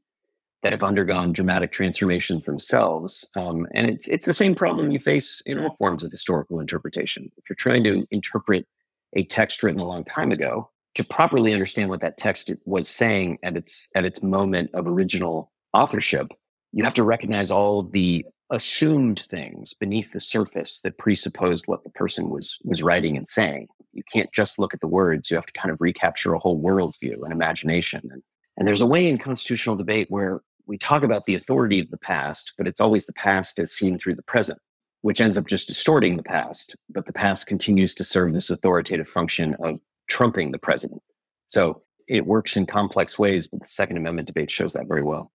that 0.63 0.73
have 0.73 0.83
undergone 0.83 1.33
dramatic 1.33 1.73
transformations 1.73 2.47
themselves. 2.47 3.29
Um, 3.35 3.67
and 3.75 3.91
it's 3.91 4.07
it's 4.07 4.25
the 4.25 4.33
same 4.33 4.55
problem 4.55 4.93
you 4.93 4.99
face 4.99 5.43
in 5.47 5.59
all 5.59 5.77
forms 5.77 6.05
of 6.05 6.13
historical 6.13 6.61
interpretation. 6.61 7.31
If 7.37 7.51
you're 7.51 7.57
trying 7.57 7.85
to 7.85 8.07
interpret 8.11 8.67
a 9.15 9.25
text 9.25 9.63
written 9.63 9.81
a 9.81 9.87
long 9.87 10.05
time 10.05 10.33
ago, 10.33 10.71
to 10.95 11.05
properly 11.05 11.53
understand 11.53 11.89
what 11.89 12.01
that 12.01 12.19
text 12.19 12.51
was 12.65 12.89
saying 12.89 13.39
at 13.43 13.57
its 13.57 13.89
at 13.95 14.05
its 14.05 14.23
moment 14.23 14.71
of 14.75 14.87
original 14.87 15.53
authorship, 15.73 16.29
you 16.73 16.85
have 16.85 16.95
to 16.95 17.05
recognize 17.05 17.51
all 17.51 17.83
the 17.83 18.25
assumed 18.51 19.21
things 19.21 19.73
beneath 19.75 20.13
the 20.13 20.21
surface 20.21 20.81
that 20.81 20.99
presupposed 20.99 21.69
what 21.69 21.85
the 21.85 21.91
person 21.91 22.31
was 22.31 22.59
was 22.65 22.83
writing 22.83 23.17
and 23.17 23.27
saying. 23.27 23.69
You 23.93 24.03
can't 24.13 24.33
just 24.33 24.59
look 24.59 24.75
at 24.75 24.81
the 24.81 24.89
words. 24.89 25.31
You 25.31 25.37
have 25.37 25.47
to 25.47 25.53
kind 25.53 25.73
of 25.73 25.81
recapture 25.81 26.35
a 26.35 26.39
whole 26.39 26.61
worldview 26.61 27.23
and 27.23 27.33
imagination. 27.33 28.01
And, 28.11 28.23
and 28.57 28.67
there's 28.67 28.81
a 28.81 28.87
way 28.87 29.09
in 29.09 29.19
constitutional 29.19 29.77
debate 29.77 30.07
where 30.11 30.41
we 30.67 30.79
talk 30.79 31.03
about 31.03 31.27
the 31.27 31.35
authority 31.35 31.81
of 31.81 31.91
the 31.91 31.99
past, 31.99 32.53
but 32.57 32.69
it's 32.69 32.81
always 32.81 33.07
the 33.07 33.13
past 33.13 33.59
as 33.59 33.73
seen 33.73 33.99
through 33.99 34.15
the 34.15 34.23
present, 34.23 34.61
which 35.03 35.21
ends 35.21 35.37
up 35.37 35.47
just 35.47 35.67
distorting 35.67 36.17
the 36.17 36.23
past. 36.23 36.77
But 36.89 37.07
the 37.07 37.13
past 37.13 37.47
continues 37.47 37.95
to 37.95 38.05
serve 38.05 38.33
this 38.33 38.51
authoritative 38.51 39.09
function 39.09 39.57
of 39.61 39.81
trumping 40.11 40.51
the 40.51 40.59
president. 40.59 41.01
So 41.47 41.83
it 42.07 42.27
works 42.27 42.57
in 42.57 42.67
complex 42.67 43.19
ways, 43.19 43.47
but 43.47 43.61
the 43.61 43.67
Second 43.67 43.97
Amendment 43.97 44.27
debate 44.27 44.51
shows 44.51 44.75
that 44.75 44.89
very 44.89 45.03
well. 45.03 45.33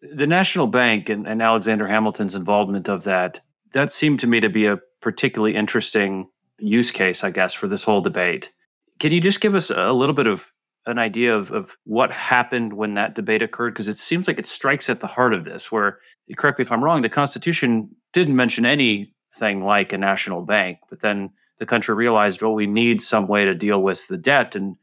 The 0.00 0.26
National 0.26 0.66
Bank 0.66 1.08
and, 1.08 1.26
and 1.26 1.42
Alexander 1.42 1.86
Hamilton's 1.86 2.34
involvement 2.34 2.88
of 2.88 3.04
that, 3.04 3.40
that 3.72 3.90
seemed 3.90 4.20
to 4.20 4.26
me 4.26 4.40
to 4.40 4.48
be 4.48 4.66
a 4.66 4.78
particularly 5.00 5.56
interesting 5.56 6.28
use 6.58 6.90
case, 6.90 7.24
I 7.24 7.30
guess, 7.30 7.52
for 7.52 7.66
this 7.68 7.84
whole 7.84 8.00
debate. 8.00 8.52
Can 8.98 9.12
you 9.12 9.20
just 9.20 9.40
give 9.40 9.54
us 9.54 9.70
a 9.70 9.92
little 9.92 10.14
bit 10.14 10.26
of 10.26 10.52
an 10.86 10.98
idea 10.98 11.36
of, 11.36 11.50
of 11.50 11.76
what 11.84 12.12
happened 12.12 12.72
when 12.72 12.94
that 12.94 13.14
debate 13.14 13.42
occurred? 13.42 13.74
Because 13.74 13.88
it 13.88 13.98
seems 13.98 14.28
like 14.28 14.38
it 14.38 14.46
strikes 14.46 14.88
at 14.88 15.00
the 15.00 15.06
heart 15.06 15.34
of 15.34 15.44
this, 15.44 15.72
where, 15.72 15.98
correct 16.36 16.58
me 16.58 16.62
if 16.62 16.70
I'm 16.70 16.84
wrong, 16.84 17.02
the 17.02 17.08
Constitution 17.08 17.90
didn't 18.12 18.36
mention 18.36 18.64
anything 18.64 19.64
like 19.64 19.92
a 19.92 19.98
national 19.98 20.42
bank, 20.42 20.78
but 20.88 21.00
then 21.00 21.30
the 21.58 21.66
country 21.66 21.94
realized, 21.94 22.42
well, 22.42 22.54
we 22.54 22.66
need 22.66 23.00
some 23.00 23.26
way 23.26 23.44
to 23.44 23.54
deal 23.54 23.82
with 23.82 24.06
the 24.08 24.18
debt 24.18 24.54
and 24.54 24.76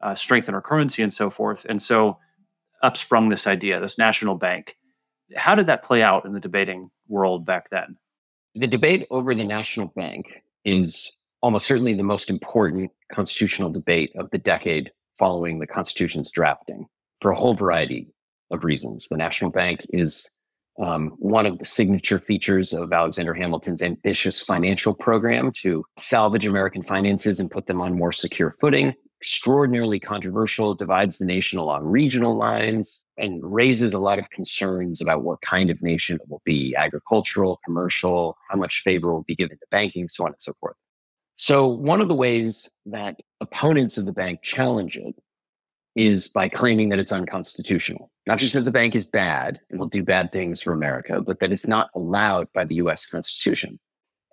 uh, 0.00 0.14
strengthen 0.14 0.54
our 0.54 0.62
currency 0.62 1.02
and 1.02 1.12
so 1.12 1.30
forth. 1.30 1.66
And 1.68 1.80
so 1.80 2.18
up 2.82 2.96
sprung 2.96 3.28
this 3.28 3.46
idea, 3.46 3.80
this 3.80 3.98
national 3.98 4.36
bank. 4.36 4.76
How 5.36 5.54
did 5.54 5.66
that 5.66 5.82
play 5.82 6.02
out 6.02 6.24
in 6.24 6.32
the 6.32 6.40
debating 6.40 6.90
world 7.08 7.44
back 7.44 7.70
then? 7.70 7.96
The 8.54 8.66
debate 8.66 9.06
over 9.10 9.34
the 9.34 9.44
national 9.44 9.88
bank 9.88 10.26
is 10.64 11.16
almost 11.42 11.66
certainly 11.66 11.94
the 11.94 12.02
most 12.02 12.30
important 12.30 12.90
constitutional 13.12 13.70
debate 13.70 14.12
of 14.16 14.30
the 14.30 14.38
decade 14.38 14.92
following 15.18 15.58
the 15.58 15.66
Constitution's 15.66 16.30
drafting 16.30 16.86
for 17.20 17.30
a 17.30 17.36
whole 17.36 17.54
variety 17.54 18.12
of 18.50 18.64
reasons. 18.64 19.08
The 19.08 19.16
National 19.16 19.50
Bank 19.50 19.86
is 19.90 20.30
um, 20.80 21.10
one 21.18 21.46
of 21.46 21.58
the 21.58 21.64
signature 21.64 22.18
features 22.18 22.72
of 22.72 22.92
Alexander 22.92 23.34
Hamilton's 23.34 23.82
ambitious 23.82 24.42
financial 24.42 24.94
program 24.94 25.52
to 25.52 25.84
salvage 25.98 26.46
American 26.46 26.82
finances 26.82 27.38
and 27.38 27.50
put 27.50 27.66
them 27.66 27.80
on 27.80 27.96
more 27.96 28.12
secure 28.12 28.54
footing. 28.60 28.94
Extraordinarily 29.20 30.00
controversial, 30.00 30.74
divides 30.74 31.18
the 31.18 31.26
nation 31.26 31.58
along 31.58 31.84
regional 31.84 32.38
lines, 32.38 33.04
and 33.18 33.38
raises 33.42 33.92
a 33.92 33.98
lot 33.98 34.18
of 34.18 34.30
concerns 34.30 35.02
about 35.02 35.22
what 35.22 35.42
kind 35.42 35.68
of 35.68 35.82
nation 35.82 36.16
it 36.16 36.26
will 36.30 36.40
be 36.46 36.74
agricultural, 36.74 37.60
commercial, 37.62 38.38
how 38.48 38.56
much 38.56 38.80
favor 38.80 39.12
will 39.12 39.24
be 39.24 39.34
given 39.34 39.58
to 39.58 39.66
banking, 39.70 40.08
so 40.08 40.24
on 40.24 40.32
and 40.32 40.40
so 40.40 40.54
forth. 40.58 40.76
So, 41.36 41.68
one 41.68 42.00
of 42.00 42.08
the 42.08 42.14
ways 42.14 42.70
that 42.86 43.20
opponents 43.42 43.98
of 43.98 44.06
the 44.06 44.12
bank 44.12 44.40
challenge 44.42 44.96
it 44.96 45.14
is 45.96 46.28
by 46.28 46.48
claiming 46.48 46.88
that 46.90 46.98
it's 46.98 47.12
unconstitutional. 47.12 48.10
Not 48.26 48.38
just 48.38 48.54
that 48.54 48.64
the 48.64 48.70
bank 48.70 48.94
is 48.94 49.06
bad 49.06 49.60
and 49.70 49.80
will 49.80 49.88
do 49.88 50.02
bad 50.02 50.30
things 50.30 50.62
for 50.62 50.72
America, 50.72 51.20
but 51.20 51.40
that 51.40 51.52
it's 51.52 51.66
not 51.66 51.90
allowed 51.94 52.48
by 52.52 52.64
the 52.64 52.76
US 52.76 53.06
Constitution. 53.06 53.78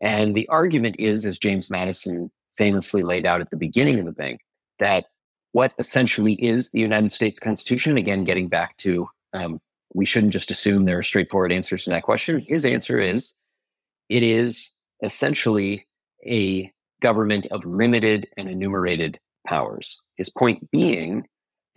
And 0.02 0.36
the 0.36 0.48
argument 0.50 0.98
is, 1.00 1.26
as 1.26 1.40
James 1.40 1.70
Madison 1.70 2.32
famously 2.58 3.02
laid 3.02 3.26
out 3.26 3.42
at 3.42 3.50
the 3.50 3.58
beginning 3.58 4.00
of 4.00 4.06
the 4.06 4.12
bank, 4.12 4.42
that 4.80 5.06
what 5.54 5.74
essentially 5.80 6.34
is 6.34 6.70
the 6.70 6.80
United 6.80 7.12
States 7.12 7.40
Constitution, 7.40 7.98
again, 7.98 8.24
getting 8.24 8.48
back 8.48 8.78
to 8.78 9.10
um, 9.34 9.60
we 9.94 10.06
shouldn't 10.06 10.34
just 10.34 10.52
assume 10.52 10.86
there 10.86 11.00
are 11.00 11.04
straightforward 11.04 11.52
answers 11.52 11.84
to 11.86 11.90
that 11.90 12.04
question. 12.04 12.40
His 12.40 12.66
answer 12.66 13.00
is 13.00 13.34
it 14.10 14.24
is 14.24 14.72
essentially 15.04 15.88
a 16.26 16.72
government 17.02 17.48
of 17.48 17.66
limited 17.66 18.28
and 18.38 18.50
enumerated 18.50 19.20
powers. 19.48 20.02
His 20.16 20.30
point 20.30 20.70
being, 20.72 21.28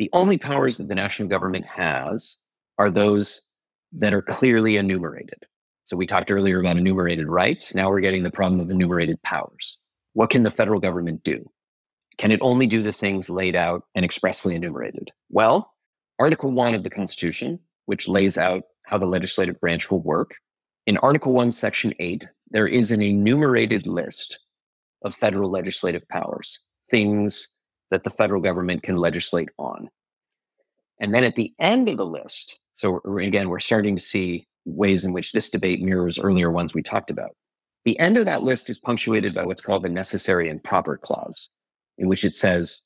the 0.00 0.08
only 0.14 0.38
powers 0.38 0.78
that 0.78 0.88
the 0.88 0.94
national 0.94 1.28
government 1.28 1.66
has 1.66 2.38
are 2.78 2.90
those 2.90 3.42
that 3.92 4.14
are 4.14 4.22
clearly 4.22 4.78
enumerated. 4.78 5.44
So 5.84 5.94
we 5.94 6.06
talked 6.06 6.30
earlier 6.30 6.58
about 6.58 6.78
enumerated 6.78 7.28
rights. 7.28 7.74
Now 7.74 7.90
we're 7.90 8.00
getting 8.00 8.22
the 8.22 8.30
problem 8.30 8.62
of 8.62 8.70
enumerated 8.70 9.20
powers. 9.22 9.76
What 10.14 10.30
can 10.30 10.42
the 10.42 10.50
federal 10.50 10.80
government 10.80 11.22
do? 11.22 11.50
Can 12.16 12.30
it 12.30 12.40
only 12.40 12.66
do 12.66 12.82
the 12.82 12.94
things 12.94 13.28
laid 13.28 13.54
out 13.54 13.82
and 13.94 14.02
expressly 14.02 14.54
enumerated? 14.54 15.10
Well, 15.28 15.70
Article 16.18 16.50
1 16.50 16.74
of 16.74 16.82
the 16.82 16.88
Constitution, 16.88 17.58
which 17.84 18.08
lays 18.08 18.38
out 18.38 18.62
how 18.86 18.96
the 18.96 19.04
legislative 19.04 19.60
branch 19.60 19.90
will 19.90 20.00
work, 20.00 20.30
in 20.86 20.96
Article 20.96 21.34
1, 21.34 21.52
Section 21.52 21.92
8, 22.00 22.26
there 22.50 22.66
is 22.66 22.90
an 22.90 23.02
enumerated 23.02 23.86
list 23.86 24.38
of 25.04 25.14
federal 25.14 25.50
legislative 25.50 26.08
powers, 26.08 26.58
things 26.90 27.54
that 27.90 28.04
the 28.04 28.10
federal 28.10 28.40
government 28.40 28.82
can 28.82 28.96
legislate 28.96 29.48
on. 29.58 29.88
And 31.00 31.14
then 31.14 31.24
at 31.24 31.36
the 31.36 31.52
end 31.58 31.88
of 31.88 31.96
the 31.96 32.06
list, 32.06 32.58
so 32.72 33.00
again, 33.18 33.48
we're 33.48 33.60
starting 33.60 33.96
to 33.96 34.02
see 34.02 34.46
ways 34.64 35.04
in 35.04 35.12
which 35.12 35.32
this 35.32 35.50
debate 35.50 35.82
mirrors 35.82 36.18
earlier 36.18 36.50
ones 36.50 36.74
we 36.74 36.82
talked 36.82 37.10
about. 37.10 37.30
The 37.84 37.98
end 37.98 38.18
of 38.18 38.26
that 38.26 38.42
list 38.42 38.68
is 38.68 38.78
punctuated 38.78 39.34
by 39.34 39.44
what's 39.44 39.62
called 39.62 39.82
the 39.82 39.88
necessary 39.88 40.48
and 40.50 40.62
proper 40.62 40.98
clause, 40.98 41.48
in 41.98 42.08
which 42.08 42.24
it 42.24 42.36
says 42.36 42.82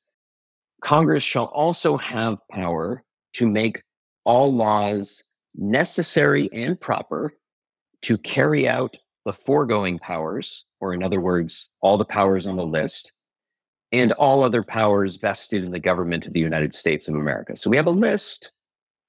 Congress 0.82 1.22
shall 1.22 1.46
also 1.46 1.96
have 1.96 2.38
power 2.50 3.02
to 3.34 3.48
make 3.48 3.82
all 4.24 4.52
laws 4.52 5.24
necessary 5.54 6.48
and 6.52 6.80
proper 6.80 7.32
to 8.02 8.18
carry 8.18 8.68
out 8.68 8.96
the 9.24 9.32
foregoing 9.32 9.98
powers, 9.98 10.64
or 10.80 10.92
in 10.92 11.02
other 11.02 11.20
words, 11.20 11.72
all 11.80 11.96
the 11.96 12.04
powers 12.04 12.46
on 12.46 12.56
the 12.56 12.66
list, 12.66 13.12
and 13.94 14.10
all 14.12 14.42
other 14.42 14.64
powers 14.64 15.14
vested 15.14 15.62
in 15.62 15.70
the 15.70 15.78
government 15.78 16.26
of 16.26 16.32
the 16.32 16.40
United 16.40 16.74
States 16.74 17.06
of 17.06 17.14
America. 17.14 17.56
So 17.56 17.70
we 17.70 17.76
have 17.76 17.86
a 17.86 17.92
list, 17.92 18.50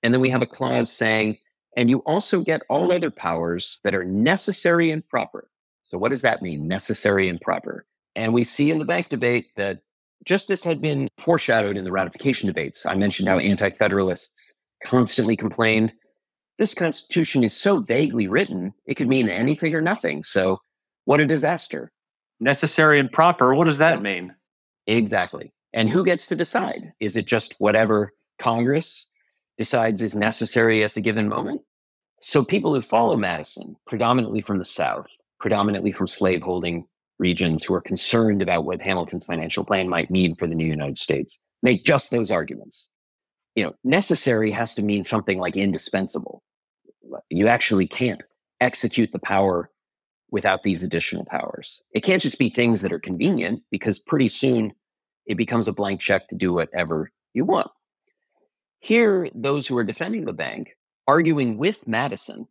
and 0.03 0.13
then 0.13 0.21
we 0.21 0.29
have 0.29 0.43
a 0.43 0.45
clause 0.45 0.91
saying, 0.91 1.37
and 1.75 1.89
you 1.89 1.99
also 1.99 2.41
get 2.41 2.61
all 2.69 2.91
other 2.91 3.09
powers 3.09 3.79
that 3.83 3.95
are 3.95 4.05
necessary 4.05 4.91
and 4.91 5.07
proper. 5.09 5.49
So 5.85 5.97
what 5.97 6.09
does 6.09 6.21
that 6.21 6.43
mean, 6.43 6.67
necessary 6.67 7.27
and 7.27 7.41
proper? 7.41 7.87
And 8.15 8.31
we 8.31 8.43
see 8.43 8.69
in 8.69 8.77
the 8.77 8.85
bank 8.85 9.09
debate 9.09 9.47
that 9.55 9.79
just 10.23 10.51
as 10.51 10.63
had 10.63 10.81
been 10.81 11.09
foreshadowed 11.17 11.77
in 11.77 11.83
the 11.83 11.91
ratification 11.91 12.45
debates, 12.45 12.85
I 12.85 12.93
mentioned 12.93 13.27
how 13.27 13.39
anti 13.39 13.71
federalists 13.71 14.55
constantly 14.83 15.35
complained 15.35 15.93
this 16.59 16.73
Constitution 16.73 17.43
is 17.43 17.55
so 17.55 17.79
vaguely 17.79 18.27
written, 18.27 18.73
it 18.85 18.95
could 18.95 19.09
mean 19.09 19.29
anything 19.29 19.75
or 19.75 19.81
nothing. 19.81 20.23
So, 20.23 20.61
what 21.03 21.19
a 21.19 21.25
disaster. 21.25 21.91
Necessary 22.39 22.99
and 22.99 23.11
proper. 23.11 23.53
What 23.53 23.65
does 23.65 23.79
that 23.79 24.01
mean? 24.01 24.33
Exactly. 24.87 25.53
And 25.73 25.89
who 25.89 26.05
gets 26.05 26.27
to 26.27 26.35
decide? 26.35 26.93
Is 26.99 27.15
it 27.17 27.25
just 27.25 27.55
whatever 27.59 28.13
Congress 28.39 29.09
decides 29.57 30.01
is 30.01 30.15
necessary 30.15 30.83
at 30.83 30.91
the 30.91 31.01
given 31.01 31.27
moment? 31.27 31.61
So, 32.21 32.43
people 32.43 32.73
who 32.73 32.81
follow 32.81 33.17
Madison, 33.17 33.75
predominantly 33.85 34.41
from 34.41 34.57
the 34.57 34.65
South, 34.65 35.07
predominantly 35.39 35.91
from 35.91 36.07
slaveholding 36.07 36.85
regions 37.19 37.63
who 37.63 37.73
are 37.73 37.81
concerned 37.81 38.41
about 38.41 38.65
what 38.65 38.81
Hamilton's 38.81 39.25
financial 39.25 39.65
plan 39.65 39.89
might 39.89 40.09
mean 40.09 40.35
for 40.35 40.47
the 40.47 40.55
new 40.55 40.65
United 40.65 40.97
States, 40.97 41.39
make 41.61 41.83
just 41.83 42.11
those 42.11 42.31
arguments 42.31 42.89
you 43.55 43.63
know, 43.63 43.73
necessary 43.83 44.51
has 44.51 44.75
to 44.75 44.81
mean 44.81 45.03
something 45.03 45.39
like 45.39 45.55
indispensable. 45.55 46.43
You 47.29 47.47
actually 47.47 47.87
can't 47.87 48.21
execute 48.59 49.11
the 49.11 49.19
power 49.19 49.69
without 50.31 50.63
these 50.63 50.83
additional 50.83 51.25
powers. 51.25 51.83
It 51.91 52.01
can't 52.01 52.21
just 52.21 52.39
be 52.39 52.49
things 52.49 52.81
that 52.81 52.93
are 52.93 52.99
convenient 52.99 53.63
because 53.71 53.99
pretty 53.99 54.27
soon 54.27 54.73
it 55.25 55.35
becomes 55.35 55.67
a 55.67 55.73
blank 55.73 56.01
check 56.01 56.27
to 56.29 56.35
do 56.35 56.53
whatever 56.53 57.11
you 57.33 57.45
want. 57.45 57.71
Here, 58.79 59.29
those 59.33 59.67
who 59.67 59.77
are 59.77 59.83
defending 59.83 60.25
the 60.25 60.33
bank, 60.33 60.75
arguing 61.07 61.57
with 61.57 61.87
Madison, 61.87 62.47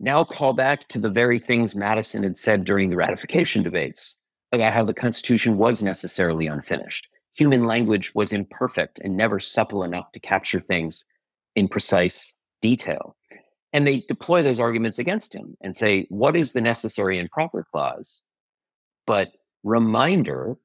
now 0.00 0.24
call 0.24 0.52
back 0.52 0.88
to 0.88 0.98
the 0.98 1.10
very 1.10 1.38
things 1.38 1.74
Madison 1.74 2.22
had 2.22 2.36
said 2.36 2.64
during 2.64 2.90
the 2.90 2.96
ratification 2.96 3.62
debates 3.62 4.18
about 4.52 4.72
how 4.72 4.84
the 4.84 4.94
Constitution 4.94 5.58
was 5.58 5.82
necessarily 5.82 6.46
unfinished 6.46 7.08
human 7.38 7.64
language 7.64 8.14
was 8.16 8.32
imperfect 8.32 8.98
and 8.98 9.16
never 9.16 9.38
supple 9.38 9.84
enough 9.84 10.10
to 10.10 10.18
capture 10.18 10.60
things 10.60 11.06
in 11.54 11.68
precise 11.68 12.34
detail. 12.60 13.16
And 13.72 13.86
they 13.86 14.00
deploy 14.08 14.42
those 14.42 14.60
arguments 14.60 14.98
against 14.98 15.34
him 15.34 15.56
and 15.60 15.76
say, 15.76 16.06
what 16.08 16.36
is 16.36 16.52
the 16.52 16.60
necessary 16.60 17.18
and 17.18 17.30
proper 17.30 17.66
clause? 17.70 18.22
But 19.06 19.32
reminder 19.62 20.56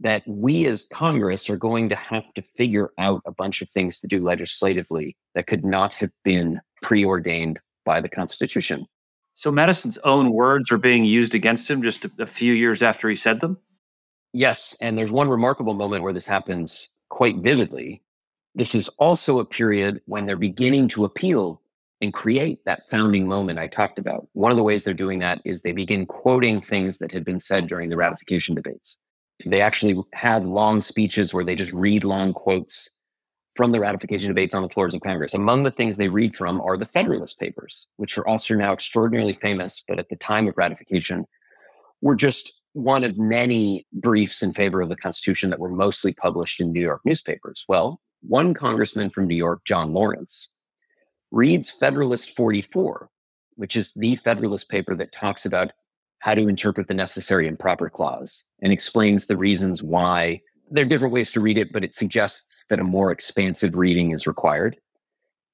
that 0.00 0.22
we 0.26 0.66
as 0.66 0.86
Congress 0.92 1.48
are 1.48 1.56
going 1.56 1.88
to 1.88 1.96
have 1.96 2.24
to 2.34 2.42
figure 2.42 2.90
out 2.98 3.22
a 3.26 3.32
bunch 3.32 3.62
of 3.62 3.70
things 3.70 4.00
to 4.00 4.06
do 4.06 4.22
legislatively 4.22 5.16
that 5.34 5.46
could 5.46 5.64
not 5.64 5.94
have 5.96 6.10
been 6.24 6.60
preordained 6.82 7.60
by 7.84 8.00
the 8.00 8.08
Constitution. 8.08 8.86
So 9.34 9.50
Madison's 9.50 9.98
own 9.98 10.30
words 10.30 10.70
are 10.70 10.78
being 10.78 11.04
used 11.04 11.34
against 11.34 11.70
him 11.70 11.82
just 11.82 12.06
a, 12.18 12.26
few 12.26 12.52
years 12.52 12.82
after 12.82 13.08
he 13.08 13.16
said 13.16 13.40
them? 13.40 13.58
Yes. 14.32 14.76
And 14.80 14.96
there's 14.96 15.10
one 15.10 15.28
remarkable 15.28 15.74
moment 15.74 16.02
where 16.02 16.12
this 16.12 16.26
happens 16.26 16.90
quite 17.08 17.36
vividly. 17.38 18.02
This 18.54 18.74
is 18.74 18.88
also 18.98 19.38
a 19.40 19.44
period 19.44 20.00
when 20.06 20.26
they're 20.26 20.36
beginning 20.36 20.88
to 20.88 21.04
appeal 21.04 21.60
and 22.04 22.12
create 22.12 22.64
that 22.64 22.88
founding 22.90 23.26
moment 23.26 23.58
I 23.58 23.66
talked 23.66 23.98
about. 23.98 24.28
One 24.34 24.52
of 24.52 24.56
the 24.56 24.62
ways 24.62 24.84
they're 24.84 24.94
doing 24.94 25.18
that 25.20 25.40
is 25.44 25.62
they 25.62 25.72
begin 25.72 26.06
quoting 26.06 26.60
things 26.60 26.98
that 26.98 27.10
had 27.10 27.24
been 27.24 27.40
said 27.40 27.66
during 27.66 27.88
the 27.88 27.96
ratification 27.96 28.54
debates. 28.54 28.96
They 29.44 29.60
actually 29.60 30.00
had 30.12 30.46
long 30.46 30.80
speeches 30.80 31.34
where 31.34 31.44
they 31.44 31.56
just 31.56 31.72
read 31.72 32.04
long 32.04 32.32
quotes 32.32 32.90
from 33.56 33.72
the 33.72 33.80
ratification 33.80 34.28
debates 34.28 34.54
on 34.54 34.62
the 34.62 34.68
floors 34.68 34.94
of 34.94 35.00
Congress. 35.00 35.34
Among 35.34 35.62
the 35.62 35.70
things 35.70 35.96
they 35.96 36.08
read 36.08 36.36
from 36.36 36.60
are 36.60 36.76
the 36.76 36.86
Federalist 36.86 37.38
Papers, 37.38 37.86
which 37.96 38.18
are 38.18 38.26
also 38.26 38.54
now 38.54 38.72
extraordinarily 38.72 39.32
famous, 39.32 39.82
but 39.86 39.98
at 39.98 40.08
the 40.08 40.16
time 40.16 40.48
of 40.48 40.56
ratification 40.56 41.24
were 42.00 42.16
just 42.16 42.52
one 42.72 43.04
of 43.04 43.16
many 43.16 43.86
briefs 43.92 44.42
in 44.42 44.52
favor 44.52 44.80
of 44.80 44.88
the 44.88 44.96
Constitution 44.96 45.50
that 45.50 45.60
were 45.60 45.70
mostly 45.70 46.12
published 46.12 46.60
in 46.60 46.72
New 46.72 46.80
York 46.80 47.00
newspapers. 47.04 47.64
Well, 47.68 48.00
one 48.22 48.54
congressman 48.54 49.10
from 49.10 49.28
New 49.28 49.36
York, 49.36 49.60
John 49.64 49.92
Lawrence, 49.92 50.52
reads 51.34 51.70
Federalist 51.70 52.36
44, 52.36 53.08
which 53.56 53.74
is 53.76 53.92
the 53.96 54.16
Federalist 54.16 54.68
paper 54.68 54.94
that 54.94 55.12
talks 55.12 55.44
about 55.44 55.72
how 56.20 56.34
to 56.34 56.48
interpret 56.48 56.86
the 56.86 56.94
necessary 56.94 57.48
and 57.48 57.58
proper 57.58 57.90
clause 57.90 58.44
and 58.62 58.72
explains 58.72 59.26
the 59.26 59.36
reasons 59.36 59.82
why 59.82 60.40
there 60.70 60.84
are 60.84 60.88
different 60.88 61.12
ways 61.12 61.32
to 61.32 61.40
read 61.40 61.58
it, 61.58 61.72
but 61.72 61.84
it 61.84 61.94
suggests 61.94 62.64
that 62.70 62.78
a 62.78 62.84
more 62.84 63.10
expansive 63.10 63.74
reading 63.74 64.12
is 64.12 64.26
required. 64.26 64.76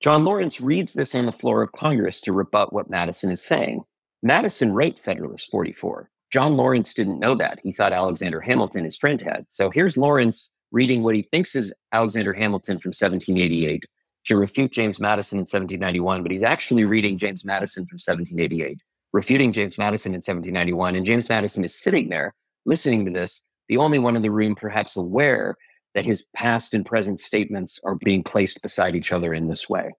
John 0.00 0.24
Lawrence 0.24 0.60
reads 0.60 0.92
this 0.92 1.14
on 1.14 1.26
the 1.26 1.32
floor 1.32 1.62
of 1.62 1.72
Congress 1.72 2.20
to 2.22 2.32
rebut 2.32 2.72
what 2.72 2.88
Madison 2.88 3.32
is 3.32 3.42
saying. 3.42 3.82
Madison 4.22 4.72
wrote 4.72 5.00
Federalist 5.00 5.50
44. 5.50 6.10
John 6.30 6.56
Lawrence 6.56 6.94
didn't 6.94 7.18
know 7.18 7.34
that. 7.34 7.58
He 7.62 7.72
thought 7.72 7.92
Alexander 7.92 8.40
Hamilton, 8.40 8.84
his 8.84 8.96
friend, 8.96 9.20
had. 9.20 9.46
So 9.48 9.70
here's 9.70 9.96
Lawrence 9.96 10.54
reading 10.70 11.02
what 11.02 11.16
he 11.16 11.22
thinks 11.22 11.56
is 11.56 11.74
Alexander 11.92 12.32
Hamilton 12.32 12.78
from 12.78 12.90
1788 12.90 13.86
to 14.26 14.36
refute 14.36 14.72
James 14.72 15.00
Madison 15.00 15.38
in 15.38 15.42
1791, 15.42 16.22
but 16.22 16.32
he's 16.32 16.42
actually 16.42 16.84
reading 16.84 17.18
James 17.18 17.44
Madison 17.44 17.86
from 17.86 17.96
1788, 17.96 18.78
refuting 19.12 19.52
James 19.52 19.78
Madison 19.78 20.12
in 20.12 20.18
1791. 20.18 20.96
And 20.96 21.06
James 21.06 21.28
Madison 21.28 21.64
is 21.64 21.74
sitting 21.74 22.08
there 22.08 22.34
listening 22.66 23.04
to 23.06 23.10
this, 23.10 23.44
the 23.68 23.76
only 23.76 23.98
one 23.98 24.16
in 24.16 24.22
the 24.22 24.30
room 24.30 24.54
perhaps 24.54 24.96
aware 24.96 25.56
that 25.94 26.04
his 26.04 26.26
past 26.34 26.74
and 26.74 26.86
present 26.86 27.18
statements 27.18 27.80
are 27.84 27.96
being 27.96 28.22
placed 28.22 28.62
beside 28.62 28.94
each 28.94 29.12
other 29.12 29.34
in 29.34 29.48
this 29.48 29.68
way. 29.68 29.92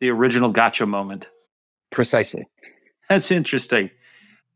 The 0.00 0.10
original 0.10 0.50
gotcha 0.50 0.86
moment. 0.86 1.28
Precisely. 1.90 2.46
That's 3.08 3.30
interesting. 3.30 3.90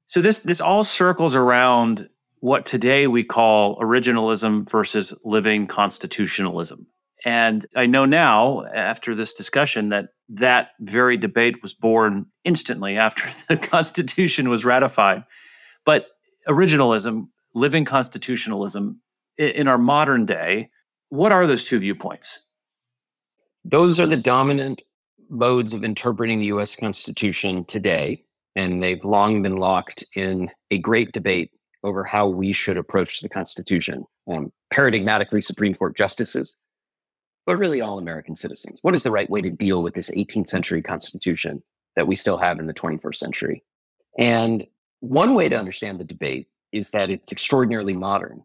So 0.07 0.21
this 0.21 0.41
this 0.41 0.61
all 0.61 0.85
circles 0.85 1.35
around 1.35 2.09
what 2.41 2.67
today 2.67 3.07
we 3.07 3.25
call 3.25 3.77
originalism 3.81 4.71
versus 4.71 5.15
living 5.25 5.67
constitutionalism. 5.67 6.87
And 7.25 7.67
I 7.75 7.87
know 7.87 8.05
now, 8.05 8.65
after 8.75 9.15
this 9.15 9.33
discussion, 9.33 9.89
that 9.89 10.09
that 10.29 10.71
very 10.81 11.17
debate 11.17 11.63
was 11.63 11.73
born 11.73 12.27
instantly 12.45 12.97
after 12.97 13.29
the 13.49 13.57
Constitution 13.57 14.49
was 14.49 14.65
ratified. 14.65 15.25
But 15.85 16.07
originalism, 16.49 17.29
living 17.55 17.85
constitutionalism, 17.85 19.01
in 19.37 19.69
our 19.69 19.79
modern 19.79 20.27
day, 20.27 20.71
what 21.09 21.33
are 21.33 21.47
those 21.47 21.65
two 21.65 21.79
viewpoints? 21.79 22.41
Those 23.65 23.99
are 23.99 24.07
the 24.07 24.17
dominant 24.17 24.83
modes 25.31 25.75
of 25.75 25.83
interpreting 25.83 26.39
the 26.39 26.47
US 26.47 26.75
Constitution 26.75 27.65
today. 27.65 28.25
And 28.57 28.83
they've 28.83 29.05
long 29.05 29.43
been 29.43 29.57
locked 29.57 30.05
in 30.15 30.51
a 30.71 30.79
great 30.79 31.13
debate 31.13 31.51
over 31.83 32.05
how 32.05 32.29
we 32.29 32.53
should 32.53 32.77
approach 32.77 33.21
the 33.21 33.29
Constitution. 33.29 34.05
Um, 34.31 34.53
paradigmatically, 34.73 35.43
Supreme 35.43 35.75
Court 35.75 35.97
justices, 35.97 36.57
but 37.47 37.57
really 37.57 37.81
all 37.81 37.99
American 37.99 38.35
citizens. 38.35 38.79
What 38.83 38.95
is 38.95 39.03
the 39.03 39.11
right 39.11 39.29
way 39.29 39.41
to 39.43 39.51
deal 39.51 39.83
with 39.83 39.95
this 39.95 40.11
18th 40.11 40.49
century 40.49 40.83
Constitution 40.83 41.63
that 41.97 42.07
we 42.07 42.17
still 42.17 42.39
have 42.39 42.59
in 42.59 42.67
the 42.67 42.75
21st 42.75 43.17
century? 43.17 43.65
And 44.19 44.67
one 45.01 45.35
way 45.35 45.49
to 45.49 45.59
understand 45.59 46.01
the 46.01 46.05
debate 46.05 46.49
is 46.73 46.91
that 46.91 47.11
it's 47.11 47.31
extraordinarily 47.31 47.95
modern. 47.95 48.43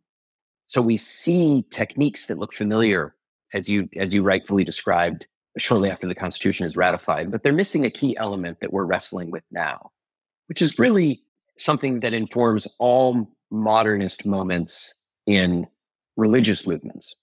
So 0.67 0.81
we 0.81 0.97
see 0.97 1.65
techniques 1.71 2.27
that 2.27 2.37
look 2.37 2.53
familiar, 2.53 3.15
as 3.53 3.69
you 3.69 3.89
as 3.97 4.13
you 4.13 4.21
rightfully 4.21 4.63
described, 4.63 5.25
shortly 5.57 5.89
after 5.89 6.07
the 6.07 6.15
Constitution 6.15 6.65
is 6.65 6.77
ratified, 6.77 7.31
but 7.31 7.43
they're 7.43 7.53
missing 7.53 7.85
a 7.85 7.89
key 7.89 8.15
element 8.17 8.59
that 8.61 8.71
we're 8.71 8.83
wrestling 8.83 9.31
with 9.31 9.43
now, 9.51 9.91
which 10.47 10.61
is 10.61 10.77
really 10.77 11.23
something 11.57 12.01
that 12.01 12.13
informs 12.13 12.67
all 12.77 13.27
modernist 13.51 14.25
moments 14.25 14.99
in 15.25 15.67
religious 16.17 16.67
movements, 16.67 17.15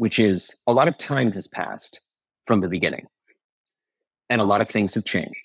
which 0.00 0.18
is 0.18 0.56
a 0.66 0.72
lot 0.72 0.88
of 0.88 0.96
time 0.96 1.30
has 1.30 1.46
passed 1.46 2.00
from 2.46 2.62
the 2.62 2.70
beginning 2.70 3.06
and 4.30 4.40
a 4.40 4.44
lot 4.44 4.62
of 4.62 4.68
things 4.70 4.94
have 4.94 5.04
changed. 5.04 5.42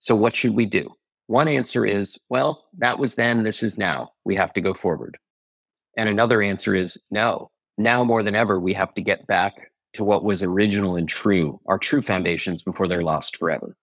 So, 0.00 0.16
what 0.16 0.34
should 0.34 0.56
we 0.56 0.66
do? 0.66 0.92
One 1.28 1.46
answer 1.46 1.86
is, 1.86 2.18
well, 2.28 2.64
that 2.78 2.98
was 2.98 3.14
then, 3.14 3.44
this 3.44 3.62
is 3.62 3.78
now. 3.78 4.10
We 4.24 4.34
have 4.34 4.52
to 4.54 4.60
go 4.60 4.74
forward. 4.74 5.18
And 5.96 6.08
another 6.08 6.42
answer 6.42 6.74
is, 6.74 7.00
no, 7.12 7.52
now 7.78 8.02
more 8.02 8.24
than 8.24 8.34
ever, 8.34 8.58
we 8.58 8.74
have 8.74 8.92
to 8.94 9.02
get 9.02 9.24
back 9.28 9.70
to 9.92 10.02
what 10.02 10.24
was 10.24 10.42
original 10.42 10.96
and 10.96 11.08
true, 11.08 11.60
our 11.66 11.78
true 11.78 12.02
foundations 12.02 12.64
before 12.64 12.88
they're 12.88 13.02
lost 13.02 13.36
forever. 13.36 13.76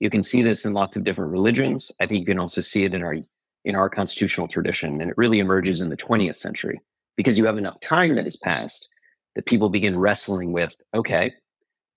You 0.00 0.08
can 0.08 0.22
see 0.22 0.40
this 0.40 0.64
in 0.64 0.72
lots 0.72 0.96
of 0.96 1.04
different 1.04 1.30
religions. 1.30 1.92
I 2.00 2.06
think 2.06 2.20
you 2.20 2.26
can 2.26 2.38
also 2.38 2.62
see 2.62 2.84
it 2.84 2.94
in 2.94 3.02
our 3.02 3.16
in 3.66 3.76
our 3.76 3.90
constitutional 3.90 4.48
tradition, 4.48 5.02
and 5.02 5.10
it 5.10 5.18
really 5.18 5.40
emerges 5.40 5.82
in 5.82 5.90
the 5.90 5.96
20th 5.96 6.36
century 6.36 6.80
because 7.18 7.36
you 7.36 7.44
have 7.44 7.58
enough 7.58 7.78
time 7.80 8.14
that 8.14 8.24
has 8.24 8.36
passed 8.36 8.88
that 9.34 9.46
people 9.46 9.68
begin 9.68 9.98
wrestling 9.98 10.52
with. 10.52 10.76
Okay, 10.94 11.32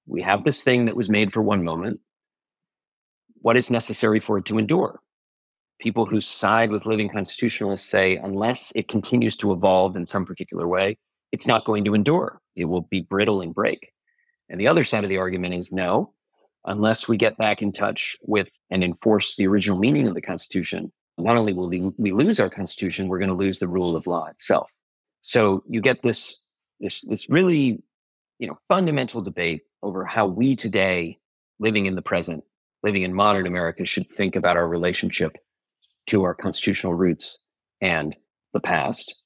we 0.07 0.21
have 0.21 0.43
this 0.43 0.63
thing 0.63 0.85
that 0.85 0.95
was 0.95 1.09
made 1.09 1.33
for 1.33 1.41
one 1.41 1.63
moment. 1.63 1.99
What 3.41 3.57
is 3.57 3.69
necessary 3.69 4.19
for 4.19 4.37
it 4.37 4.45
to 4.45 4.57
endure? 4.57 4.99
People 5.79 6.05
who 6.05 6.21
side 6.21 6.71
with 6.71 6.85
living 6.85 7.09
constitutionalists 7.09 7.89
say 7.89 8.15
unless 8.15 8.71
it 8.75 8.87
continues 8.87 9.35
to 9.37 9.51
evolve 9.51 9.95
in 9.95 10.05
some 10.05 10.25
particular 10.25 10.67
way, 10.67 10.97
it's 11.31 11.47
not 11.47 11.65
going 11.65 11.83
to 11.85 11.93
endure. 11.93 12.39
It 12.55 12.65
will 12.65 12.81
be 12.81 13.01
brittle 13.01 13.41
and 13.41 13.53
break. 13.53 13.91
And 14.49 14.59
the 14.59 14.67
other 14.67 14.83
side 14.83 15.03
of 15.03 15.09
the 15.09 15.17
argument 15.17 15.53
is 15.55 15.71
no, 15.71 16.13
unless 16.65 17.07
we 17.07 17.17
get 17.17 17.37
back 17.37 17.61
in 17.61 17.71
touch 17.71 18.15
with 18.21 18.57
and 18.69 18.83
enforce 18.83 19.35
the 19.35 19.47
original 19.47 19.77
meaning 19.77 20.07
of 20.07 20.13
the 20.13 20.21
Constitution, 20.21 20.91
not 21.17 21.35
only 21.35 21.53
will 21.53 21.69
we 21.69 22.11
lose 22.11 22.39
our 22.39 22.49
Constitution, 22.49 23.07
we're 23.07 23.19
going 23.19 23.29
to 23.29 23.35
lose 23.35 23.59
the 23.59 23.67
rule 23.67 23.95
of 23.95 24.07
law 24.07 24.27
itself. 24.27 24.71
So 25.21 25.63
you 25.67 25.81
get 25.81 26.03
this 26.03 26.44
this 26.79 27.01
this 27.03 27.29
really 27.29 27.81
you 28.39 28.47
know 28.47 28.57
fundamental 28.67 29.21
debate 29.21 29.63
over 29.83 30.05
how 30.05 30.25
we 30.25 30.55
today, 30.55 31.19
living 31.59 31.85
in 31.85 31.95
the 31.95 32.01
present, 32.01 32.43
living 32.83 33.03
in 33.03 33.13
modern 33.13 33.47
America, 33.47 33.85
should 33.85 34.09
think 34.09 34.35
about 34.35 34.57
our 34.57 34.67
relationship 34.67 35.37
to 36.07 36.23
our 36.23 36.33
constitutional 36.33 36.93
roots 36.93 37.39
and 37.81 38.15
the 38.53 38.59
past. 38.59 39.21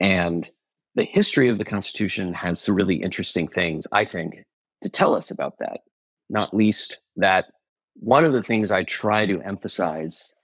And 0.00 0.48
the 0.94 1.04
history 1.04 1.48
of 1.48 1.58
the 1.58 1.64
Constitution 1.64 2.32
has 2.34 2.60
some 2.60 2.74
really 2.74 2.96
interesting 2.96 3.48
things, 3.48 3.86
I 3.92 4.04
think, 4.04 4.44
to 4.82 4.88
tell 4.88 5.14
us 5.14 5.30
about 5.30 5.58
that 5.58 5.80
not 6.30 6.54
least 6.54 7.00
that 7.16 7.46
one 7.94 8.24
of 8.24 8.32
the 8.32 8.42
things 8.42 8.70
I 8.70 8.84
try 8.84 9.26
to 9.26 9.40
emphasize 9.42 10.34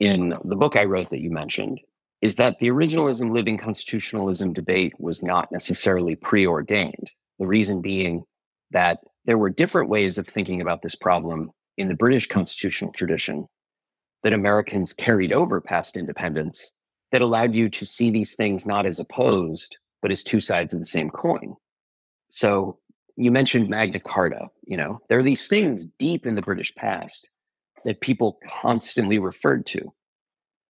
in 0.00 0.34
the 0.44 0.56
book 0.56 0.76
I 0.76 0.84
wrote 0.84 1.10
that 1.10 1.20
you 1.20 1.30
mentioned 1.30 1.80
is 2.24 2.36
that 2.36 2.58
the 2.58 2.68
mm-hmm. 2.68 2.78
originalism 2.78 3.32
living 3.32 3.58
constitutionalism 3.58 4.54
debate 4.54 4.94
was 4.98 5.22
not 5.22 5.52
necessarily 5.52 6.16
preordained. 6.16 7.12
The 7.38 7.46
reason 7.46 7.82
being 7.82 8.24
that 8.70 9.00
there 9.26 9.36
were 9.36 9.50
different 9.50 9.90
ways 9.90 10.16
of 10.16 10.26
thinking 10.26 10.62
about 10.62 10.80
this 10.80 10.96
problem 10.96 11.50
in 11.76 11.88
the 11.88 11.94
British 11.94 12.26
constitutional 12.26 12.92
tradition 12.92 13.46
that 14.22 14.32
Americans 14.32 14.94
carried 14.94 15.34
over 15.34 15.60
past 15.60 15.98
independence 15.98 16.72
that 17.12 17.20
allowed 17.20 17.54
you 17.54 17.68
to 17.68 17.84
see 17.84 18.10
these 18.10 18.34
things 18.34 18.64
not 18.64 18.86
as 18.86 18.98
opposed, 18.98 19.76
but 20.00 20.10
as 20.10 20.22
two 20.22 20.40
sides 20.40 20.72
of 20.72 20.80
the 20.80 20.86
same 20.86 21.10
coin. 21.10 21.54
So 22.30 22.78
you 23.16 23.30
mentioned 23.30 23.68
Magna 23.68 24.00
Carta. 24.00 24.48
You 24.66 24.78
know, 24.78 25.00
there 25.10 25.18
are 25.18 25.22
these 25.22 25.46
things 25.46 25.84
deep 25.98 26.26
in 26.26 26.36
the 26.36 26.42
British 26.42 26.74
past 26.74 27.28
that 27.84 28.00
people 28.00 28.38
constantly 28.62 29.18
referred 29.18 29.66
to. 29.66 29.92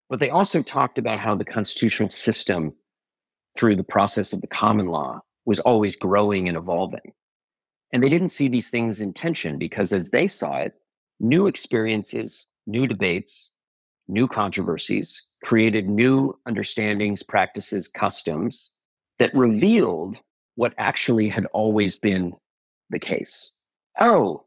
But 0.09 0.21
they 0.21 0.31
also 0.31 0.63
talked 0.63 0.99
about 0.99 1.19
how 1.19 1.35
the 1.35 1.45
constitutional 1.45 2.11
system, 2.11 2.75
through 3.57 3.77
the 3.77 3.85
process 3.85 4.33
of 4.33 4.41
the 4.41 4.47
common 4.47 4.87
law, 4.87 5.21
was 5.47 5.61
always 5.61 5.97
growing 5.97 6.49
and 6.49 6.57
evolving. 6.57 7.13
And 7.93 8.03
they 8.03 8.09
didn't 8.09 8.31
see 8.31 8.49
these 8.49 8.71
things 8.71 9.01
in 9.01 9.13
tension 9.13 9.59
because, 9.59 9.93
as 9.93 10.11
they 10.11 10.29
saw 10.29 10.59
it, 10.59 10.75
new 11.21 11.47
experiences, 11.47 12.47
new 12.67 12.87
debates, 12.87 13.53
new 14.09 14.29
controversies 14.29 15.27
created 15.45 15.89
new 15.89 16.39
understandings, 16.47 17.23
practices, 17.23 17.89
customs 17.89 18.71
that 19.19 19.35
revealed 19.35 20.19
what 20.57 20.75
actually 20.79 21.29
had 21.29 21.47
always 21.47 21.99
been 21.99 22.33
the 22.91 22.99
case. 22.99 23.53
Oh, 24.01 24.45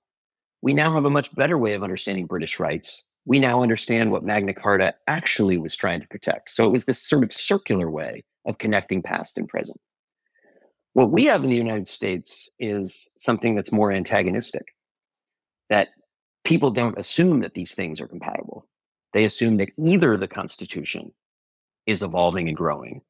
we 0.62 0.74
now 0.74 0.92
have 0.92 1.06
a 1.06 1.10
much 1.10 1.34
better 1.36 1.58
way 1.58 1.74
of 1.74 1.84
understanding 1.84 2.26
British 2.26 2.60
rights. 2.60 3.06
We 3.28 3.40
now 3.40 3.62
understand 3.62 4.14
what 4.14 4.24
Magna 4.24 4.54
Carta 4.54 4.96
actually 5.06 5.58
was 5.58 5.76
trying 5.76 6.00
to 6.00 6.08
protect. 6.08 6.50
So 6.50 6.66
it 6.66 6.72
was 6.72 6.86
this 6.86 7.04
sort 7.04 7.26
of 7.26 7.34
circular 7.34 7.92
way 7.92 8.24
of 8.46 8.58
connecting 8.58 9.04
past 9.04 9.38
and 9.38 9.50
present. 9.50 9.82
What 10.94 11.12
we 11.12 11.26
have 11.26 11.44
in 11.44 11.50
the 11.50 11.56
United 11.58 11.90
States 11.90 12.50
is 12.58 13.12
something 13.18 13.54
that's 13.54 13.74
more 13.74 13.92
antagonistic, 13.92 14.68
that 15.70 15.90
people 16.46 16.72
don't 16.72 16.98
assume 16.98 17.42
that 17.42 17.54
these 17.54 17.76
things 17.76 18.00
are 18.00 18.08
compatible. 18.08 18.66
They 19.12 19.26
assume 19.26 19.58
that 19.58 19.72
either 19.78 20.16
the 20.16 20.30
Constitution 20.30 21.12
is 21.86 22.04
evolving 22.04 22.48
and 22.48 22.56
growing, 22.56 23.02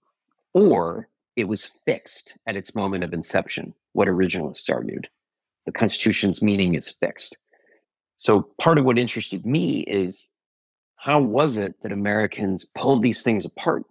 or 0.56 1.10
it 1.36 1.48
was 1.48 1.78
fixed 1.86 2.40
at 2.48 2.56
its 2.56 2.74
moment 2.74 3.04
of 3.04 3.14
inception, 3.14 3.76
what 3.94 4.08
originalists 4.08 4.74
argued. 4.74 5.10
The 5.68 5.72
Constitution's 5.72 6.42
meaning 6.42 6.74
is 6.74 6.96
fixed. 7.00 7.38
So 8.18 8.50
part 8.60 8.78
of 8.78 8.86
what 8.86 9.00
interested 9.00 9.46
me 9.46 9.82
is 9.82 10.30
how 10.96 11.22
was 11.22 11.58
it 11.58 11.76
that 11.84 11.92
Americans 11.92 12.66
pulled 12.76 13.04
these 13.04 13.22
things 13.22 13.46
apart 13.46 13.84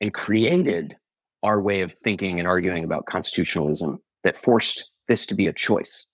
and 0.00 0.12
created 0.12 0.96
our 1.42 1.60
way 1.60 1.82
of 1.82 1.92
thinking 2.02 2.38
and 2.38 2.48
arguing 2.48 2.84
about 2.84 3.06
constitutionalism 3.06 4.00
that 4.24 4.36
forced 4.36 4.90
this 5.08 5.26
to 5.26 5.34
be 5.34 5.46
a 5.46 5.52
choice? 5.52 6.06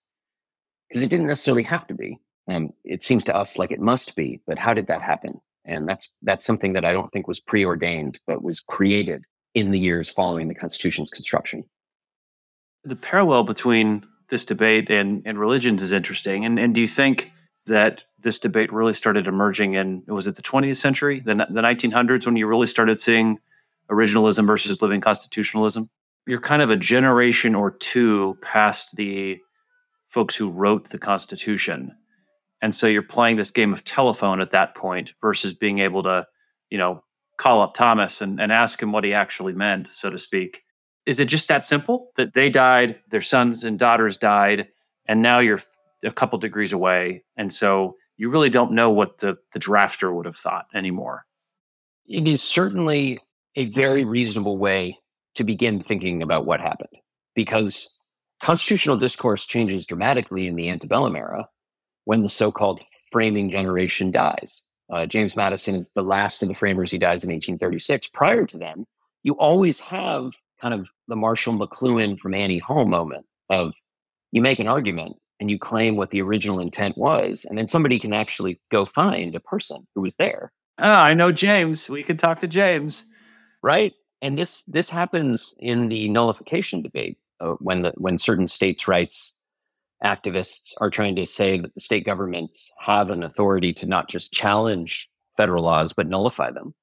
Because 0.89 1.05
it 1.05 1.11
didn't 1.11 1.29
necessarily 1.29 1.63
have 1.63 1.87
to 1.87 1.95
be. 1.95 2.19
Um, 2.49 2.73
it 2.85 3.03
seems 3.03 3.25
to 3.25 3.37
us 3.37 3.59
like 3.59 3.71
it 3.71 3.81
must 3.81 4.15
be, 4.17 4.41
but 4.47 4.59
how 4.59 4.75
did 4.75 4.89
that 4.89 5.03
happen? 5.03 5.41
And 5.65 5.89
that's 5.89 6.09
that's 6.23 6.45
something 6.45 6.75
that 6.75 6.85
I 6.85 6.93
don't 6.93 7.13
think 7.13 7.27
was 7.27 7.41
preordained, 7.41 8.21
but 8.27 8.43
was 8.43 8.61
created 8.61 9.23
in 9.55 9.71
the 9.71 9.81
years 9.81 10.11
following 10.11 10.47
the 10.47 10.55
Constitution's 10.55 11.11
construction. 11.11 11.65
The 12.85 12.95
parallel 12.95 13.43
between 13.43 14.05
this 14.29 14.45
debate 14.45 14.91
and, 14.91 15.23
and 15.25 15.39
religions 15.39 15.83
is 15.83 15.93
interesting. 15.93 16.45
And, 16.45 16.59
and 16.59 16.75
do 16.75 16.81
you 16.81 16.87
think 16.87 17.33
that 17.67 18.05
this 18.21 18.39
debate 18.39 18.73
really 18.73 18.93
started 18.93 19.27
emerging 19.27 19.75
in, 19.75 20.03
was 20.07 20.27
it 20.27 20.37
the 20.37 20.43
20th 20.43 20.77
century, 20.77 21.21
the, 21.21 21.35
the 21.35 21.61
1900s, 21.61 22.27
when 22.27 22.37
you 22.37 22.47
really 22.47 22.67
started 22.67 23.01
seeing 23.01 23.39
originalism 23.91 24.47
versus 24.47 24.83
living 24.83 25.01
constitutionalism? 25.01 25.91
You're 26.27 26.41
kind 26.41 26.63
of 26.63 26.71
a 26.71 26.77
generation 26.77 27.55
or 27.55 27.71
two 27.71 28.37
past 28.43 28.97
the 28.97 29.39
folks 30.09 30.35
who 30.35 30.51
wrote 30.51 30.91
the 30.91 30.99
Constitution. 30.99 31.93
And 32.63 32.75
so 32.75 32.87
you're 32.87 33.03
playing 33.03 33.37
this 33.37 33.51
game 33.51 33.73
of 33.73 33.85
telephone 33.85 34.41
at 34.41 34.51
that 34.51 34.75
point 34.75 35.15
versus 35.21 35.55
being 35.55 35.79
able 35.79 36.03
to, 36.05 36.27
you 36.71 36.79
know, 36.79 37.05
call 37.37 37.61
up 37.61 37.75
Thomas 37.75 38.21
and, 38.21 38.41
and 38.41 38.51
ask 38.51 38.83
him 38.83 38.93
what 38.93 39.05
he 39.05 39.13
actually 39.13 39.53
meant, 39.53 39.89
so 39.89 40.11
to 40.11 40.19
speak. 40.19 40.63
Is 41.07 41.21
it 41.21 41.27
just 41.27 41.49
that 41.49 41.65
simple 41.65 42.11
that 42.17 42.35
they 42.35 42.51
died, 42.51 42.99
their 43.11 43.23
sons 43.23 43.65
and 43.65 43.79
daughters 43.79 44.17
died, 44.17 44.69
and 45.07 45.23
now 45.23 45.39
you're 45.39 45.61
a 46.05 46.11
couple 46.11 46.39
degrees 46.39 46.73
away? 46.73 47.23
And 47.37 47.53
so 47.55 47.97
you 48.17 48.29
really 48.29 48.51
don't 48.51 48.73
know 48.73 48.91
what 48.91 49.19
the, 49.19 49.39
the 49.53 49.61
drafter 49.61 50.13
would 50.15 50.27
have 50.27 50.37
thought 50.37 50.67
anymore. 50.75 51.25
It 52.07 52.27
is 52.27 52.43
certainly 52.43 53.21
a 53.55 53.67
very 53.67 54.05
reasonable 54.05 54.59
way 54.59 54.99
to 55.37 55.45
begin 55.45 55.81
thinking 55.81 56.23
about 56.23 56.47
what 56.47 56.61
happened 56.61 56.91
because 57.35 57.89
constitutional 58.43 58.97
discourse 58.97 59.47
changes 59.47 59.87
dramatically 59.87 60.47
in 60.47 60.57
the 60.57 60.69
antebellum 60.69 61.15
era 61.15 61.49
when 62.05 62.23
the 62.23 62.29
so 62.29 62.51
called 62.51 62.81
framing 63.13 63.51
generation 63.51 64.11
dies. 64.11 64.63
Uh, 64.93 65.07
James 65.07 65.37
Madison 65.37 65.75
is 65.75 65.91
the 65.91 66.03
last 66.03 66.43
of 66.43 66.49
the 66.49 66.55
framers. 66.55 66.91
He 66.91 66.99
dies 66.99 67.25
in 67.25 67.31
1836. 67.31 68.09
Prior 68.09 68.47
to 68.47 68.57
then, 68.57 68.87
you 69.23 69.35
always 69.35 69.81
have 69.81 70.33
kind 70.61 70.75
of 70.75 70.89
the 71.09 71.17
Marshall 71.17 71.55
McLuhan 71.55 72.19
from 72.19 72.35
Annie 72.35 72.59
Hall 72.59 72.85
moment 72.85 73.27
of 73.51 73.73
you 74.33 74.43
make 74.43 74.59
an 74.59 74.69
argument 74.69 75.17
and 75.39 75.51
you 75.51 75.59
claim 75.59 75.97
what 75.97 76.11
the 76.11 76.23
original 76.23 76.61
intent 76.61 76.97
was, 76.97 77.45
and 77.45 77.59
then 77.59 77.67
somebody 77.67 77.99
can 77.99 78.13
actually 78.13 78.61
go 78.71 78.85
find 78.85 79.35
a 79.35 79.41
person 79.41 79.87
who 79.95 80.01
was 80.01 80.17
there. 80.17 80.53
Oh, 80.79 80.91
I 80.91 81.15
know 81.15 81.33
James. 81.33 81.89
We 81.89 82.03
can 82.03 82.17
talk 82.17 82.41
to 82.41 82.47
James, 82.47 83.05
right? 83.63 83.93
And 84.23 84.39
this 84.39 84.63
this 84.63 84.91
happens 84.91 85.55
in 85.59 85.89
the 85.89 86.09
nullification 86.09 86.83
debate 86.83 87.19
uh, 87.41 87.55
when 87.61 87.83
the 87.83 87.93
when 87.97 88.19
certain 88.19 88.49
states' 88.49 88.89
rights 88.89 89.35
activists 90.05 90.73
are 90.81 90.91
trying 90.91 91.17
to 91.17 91.27
say 91.27 91.59
that 91.59 91.75
the 91.75 91.81
state 91.81 92.05
governments 92.05 92.71
have 92.81 93.11
an 93.11 93.23
authority 93.23 93.73
to 93.73 93.87
not 93.87 94.09
just 94.09 94.33
challenge 94.33 95.09
federal 95.37 95.65
laws, 95.65 95.93
but 95.93 96.09
nullify 96.09 96.51
them. 96.51 96.75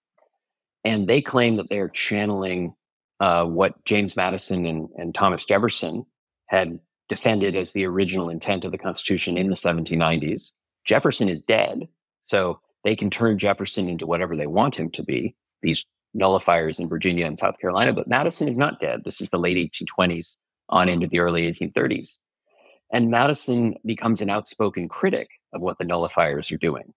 And 0.84 1.07
they 1.07 1.21
claim 1.21 1.57
that 1.57 1.69
they're 1.69 1.89
channeling 1.89 2.74
uh, 3.24 3.45
what 3.45 3.86
James 3.86 4.17
Madison 4.17 4.65
and, 4.65 4.89
and 4.97 5.15
Thomas 5.15 5.45
Jefferson 5.45 6.05
had 6.47 6.78
defended 7.07 7.55
as 7.55 7.71
the 7.71 7.86
original 7.86 8.28
intent 8.28 8.65
of 8.65 8.74
the 8.74 8.78
Constitution 8.78 9.38
in 9.38 9.49
the 9.49 9.55
1790s. 9.55 10.51
Jefferson 10.84 11.30
is 11.30 11.41
dead, 11.41 11.88
so 12.24 12.59
they 12.84 12.97
can 12.97 13.09
turn 13.09 13.39
Jefferson 13.39 13.88
into 13.88 14.05
whatever 14.05 14.36
they 14.36 14.45
want 14.45 14.76
him 14.76 14.89
to 14.91 15.03
be, 15.03 15.38
these 15.61 15.86
nullifiers 16.13 16.82
in 16.82 16.89
Virginia 16.89 17.26
and 17.26 17.39
South 17.39 17.57
Carolina. 17.61 17.93
But 17.93 18.09
Madison 18.09 18.49
is 18.49 18.57
not 18.57 18.82
dead. 18.82 19.03
This 19.05 19.21
is 19.21 19.30
the 19.30 19.39
late 19.39 19.55
1820s 19.55 20.36
on 20.67 20.89
into 20.89 21.07
the 21.07 21.19
early 21.19 21.49
1830s. 21.49 22.17
And 22.91 23.09
Madison 23.09 23.76
becomes 23.86 24.19
an 24.19 24.30
outspoken 24.30 24.89
critic 24.89 25.30
of 25.53 25.61
what 25.61 25.78
the 25.78 25.86
nullifiers 25.86 26.51
are 26.51 26.57
doing. 26.57 26.93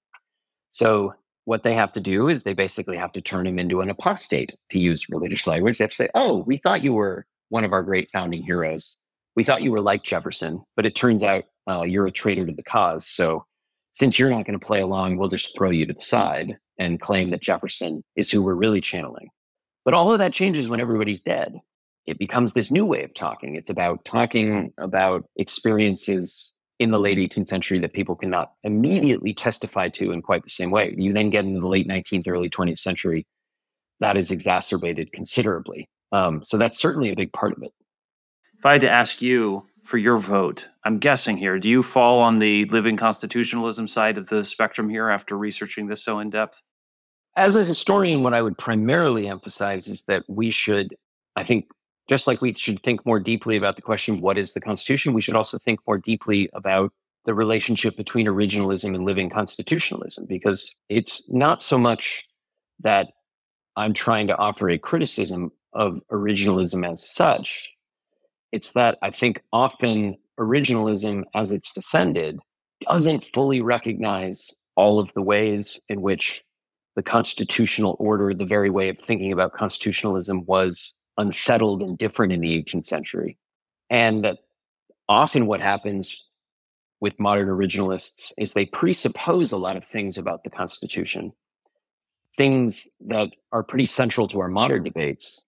So 0.70 1.14
what 1.46 1.62
they 1.62 1.74
have 1.74 1.92
to 1.92 2.00
do 2.00 2.28
is 2.28 2.42
they 2.42 2.52
basically 2.52 2.96
have 2.96 3.12
to 3.12 3.20
turn 3.20 3.46
him 3.46 3.58
into 3.58 3.80
an 3.80 3.88
apostate, 3.88 4.54
to 4.70 4.78
use 4.78 5.08
religious 5.08 5.46
language. 5.46 5.78
They 5.78 5.84
have 5.84 5.90
to 5.90 5.96
say, 5.96 6.08
oh, 6.14 6.38
we 6.46 6.58
thought 6.58 6.84
you 6.84 6.92
were 6.92 7.24
one 7.48 7.64
of 7.64 7.72
our 7.72 7.82
great 7.82 8.10
founding 8.10 8.42
heroes. 8.42 8.98
We 9.36 9.44
thought 9.44 9.62
you 9.62 9.72
were 9.72 9.80
like 9.80 10.02
Jefferson, 10.02 10.62
but 10.74 10.86
it 10.86 10.94
turns 10.94 11.22
out 11.22 11.44
uh, 11.68 11.82
you're 11.82 12.06
a 12.06 12.12
traitor 12.12 12.44
to 12.44 12.52
the 12.52 12.62
cause. 12.62 13.06
So 13.06 13.44
since 13.92 14.18
you're 14.18 14.30
not 14.30 14.44
going 14.44 14.58
to 14.58 14.66
play 14.66 14.80
along, 14.80 15.16
we'll 15.16 15.28
just 15.28 15.56
throw 15.56 15.70
you 15.70 15.86
to 15.86 15.94
the 15.94 16.00
side 16.00 16.58
and 16.78 17.00
claim 17.00 17.30
that 17.30 17.42
Jefferson 17.42 18.02
is 18.16 18.30
who 18.30 18.42
we're 18.42 18.54
really 18.54 18.80
channeling. 18.80 19.28
But 19.84 19.94
all 19.94 20.12
of 20.12 20.18
that 20.18 20.34
changes 20.34 20.68
when 20.68 20.80
everybody's 20.80 21.22
dead 21.22 21.60
it 22.06 22.18
becomes 22.18 22.52
this 22.52 22.70
new 22.70 22.86
way 22.86 23.02
of 23.02 23.12
talking. 23.14 23.56
It's 23.56 23.70
about 23.70 24.04
talking 24.04 24.72
about 24.78 25.28
experiences 25.36 26.54
in 26.78 26.90
the 26.90 26.98
late 26.98 27.18
18th 27.18 27.48
century 27.48 27.78
that 27.80 27.92
people 27.92 28.14
cannot 28.14 28.52
immediately 28.62 29.32
testify 29.32 29.88
to 29.88 30.12
in 30.12 30.20
quite 30.20 30.44
the 30.44 30.50
same 30.50 30.70
way. 30.70 30.94
You 30.96 31.12
then 31.12 31.30
get 31.30 31.44
into 31.44 31.60
the 31.60 31.68
late 31.68 31.88
19th, 31.88 32.28
early 32.28 32.50
20th 32.50 32.78
century, 32.78 33.26
that 34.00 34.16
is 34.16 34.30
exacerbated 34.30 35.12
considerably. 35.12 35.88
Um, 36.12 36.44
so 36.44 36.58
that's 36.58 36.78
certainly 36.78 37.10
a 37.10 37.16
big 37.16 37.32
part 37.32 37.52
of 37.56 37.62
it. 37.62 37.72
If 38.58 38.66
I 38.66 38.72
had 38.72 38.80
to 38.82 38.90
ask 38.90 39.22
you 39.22 39.64
for 39.84 39.98
your 39.98 40.18
vote, 40.18 40.68
I'm 40.84 40.98
guessing 40.98 41.36
here, 41.36 41.58
do 41.58 41.70
you 41.70 41.82
fall 41.82 42.20
on 42.20 42.38
the 42.38 42.64
living 42.66 42.96
constitutionalism 42.96 43.88
side 43.88 44.18
of 44.18 44.28
the 44.28 44.44
spectrum 44.44 44.88
here 44.88 45.08
after 45.08 45.36
researching 45.36 45.86
this 45.86 46.02
so 46.02 46.18
in 46.18 46.30
depth? 46.30 46.62
As 47.36 47.56
a 47.56 47.64
historian, 47.64 48.22
what 48.22 48.34
I 48.34 48.42
would 48.42 48.56
primarily 48.56 49.28
emphasize 49.28 49.88
is 49.88 50.04
that 50.04 50.24
we 50.26 50.50
should, 50.50 50.94
I 51.36 51.44
think, 51.44 51.66
just 52.08 52.26
like 52.26 52.40
we 52.40 52.54
should 52.54 52.82
think 52.82 53.04
more 53.04 53.18
deeply 53.20 53.56
about 53.56 53.76
the 53.76 53.82
question, 53.82 54.20
what 54.20 54.38
is 54.38 54.54
the 54.54 54.60
Constitution? 54.60 55.12
We 55.12 55.20
should 55.20 55.36
also 55.36 55.58
think 55.58 55.80
more 55.86 55.98
deeply 55.98 56.48
about 56.52 56.92
the 57.24 57.34
relationship 57.34 57.96
between 57.96 58.26
originalism 58.26 58.94
and 58.94 59.04
living 59.04 59.28
constitutionalism, 59.28 60.26
because 60.26 60.72
it's 60.88 61.28
not 61.28 61.60
so 61.60 61.76
much 61.76 62.24
that 62.80 63.08
I'm 63.76 63.92
trying 63.92 64.28
to 64.28 64.38
offer 64.38 64.70
a 64.70 64.78
criticism 64.78 65.50
of 65.72 66.00
originalism 66.10 66.90
as 66.90 67.06
such. 67.06 67.68
It's 68.52 68.72
that 68.72 68.96
I 69.02 69.10
think 69.10 69.42
often 69.52 70.16
originalism, 70.38 71.24
as 71.34 71.50
it's 71.50 71.72
defended, 71.74 72.38
doesn't 72.80 73.28
fully 73.34 73.60
recognize 73.60 74.54
all 74.76 75.00
of 75.00 75.12
the 75.14 75.22
ways 75.22 75.80
in 75.88 76.02
which 76.02 76.42
the 76.94 77.02
constitutional 77.02 77.96
order, 77.98 78.32
the 78.32 78.46
very 78.46 78.70
way 78.70 78.88
of 78.88 78.98
thinking 78.98 79.32
about 79.32 79.52
constitutionalism 79.52 80.44
was 80.46 80.94
unsettled 81.18 81.82
and 81.82 81.98
different 81.98 82.32
in 82.32 82.40
the 82.40 82.62
18th 82.62 82.86
century. 82.86 83.38
And 83.90 84.36
often 85.08 85.46
what 85.46 85.60
happens 85.60 86.30
with 87.00 87.18
modern 87.20 87.48
originalists 87.48 88.32
is 88.38 88.54
they 88.54 88.66
presuppose 88.66 89.52
a 89.52 89.58
lot 89.58 89.76
of 89.76 89.84
things 89.84 90.18
about 90.18 90.44
the 90.44 90.50
Constitution, 90.50 91.32
things 92.36 92.88
that 93.06 93.30
are 93.52 93.62
pretty 93.62 93.86
central 93.86 94.28
to 94.28 94.40
our 94.40 94.48
modern 94.48 94.82
debates. 94.82 95.44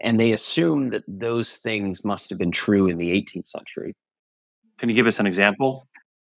And 0.00 0.18
they 0.18 0.32
assume 0.32 0.90
that 0.90 1.04
those 1.06 1.58
things 1.58 2.04
must 2.04 2.28
have 2.30 2.38
been 2.38 2.50
true 2.50 2.88
in 2.88 2.98
the 2.98 3.10
18th 3.10 3.46
century. 3.46 3.94
Can 4.78 4.88
you 4.88 4.94
give 4.94 5.06
us 5.06 5.20
an 5.20 5.26
example? 5.26 5.86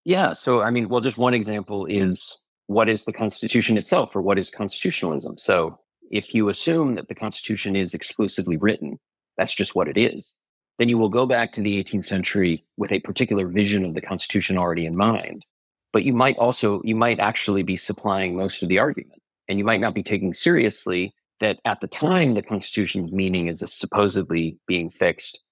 Yeah. 0.04 0.34
So, 0.34 0.62
I 0.62 0.70
mean, 0.70 0.88
well, 0.88 1.02
just 1.02 1.18
one 1.18 1.34
example 1.34 1.88
is 1.88 2.38
what 2.68 2.90
is 2.90 3.06
the 3.06 3.14
Constitution 3.14 3.78
itself 3.78 4.16
or 4.16 4.22
what 4.22 4.38
is 4.38 4.52
constitutionalism? 4.52 5.38
So, 5.40 5.80
if 6.16 6.34
you 6.34 6.48
assume 6.48 6.96
that 6.96 7.10
the 7.10 7.16
Constitution 7.16 7.76
is 7.76 7.94
exclusively 7.94 8.56
written, 8.56 8.98
that's 9.38 9.54
just 9.54 9.76
what 9.76 9.90
it 9.90 9.98
is, 9.98 10.34
then 10.80 10.88
you 10.88 10.98
will 10.98 11.10
go 11.10 11.26
back 11.26 11.52
to 11.52 11.62
the 11.62 11.84
18th 11.84 12.06
century 12.06 12.64
with 12.78 12.94
a 12.94 13.02
particular 13.02 13.48
vision 13.48 13.84
of 13.84 13.96
the 13.96 14.02
Constitution 14.02 14.58
already 14.58 14.86
in 14.86 14.96
mind. 14.96 15.46
But 15.92 16.04
you 16.04 16.14
might 16.14 16.38
also, 16.38 16.82
you 16.86 16.96
might 16.96 17.20
actually 17.20 17.64
be 17.64 17.76
supplying 17.76 18.38
most 18.38 18.64
of 18.64 18.70
the 18.70 18.80
argument. 18.80 19.22
And 19.50 19.60
you 19.60 19.66
might 19.66 19.82
not 19.82 19.94
be 19.94 20.04
taking 20.04 20.34
seriously 20.34 21.14
that 21.42 21.60
at 21.66 21.82
the 21.82 21.88
time 21.88 22.34
the 22.34 22.42
Constitution's 22.42 23.12
meaning 23.12 23.48
is 23.48 23.62
supposedly 23.68 24.58
being 24.68 24.90
fixed, 24.90 25.44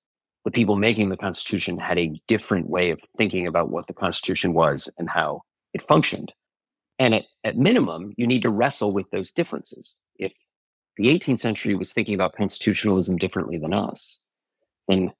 the 0.45 0.51
people 0.51 0.77
making 0.77 1.09
the 1.09 1.17
Constitution 1.17 1.77
had 1.77 1.99
a 1.99 2.21
different 2.27 2.69
way 2.69 2.89
of 2.89 3.01
thinking 3.17 3.47
about 3.47 3.69
what 3.69 3.87
the 3.87 3.93
Constitution 3.93 4.53
was 4.53 4.89
and 4.97 5.09
how 5.09 5.41
it 5.73 5.81
functioned. 5.81 6.31
And 6.99 7.15
at, 7.15 7.25
at 7.43 7.57
minimum, 7.57 8.13
you 8.15 8.27
need 8.27 8.43
to 8.43 8.49
wrestle 8.49 8.93
with 8.93 9.09
those 9.11 9.31
differences. 9.31 9.97
If 10.17 10.31
the 10.97 11.07
18th 11.07 11.39
century 11.39 11.75
was 11.75 11.93
thinking 11.93 12.15
about 12.15 12.35
constitutionalism 12.35 13.17
differently 13.17 13.57
than 13.57 13.73
us. 13.73 14.21
And 14.87 15.11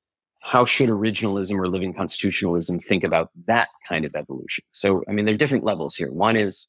how 0.41 0.65
should 0.65 0.89
originalism 0.89 1.57
or 1.57 1.67
living 1.67 1.93
constitutionalism 1.93 2.79
think 2.79 3.03
about 3.03 3.31
that 3.47 3.69
kind 3.87 4.03
of 4.05 4.13
evolution? 4.13 4.65
So, 4.71 5.03
I 5.07 5.13
mean, 5.13 5.25
there 5.25 5.33
are 5.33 5.37
different 5.37 5.63
levels 5.63 5.95
here. 5.95 6.11
One 6.11 6.35
is, 6.35 6.67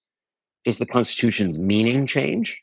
does 0.64 0.78
the 0.78 0.86
Constitution's 0.86 1.58
meaning 1.58 2.06
change? 2.06 2.62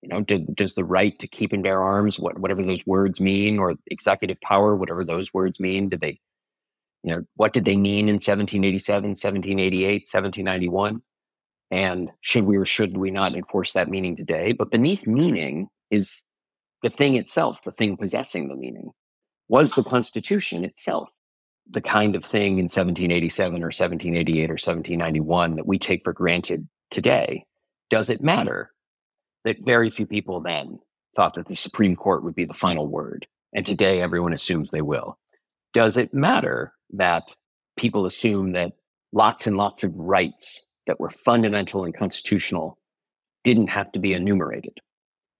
You 0.00 0.10
know, 0.10 0.20
did, 0.20 0.54
does 0.54 0.74
the 0.74 0.84
right 0.84 1.18
to 1.18 1.26
keep 1.26 1.52
and 1.52 1.62
bear 1.62 1.82
arms, 1.82 2.20
what, 2.20 2.38
whatever 2.38 2.62
those 2.62 2.86
words 2.86 3.20
mean, 3.20 3.58
or 3.58 3.74
executive 3.88 4.40
power, 4.42 4.76
whatever 4.76 5.04
those 5.04 5.34
words 5.34 5.58
mean, 5.58 5.88
did 5.88 6.00
they, 6.00 6.20
you 7.02 7.14
know, 7.14 7.24
what 7.34 7.52
did 7.52 7.64
they 7.64 7.76
mean 7.76 8.08
in 8.08 8.14
1787, 8.14 9.10
1788, 9.10 10.06
1791? 10.10 11.02
And 11.70 12.10
should 12.20 12.44
we 12.44 12.56
or 12.56 12.64
should 12.64 12.96
we 12.96 13.10
not 13.10 13.34
enforce 13.34 13.72
that 13.72 13.88
meaning 13.88 14.14
today? 14.14 14.52
But 14.52 14.70
beneath 14.70 15.06
meaning 15.06 15.68
is 15.90 16.24
the 16.82 16.90
thing 16.90 17.16
itself, 17.16 17.62
the 17.62 17.72
thing 17.72 17.96
possessing 17.96 18.48
the 18.48 18.56
meaning. 18.56 18.90
Was 19.48 19.74
the 19.74 19.84
Constitution 19.84 20.64
itself 20.64 21.08
the 21.70 21.80
kind 21.80 22.14
of 22.14 22.24
thing 22.24 22.58
in 22.58 22.64
1787 22.64 23.62
or 23.62 23.66
1788 23.66 24.50
or 24.50 24.54
1791 24.54 25.56
that 25.56 25.66
we 25.66 25.78
take 25.78 26.02
for 26.04 26.12
granted 26.12 26.68
today? 26.90 27.44
Does 27.90 28.10
it 28.10 28.22
matter 28.22 28.70
that 29.44 29.56
very 29.64 29.90
few 29.90 30.06
people 30.06 30.40
then 30.40 30.78
thought 31.16 31.34
that 31.34 31.48
the 31.48 31.56
Supreme 31.56 31.96
Court 31.96 32.24
would 32.24 32.34
be 32.34 32.44
the 32.44 32.54
final 32.54 32.86
word? 32.86 33.26
And 33.54 33.64
today 33.64 34.00
everyone 34.00 34.32
assumes 34.32 34.70
they 34.70 34.82
will. 34.82 35.18
Does 35.72 35.96
it 35.96 36.12
matter 36.12 36.72
that 36.90 37.34
people 37.76 38.06
assume 38.06 38.52
that 38.52 38.72
lots 39.12 39.46
and 39.46 39.56
lots 39.56 39.84
of 39.84 39.94
rights 39.96 40.66
that 40.86 41.00
were 41.00 41.10
fundamental 41.10 41.84
and 41.84 41.96
constitutional 41.96 42.78
didn't 43.42 43.68
have 43.68 43.90
to 43.92 43.98
be 43.98 44.12
enumerated? 44.12 44.80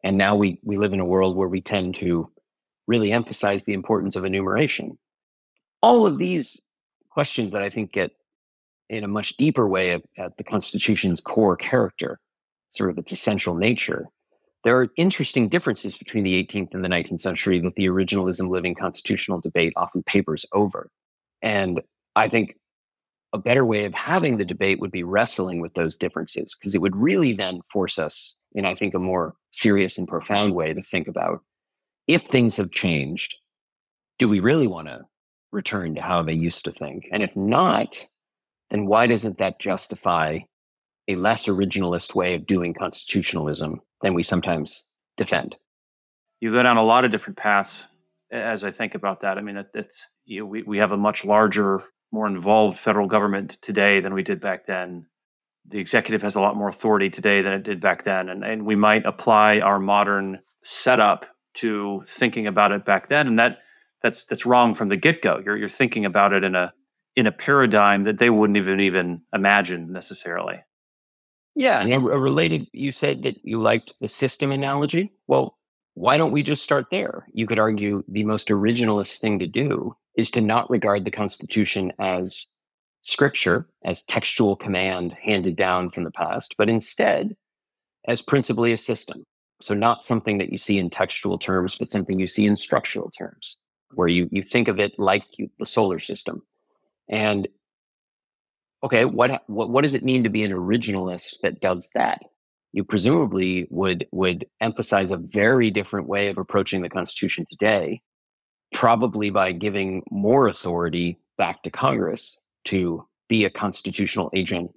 And 0.04 0.18
now 0.18 0.36
we, 0.36 0.60
we 0.62 0.76
live 0.76 0.92
in 0.92 1.00
a 1.00 1.04
world 1.04 1.34
where 1.34 1.48
we 1.48 1.62
tend 1.62 1.94
to 1.96 2.30
really 2.86 3.10
emphasize 3.10 3.64
the 3.64 3.72
importance 3.72 4.16
of 4.16 4.24
enumeration. 4.24 4.98
All 5.82 6.06
of 6.06 6.18
these 6.18 6.60
questions 7.10 7.52
that 7.52 7.62
I 7.62 7.70
think 7.70 7.92
get 7.92 8.12
in 8.90 9.02
a 9.02 9.08
much 9.08 9.36
deeper 9.38 9.66
way 9.66 9.92
at, 9.92 10.02
at 10.18 10.36
the 10.36 10.44
Constitution's 10.44 11.22
core 11.22 11.56
character, 11.56 12.20
sort 12.68 12.90
of 12.90 12.98
its 12.98 13.12
essential 13.12 13.54
nature. 13.54 14.06
There 14.62 14.78
are 14.78 14.88
interesting 14.96 15.48
differences 15.48 15.96
between 15.96 16.22
the 16.22 16.42
18th 16.44 16.74
and 16.74 16.84
the 16.84 16.88
19th 16.88 17.20
century 17.20 17.58
that 17.60 17.74
the 17.76 17.86
originalism 17.86 18.50
living 18.50 18.74
constitutional 18.74 19.40
debate 19.40 19.72
often 19.76 20.02
papers 20.02 20.44
over. 20.52 20.90
And 21.40 21.80
I 22.14 22.28
think 22.28 22.56
a 23.32 23.38
better 23.38 23.64
way 23.64 23.84
of 23.86 23.94
having 23.94 24.36
the 24.36 24.44
debate 24.44 24.80
would 24.80 24.92
be 24.92 25.02
wrestling 25.02 25.60
with 25.60 25.72
those 25.74 25.96
differences 25.96 26.56
because 26.58 26.74
it 26.74 26.80
would 26.80 26.94
really 26.94 27.32
then 27.32 27.60
force 27.70 27.98
us 27.98 28.36
in 28.54 28.64
i 28.64 28.74
think 28.74 28.94
a 28.94 28.98
more 28.98 29.34
serious 29.52 29.98
and 29.98 30.08
profound 30.08 30.54
way 30.54 30.72
to 30.72 30.82
think 30.82 31.08
about 31.08 31.40
if 32.06 32.22
things 32.22 32.56
have 32.56 32.70
changed 32.70 33.36
do 34.18 34.28
we 34.28 34.40
really 34.40 34.66
want 34.66 34.88
to 34.88 35.00
return 35.52 35.94
to 35.94 36.02
how 36.02 36.22
they 36.22 36.34
used 36.34 36.64
to 36.64 36.72
think? 36.72 37.08
And 37.10 37.22
if 37.22 37.34
not 37.36 38.06
then 38.70 38.86
why 38.86 39.06
doesn't 39.06 39.38
that 39.38 39.60
justify 39.60 40.40
a 41.06 41.14
less 41.16 41.46
originalist 41.46 42.14
way 42.14 42.34
of 42.34 42.46
doing 42.46 42.74
constitutionalism 42.74 43.80
than 44.00 44.14
we 44.14 44.22
sometimes 44.22 44.86
defend? 45.16 45.56
You 46.40 46.50
go 46.50 46.62
down 46.62 46.76
a 46.76 46.82
lot 46.82 47.04
of 47.04 47.10
different 47.10 47.36
paths 47.36 47.86
as 48.32 48.64
i 48.64 48.70
think 48.70 48.94
about 48.94 49.20
that. 49.20 49.38
I 49.38 49.42
mean 49.42 49.54
that, 49.54 49.72
that's 49.72 50.08
you 50.24 50.40
know, 50.40 50.46
we, 50.46 50.62
we 50.62 50.78
have 50.78 50.92
a 50.92 50.96
much 50.96 51.24
larger 51.24 51.84
more 52.10 52.26
involved 52.26 52.78
federal 52.78 53.06
government 53.06 53.58
today 53.60 54.00
than 54.00 54.14
we 54.14 54.22
did 54.22 54.40
back 54.40 54.66
then. 54.66 55.06
The 55.66 55.78
executive 55.78 56.22
has 56.22 56.36
a 56.36 56.40
lot 56.40 56.56
more 56.56 56.68
authority 56.68 57.10
today 57.10 57.40
than 57.40 57.52
it 57.52 57.62
did 57.62 57.80
back 57.80 58.04
then. 58.04 58.28
And, 58.28 58.44
and 58.44 58.66
we 58.66 58.76
might 58.76 59.06
apply 59.06 59.60
our 59.60 59.78
modern 59.78 60.40
setup 60.62 61.26
to 61.54 62.02
thinking 62.04 62.46
about 62.46 62.72
it 62.72 62.84
back 62.84 63.08
then. 63.08 63.26
And 63.26 63.38
that 63.38 63.58
that's 64.02 64.26
that's 64.26 64.44
wrong 64.44 64.74
from 64.74 64.88
the 64.90 64.96
get-go. 64.96 65.40
You're 65.44 65.56
you're 65.56 65.68
thinking 65.68 66.04
about 66.04 66.32
it 66.32 66.44
in 66.44 66.54
a 66.54 66.72
in 67.16 67.26
a 67.26 67.32
paradigm 67.32 68.04
that 68.04 68.18
they 68.18 68.30
wouldn't 68.30 68.56
even 68.56 68.80
even 68.80 69.22
imagine 69.32 69.92
necessarily. 69.92 70.62
Yeah, 71.54 71.80
and 71.80 71.92
a 71.92 71.98
related 71.98 72.66
you 72.72 72.92
said 72.92 73.22
that 73.22 73.36
you 73.44 73.60
liked 73.60 73.94
the 74.00 74.08
system 74.08 74.50
analogy. 74.52 75.12
Well, 75.28 75.56
why 75.94 76.16
don't 76.16 76.32
we 76.32 76.42
just 76.42 76.64
start 76.64 76.86
there? 76.90 77.26
You 77.32 77.46
could 77.46 77.60
argue 77.60 78.02
the 78.08 78.24
most 78.24 78.48
originalist 78.48 79.20
thing 79.20 79.38
to 79.38 79.46
do 79.46 79.96
is 80.16 80.30
to 80.32 80.40
not 80.40 80.68
regard 80.68 81.04
the 81.04 81.10
Constitution 81.10 81.92
as 82.00 82.46
scripture, 83.04 83.68
as 83.84 84.02
textual 84.02 84.56
command 84.56 85.14
handed 85.22 85.56
down 85.56 85.90
from 85.90 86.04
the 86.04 86.10
past, 86.10 86.54
but 86.58 86.68
instead 86.68 87.36
as 88.08 88.20
principally 88.20 88.72
a 88.72 88.76
system. 88.76 89.22
So, 89.60 89.74
not 89.74 90.04
something 90.04 90.38
that 90.38 90.50
you 90.50 90.58
see 90.58 90.78
in 90.78 90.90
textual 90.90 91.38
terms, 91.38 91.76
but 91.76 91.90
something 91.90 92.18
you 92.18 92.26
see 92.26 92.46
in 92.46 92.56
structural 92.56 93.10
terms, 93.10 93.56
where 93.94 94.08
you, 94.08 94.28
you 94.32 94.42
think 94.42 94.68
of 94.68 94.80
it 94.80 94.98
like 94.98 95.38
you, 95.38 95.48
the 95.58 95.66
solar 95.66 96.00
system. 96.00 96.42
And 97.08 97.46
okay, 98.82 99.04
what, 99.04 99.42
what, 99.46 99.70
what 99.70 99.82
does 99.82 99.94
it 99.94 100.02
mean 100.02 100.24
to 100.24 100.28
be 100.28 100.42
an 100.42 100.50
originalist 100.50 101.40
that 101.42 101.60
does 101.60 101.90
that? 101.94 102.22
You 102.72 102.84
presumably 102.84 103.68
would, 103.70 104.06
would 104.10 104.46
emphasize 104.60 105.12
a 105.12 105.16
very 105.16 105.70
different 105.70 106.08
way 106.08 106.28
of 106.28 106.38
approaching 106.38 106.82
the 106.82 106.88
Constitution 106.88 107.46
today 107.48 108.00
probably 108.72 109.30
by 109.30 109.52
giving 109.52 110.02
more 110.10 110.48
authority 110.48 111.16
back 111.38 111.62
to 111.62 111.70
Congress 111.70 112.40
to 112.64 113.06
be 113.28 113.44
a 113.44 113.50
constitutional 113.50 114.30
agent 114.34 114.70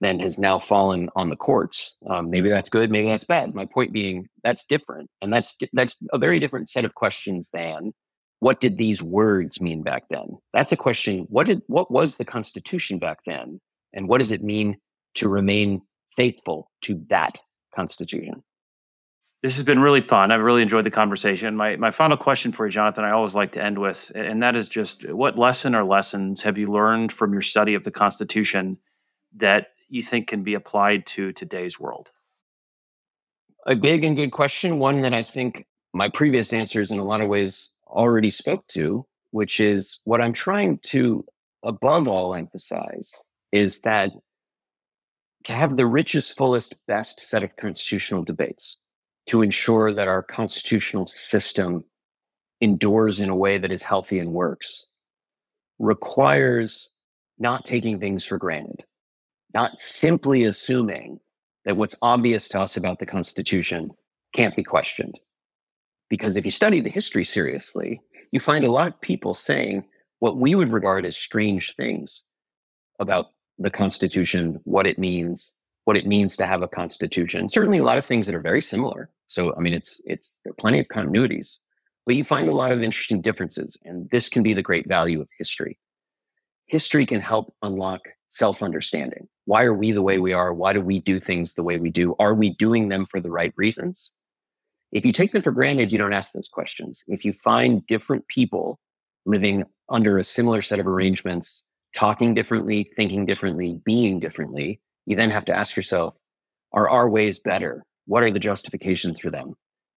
than 0.00 0.18
has 0.20 0.38
now 0.38 0.58
fallen 0.58 1.10
on 1.14 1.28
the 1.28 1.36
courts. 1.36 1.96
Um, 2.08 2.30
maybe 2.30 2.48
that's 2.48 2.68
good, 2.68 2.90
maybe 2.90 3.08
that's 3.08 3.24
bad. 3.24 3.54
My 3.54 3.66
point 3.66 3.92
being 3.92 4.28
that's 4.42 4.64
different, 4.64 5.10
and 5.20 5.32
that's 5.32 5.56
that's 5.72 5.96
a 6.12 6.18
very 6.18 6.38
different 6.38 6.68
set 6.68 6.84
of 6.84 6.94
questions 6.94 7.50
than 7.52 7.92
what 8.40 8.60
did 8.60 8.78
these 8.78 9.02
words 9.02 9.60
mean 9.60 9.82
back 9.82 10.04
then. 10.08 10.38
That's 10.54 10.72
a 10.72 10.76
question. 10.76 11.26
What 11.28 11.46
did 11.46 11.62
what 11.66 11.90
was 11.90 12.16
the 12.16 12.24
Constitution 12.24 12.98
back 12.98 13.18
then, 13.26 13.60
and 13.92 14.08
what 14.08 14.18
does 14.18 14.30
it 14.30 14.42
mean 14.42 14.78
to 15.16 15.28
remain 15.28 15.82
faithful 16.16 16.70
to 16.82 17.04
that 17.10 17.38
Constitution? 17.74 18.42
This 19.42 19.56
has 19.56 19.64
been 19.64 19.80
really 19.80 20.02
fun. 20.02 20.30
I've 20.30 20.42
really 20.42 20.60
enjoyed 20.60 20.84
the 20.84 20.90
conversation. 20.90 21.56
My 21.56 21.76
my 21.76 21.90
final 21.90 22.16
question 22.16 22.52
for 22.52 22.66
you, 22.66 22.72
Jonathan, 22.72 23.04
I 23.04 23.12
always 23.12 23.34
like 23.34 23.52
to 23.52 23.62
end 23.62 23.78
with, 23.78 24.12
and 24.14 24.42
that 24.42 24.54
is 24.54 24.68
just 24.68 25.08
what 25.10 25.38
lesson 25.38 25.74
or 25.74 25.84
lessons 25.84 26.42
have 26.42 26.58
you 26.58 26.66
learned 26.66 27.10
from 27.10 27.32
your 27.32 27.40
study 27.40 27.74
of 27.74 27.84
the 27.84 27.90
Constitution 27.90 28.76
that 29.36 29.68
you 29.88 30.02
think 30.02 30.28
can 30.28 30.42
be 30.42 30.54
applied 30.54 31.06
to 31.06 31.32
today's 31.32 31.80
world? 31.80 32.10
A 33.66 33.74
big 33.74 34.04
and 34.04 34.16
good 34.16 34.30
question, 34.30 34.78
one 34.78 35.00
that 35.02 35.14
I 35.14 35.22
think 35.22 35.66
my 35.94 36.08
previous 36.10 36.52
answers 36.52 36.90
in 36.92 36.98
a 36.98 37.04
lot 37.04 37.20
of 37.20 37.28
ways 37.28 37.70
already 37.86 38.30
spoke 38.30 38.66
to, 38.68 39.06
which 39.30 39.58
is 39.58 40.00
what 40.04 40.20
I'm 40.20 40.32
trying 40.32 40.78
to 40.84 41.24
above 41.62 42.08
all 42.08 42.34
emphasize 42.34 43.22
is 43.52 43.80
that 43.80 44.12
to 45.44 45.52
have 45.52 45.76
the 45.76 45.86
richest, 45.86 46.36
fullest, 46.36 46.74
best 46.86 47.20
set 47.20 47.42
of 47.42 47.56
constitutional 47.56 48.22
debates 48.22 48.76
to 49.26 49.42
ensure 49.42 49.92
that 49.92 50.08
our 50.08 50.22
constitutional 50.22 51.06
system 51.06 51.84
endures 52.60 53.20
in 53.20 53.28
a 53.28 53.36
way 53.36 53.58
that 53.58 53.72
is 53.72 53.82
healthy 53.82 54.18
and 54.18 54.32
works 54.32 54.86
requires 55.78 56.90
not 57.38 57.64
taking 57.64 57.98
things 57.98 58.24
for 58.24 58.38
granted, 58.38 58.84
not 59.54 59.78
simply 59.78 60.44
assuming 60.44 61.18
that 61.64 61.76
what's 61.76 61.96
obvious 62.02 62.48
to 62.48 62.60
us 62.60 62.76
about 62.76 62.98
the 62.98 63.06
Constitution 63.06 63.90
can't 64.34 64.56
be 64.56 64.62
questioned. 64.62 65.18
Because 66.08 66.36
if 66.36 66.44
you 66.44 66.50
study 66.50 66.80
the 66.80 66.90
history 66.90 67.24
seriously, 67.24 68.00
you 68.32 68.40
find 68.40 68.64
a 68.64 68.70
lot 68.70 68.88
of 68.88 69.00
people 69.00 69.34
saying 69.34 69.84
what 70.18 70.36
we 70.36 70.54
would 70.54 70.72
regard 70.72 71.06
as 71.06 71.16
strange 71.16 71.74
things 71.76 72.24
about 72.98 73.26
the 73.58 73.70
Constitution, 73.70 74.60
what 74.64 74.86
it 74.86 74.98
means, 74.98 75.56
what 75.84 75.96
it 75.96 76.06
means 76.06 76.36
to 76.36 76.46
have 76.46 76.62
a 76.62 76.68
constitution. 76.68 77.48
Certainly 77.48 77.78
a 77.78 77.84
lot 77.84 77.98
of 77.98 78.04
things 78.04 78.26
that 78.26 78.34
are 78.34 78.40
very 78.40 78.60
similar. 78.60 79.10
So, 79.26 79.54
I 79.56 79.60
mean, 79.60 79.74
it's, 79.74 80.00
it's, 80.04 80.40
there 80.44 80.50
are 80.50 80.60
plenty 80.60 80.78
of 80.80 80.86
continuities, 80.88 81.58
but 82.06 82.16
you 82.16 82.24
find 82.24 82.48
a 82.48 82.54
lot 82.54 82.72
of 82.72 82.82
interesting 82.82 83.20
differences. 83.20 83.78
And 83.84 84.08
this 84.10 84.28
can 84.28 84.42
be 84.42 84.54
the 84.54 84.62
great 84.62 84.88
value 84.88 85.20
of 85.20 85.28
history. 85.38 85.78
History 86.66 87.06
can 87.06 87.20
help 87.20 87.52
unlock 87.62 88.00
self 88.28 88.62
understanding. 88.62 89.28
Why 89.46 89.64
are 89.64 89.74
we 89.74 89.90
the 89.90 90.02
way 90.02 90.18
we 90.18 90.32
are? 90.32 90.54
Why 90.54 90.72
do 90.72 90.80
we 90.80 91.00
do 91.00 91.18
things 91.18 91.54
the 91.54 91.64
way 91.64 91.78
we 91.78 91.90
do? 91.90 92.14
Are 92.18 92.34
we 92.34 92.50
doing 92.50 92.88
them 92.88 93.06
for 93.06 93.20
the 93.20 93.30
right 93.30 93.52
reasons? 93.56 94.12
If 94.92 95.04
you 95.04 95.12
take 95.12 95.32
them 95.32 95.42
for 95.42 95.52
granted, 95.52 95.92
you 95.92 95.98
don't 95.98 96.12
ask 96.12 96.32
those 96.32 96.48
questions. 96.48 97.04
If 97.08 97.24
you 97.24 97.32
find 97.32 97.86
different 97.86 98.26
people 98.28 98.78
living 99.26 99.64
under 99.88 100.18
a 100.18 100.24
similar 100.24 100.62
set 100.62 100.78
of 100.78 100.86
arrangements, 100.86 101.64
talking 101.94 102.34
differently, 102.34 102.90
thinking 102.96 103.26
differently, 103.26 103.80
being 103.84 104.20
differently, 104.20 104.80
you 105.10 105.16
then 105.16 105.30
have 105.30 105.44
to 105.46 105.54
ask 105.54 105.76
yourself, 105.76 106.14
are 106.72 106.88
our 106.88 107.08
ways 107.08 107.40
better? 107.40 107.84
What 108.06 108.22
are 108.22 108.30
the 108.30 108.38
justifications 108.38 109.18
for 109.18 109.28
them? 109.28 109.54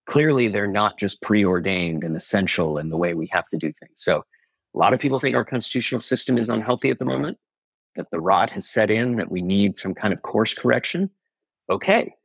Clearly, 0.08 0.48
they're 0.48 0.68
not 0.68 0.98
just 0.98 1.22
preordained 1.22 2.04
and 2.04 2.16
essential 2.16 2.80
in 2.80 2.90
the 2.90 2.98
way 2.98 3.14
we 3.14 3.28
have 3.28 3.48
to 3.50 3.58
do 3.58 3.72
things. 3.80 3.94
So, 3.94 4.24
a 4.76 4.78
lot 4.78 4.92
of 4.92 5.00
people 5.00 5.20
think 5.20 5.36
our 5.36 5.46
constitutional 5.46 6.02
system 6.02 6.40
is 6.40 6.50
unhealthy 6.50 6.90
at 6.90 6.98
the 6.98 7.06
moment, 7.06 7.38
that 7.96 8.10
the 8.12 8.20
rot 8.20 8.50
has 8.50 8.68
set 8.68 8.90
in, 8.90 9.18
that 9.18 9.32
we 9.32 9.42
need 9.42 9.78
some 9.78 9.94
kind 9.94 10.14
of 10.14 10.24
course 10.24 10.56
correction. 10.56 11.12
Okay. 11.70 12.16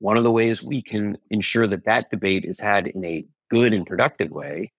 One 0.00 0.16
of 0.16 0.24
the 0.24 0.32
ways 0.32 0.60
we 0.60 0.82
can 0.82 1.16
ensure 1.30 1.68
that 1.68 1.84
that 1.84 2.10
debate 2.10 2.44
is 2.44 2.58
had 2.58 2.88
in 2.88 3.04
a 3.04 3.24
good 3.48 3.72
and 3.72 3.86
productive 3.86 4.32
way 4.32 4.72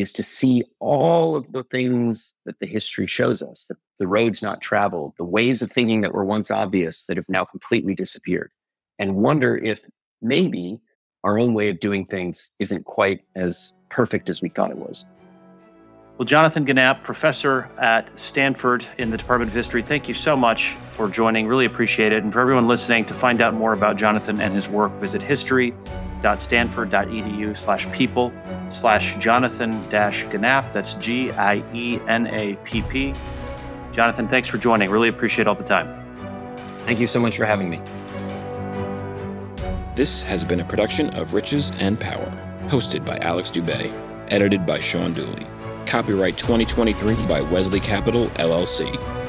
is 0.00 0.12
to 0.14 0.22
see 0.22 0.64
all 0.80 1.36
of 1.36 1.50
the 1.52 1.62
things 1.64 2.34
that 2.44 2.58
the 2.58 2.66
history 2.66 3.06
shows 3.06 3.42
us 3.42 3.66
that 3.68 3.76
the 3.98 4.06
roads 4.06 4.42
not 4.42 4.60
traveled, 4.60 5.12
the 5.18 5.24
ways 5.24 5.62
of 5.62 5.70
thinking 5.70 6.00
that 6.00 6.14
were 6.14 6.24
once 6.24 6.50
obvious 6.50 7.06
that 7.06 7.16
have 7.16 7.28
now 7.28 7.44
completely 7.44 7.94
disappeared, 7.94 8.50
and 8.98 9.16
wonder 9.16 9.56
if 9.56 9.82
maybe 10.22 10.80
our 11.24 11.38
own 11.38 11.54
way 11.54 11.68
of 11.68 11.80
doing 11.80 12.06
things 12.06 12.52
isn't 12.58 12.84
quite 12.84 13.20
as 13.36 13.72
perfect 13.90 14.28
as 14.28 14.40
we 14.40 14.48
thought 14.48 14.70
it 14.70 14.78
was. 14.78 15.04
Well, 16.16 16.26
Jonathan 16.26 16.66
Gienapp, 16.66 17.02
professor 17.02 17.70
at 17.78 18.18
Stanford 18.18 18.84
in 18.98 19.10
the 19.10 19.16
Department 19.16 19.48
of 19.48 19.54
History, 19.54 19.82
thank 19.82 20.06
you 20.06 20.12
so 20.12 20.36
much 20.36 20.76
for 20.92 21.08
joining. 21.08 21.46
Really 21.46 21.64
appreciate 21.64 22.12
it. 22.12 22.22
And 22.22 22.30
for 22.30 22.40
everyone 22.40 22.68
listening, 22.68 23.06
to 23.06 23.14
find 23.14 23.40
out 23.40 23.54
more 23.54 23.72
about 23.72 23.96
Jonathan 23.96 24.38
and 24.38 24.52
his 24.52 24.68
work, 24.68 24.92
visit 25.00 25.22
history.stanford.edu 26.20 27.56
slash 27.56 27.90
people 27.92 28.32
slash 28.68 29.16
Jonathan 29.16 29.86
dash 29.88 30.24
Gienapp. 30.26 30.72
That's 30.72 30.94
G 30.94 31.30
I 31.32 31.62
E 31.74 32.00
N 32.06 32.26
A 32.28 32.56
P 32.64 32.82
P. 32.82 33.14
Jonathan, 33.92 34.28
thanks 34.28 34.48
for 34.48 34.58
joining. 34.58 34.90
Really 34.90 35.08
appreciate 35.08 35.46
all 35.46 35.54
the 35.54 35.64
time. 35.64 35.96
Thank 36.84 37.00
you 37.00 37.06
so 37.06 37.20
much 37.20 37.36
for 37.36 37.44
having 37.44 37.68
me. 37.68 37.80
This 39.96 40.22
has 40.22 40.44
been 40.44 40.60
a 40.60 40.64
production 40.64 41.10
of 41.10 41.34
Riches 41.34 41.72
and 41.78 41.98
Power, 41.98 42.30
hosted 42.68 43.04
by 43.04 43.18
Alex 43.18 43.50
Dubay, 43.50 43.92
edited 44.28 44.64
by 44.64 44.78
Sean 44.78 45.12
Dooley. 45.12 45.46
Copyright 45.86 46.38
2023 46.38 47.26
by 47.26 47.40
Wesley 47.40 47.80
Capital, 47.80 48.28
LLC. 48.28 49.19